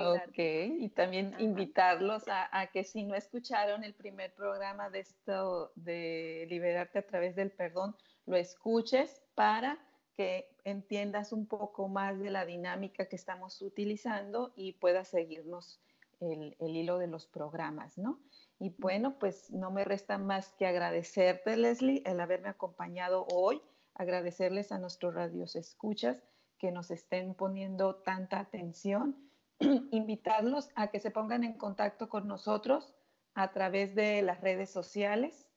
Ok, 0.00 0.38
y 0.80 0.88
también 0.90 1.34
invitarlos 1.38 2.26
a, 2.28 2.48
a, 2.58 2.66
que 2.68 2.84
si 2.84 3.04
no 3.04 3.14
escucharon 3.14 3.84
el 3.84 3.94
primer 3.94 4.34
programa 4.34 4.90
de 4.90 5.00
esto 5.00 5.72
de 5.76 6.46
liberarte 6.48 6.98
a 6.98 7.06
través 7.06 7.36
del 7.36 7.52
perdón, 7.52 7.96
lo 8.26 8.36
escuches 8.36 9.22
para 9.34 9.78
que 10.14 10.54
entiendas 10.64 11.32
un 11.32 11.46
poco 11.46 11.88
más 11.88 12.18
de 12.18 12.30
la 12.30 12.44
dinámica 12.44 13.06
que 13.06 13.16
estamos 13.16 13.62
utilizando 13.62 14.52
y 14.56 14.72
puedas 14.74 15.08
seguirnos 15.08 15.80
el, 16.20 16.56
hilo 16.60 16.98
de 16.98 17.06
los 17.06 17.26
programas, 17.26 17.98
¿no? 17.98 18.20
Y 18.62 18.70
bueno, 18.78 19.18
pues 19.18 19.50
no 19.50 19.72
me 19.72 19.84
resta 19.84 20.18
más 20.18 20.52
que 20.52 20.66
agradecerte, 20.66 21.56
Leslie, 21.56 22.00
el 22.06 22.20
haberme 22.20 22.48
acompañado 22.48 23.26
hoy, 23.32 23.60
agradecerles 23.92 24.70
a 24.70 24.78
nuestros 24.78 25.14
radios 25.14 25.56
escuchas 25.56 26.22
que 26.58 26.70
nos 26.70 26.92
estén 26.92 27.34
poniendo 27.34 27.96
tanta 27.96 28.38
atención, 28.38 29.16
invitarlos 29.90 30.68
a 30.76 30.92
que 30.92 31.00
se 31.00 31.10
pongan 31.10 31.42
en 31.42 31.54
contacto 31.54 32.08
con 32.08 32.28
nosotros 32.28 32.94
a 33.34 33.50
través 33.50 33.96
de 33.96 34.22
las 34.22 34.40
redes 34.40 34.70
sociales. 34.70 35.48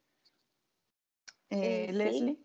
Eh, 1.51 1.93
Leslie. 1.93 2.39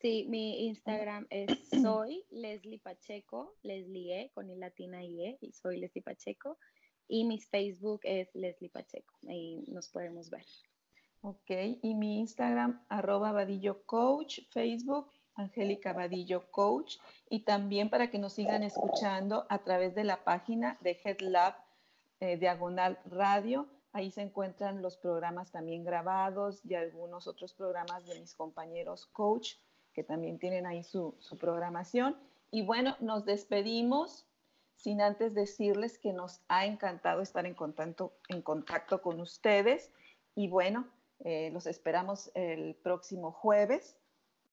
Sí, 0.00 0.26
mi 0.28 0.66
Instagram 0.66 1.28
es 1.30 1.68
soy 1.68 2.24
Leslie 2.30 2.80
Pacheco, 2.80 3.54
Leslie 3.62 4.22
E 4.22 4.30
con 4.34 4.50
i 4.50 4.56
latina 4.56 5.04
y 5.04 5.24
E, 5.24 5.38
y 5.40 5.52
soy 5.52 5.78
Leslie 5.78 6.02
Pacheco. 6.02 6.58
Y 7.08 7.24
mi 7.24 7.40
Facebook 7.40 8.00
es 8.04 8.34
Leslie 8.34 8.70
Pacheco. 8.70 9.14
Ahí 9.28 9.64
nos 9.68 9.88
podemos 9.88 10.30
ver. 10.30 10.44
Ok, 11.22 11.50
y 11.82 11.94
mi 11.94 12.20
Instagram, 12.20 12.84
arroba 12.88 13.32
Vadillo 13.32 13.82
Coach, 13.86 14.40
Facebook, 14.50 15.10
Angélica 15.34 15.92
Vadillo 15.92 16.48
Coach, 16.50 16.96
y 17.28 17.40
también 17.40 17.90
para 17.90 18.10
que 18.10 18.18
nos 18.18 18.34
sigan 18.34 18.62
escuchando 18.62 19.46
a 19.48 19.58
través 19.58 19.94
de 19.94 20.04
la 20.04 20.22
página 20.22 20.78
de 20.80 20.94
HeadLab 20.94 21.56
eh, 22.20 22.36
Diagonal 22.36 22.98
Radio. 23.06 23.66
Ahí 23.92 24.12
se 24.12 24.22
encuentran 24.22 24.80
los 24.80 24.96
programas 24.96 25.50
también 25.50 25.82
grabados 25.82 26.64
y 26.64 26.74
algunos 26.74 27.26
otros 27.26 27.52
programas 27.54 28.06
de 28.06 28.20
mis 28.20 28.34
compañeros 28.34 29.06
coach 29.06 29.54
que 29.92 30.04
también 30.04 30.38
tienen 30.38 30.66
ahí 30.66 30.84
su, 30.84 31.16
su 31.18 31.36
programación. 31.36 32.16
Y 32.50 32.62
bueno, 32.62 32.96
nos 33.00 33.24
despedimos 33.24 34.27
sin 34.78 35.00
antes 35.00 35.34
decirles 35.34 35.98
que 35.98 36.12
nos 36.12 36.40
ha 36.48 36.64
encantado 36.64 37.20
estar 37.20 37.44
en 37.46 37.54
contacto, 37.54 38.12
en 38.28 38.42
contacto 38.42 39.02
con 39.02 39.20
ustedes 39.20 39.92
y 40.36 40.48
bueno, 40.48 40.86
eh, 41.24 41.50
los 41.52 41.66
esperamos 41.66 42.30
el 42.34 42.76
próximo 42.76 43.32
jueves 43.32 43.98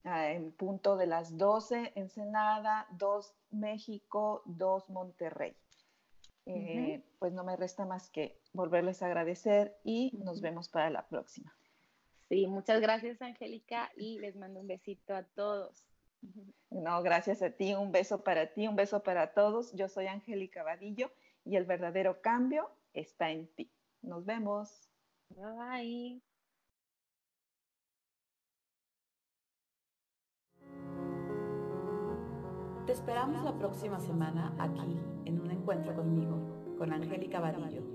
ah, 0.03 0.32
en 0.32 0.51
punto 0.51 0.97
de 0.97 1.05
las 1.05 1.38
12 1.38 1.93
Ensenada, 1.95 2.88
2 2.97 3.34
México, 3.51 4.41
2 4.45 4.89
Monterrey. 4.89 5.55
Eh, 6.47 7.03
pues 7.17 7.34
no 7.34 7.43
me 7.43 7.55
resta 7.55 7.86
más 7.86 8.09
que 8.09 8.39
volverles 8.53 9.01
a 9.01 9.07
agradecer 9.07 9.78
y 9.84 10.11
nos 10.23 10.41
vemos 10.41 10.69
para 10.69 10.89
la 10.89 11.07
próxima. 11.07 11.55
Sí, 12.30 12.47
muchas 12.47 12.82
gracias 12.82 13.21
Angélica 13.21 13.91
y 13.95 14.19
les 14.19 14.36
mando 14.36 14.59
un 14.59 14.67
besito 14.67 15.15
a 15.15 15.23
todos. 15.23 15.86
No, 16.69 17.01
gracias 17.01 17.41
a 17.41 17.51
ti, 17.51 17.73
un 17.73 17.91
beso 17.91 18.23
para 18.23 18.53
ti, 18.53 18.67
un 18.67 18.76
beso 18.76 19.01
para 19.01 19.34
todos. 19.34 19.73
Yo 19.73 19.88
soy 19.88 20.07
Angélica 20.07 20.63
Vadillo 20.63 21.11
y 21.45 21.55
el 21.55 21.65
verdadero 21.65 22.21
cambio 22.21 22.69
está 22.93 23.32
en 23.32 23.47
ti. 23.55 23.71
Nos 24.01 24.26
vemos. 24.26 24.89
Bye. 25.30 26.21
Te 32.86 32.91
esperamos 32.91 33.43
la 33.43 33.57
próxima 33.57 33.99
semana 33.99 34.55
aquí 34.59 34.99
en 35.26 35.41
un 35.41 35.49
encuentro 35.49 35.95
conmigo, 35.95 36.76
con 36.78 36.93
Angélica 36.93 37.39
Vadillo. 37.39 37.95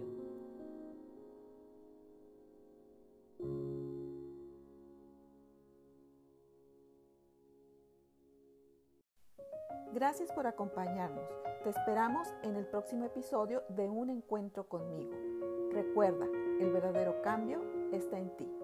Gracias 9.92 10.30
por 10.32 10.46
acompañarnos. 10.46 11.28
Te 11.64 11.70
esperamos 11.70 12.28
en 12.42 12.54
el 12.54 12.64
próximo 12.66 13.06
episodio 13.06 13.64
de 13.70 13.88
Un 13.88 14.08
Encuentro 14.10 14.68
conmigo. 14.68 15.10
Recuerda, 15.72 16.26
el 16.60 16.70
verdadero 16.72 17.20
cambio 17.22 17.60
está 17.92 18.18
en 18.18 18.36
ti. 18.36 18.59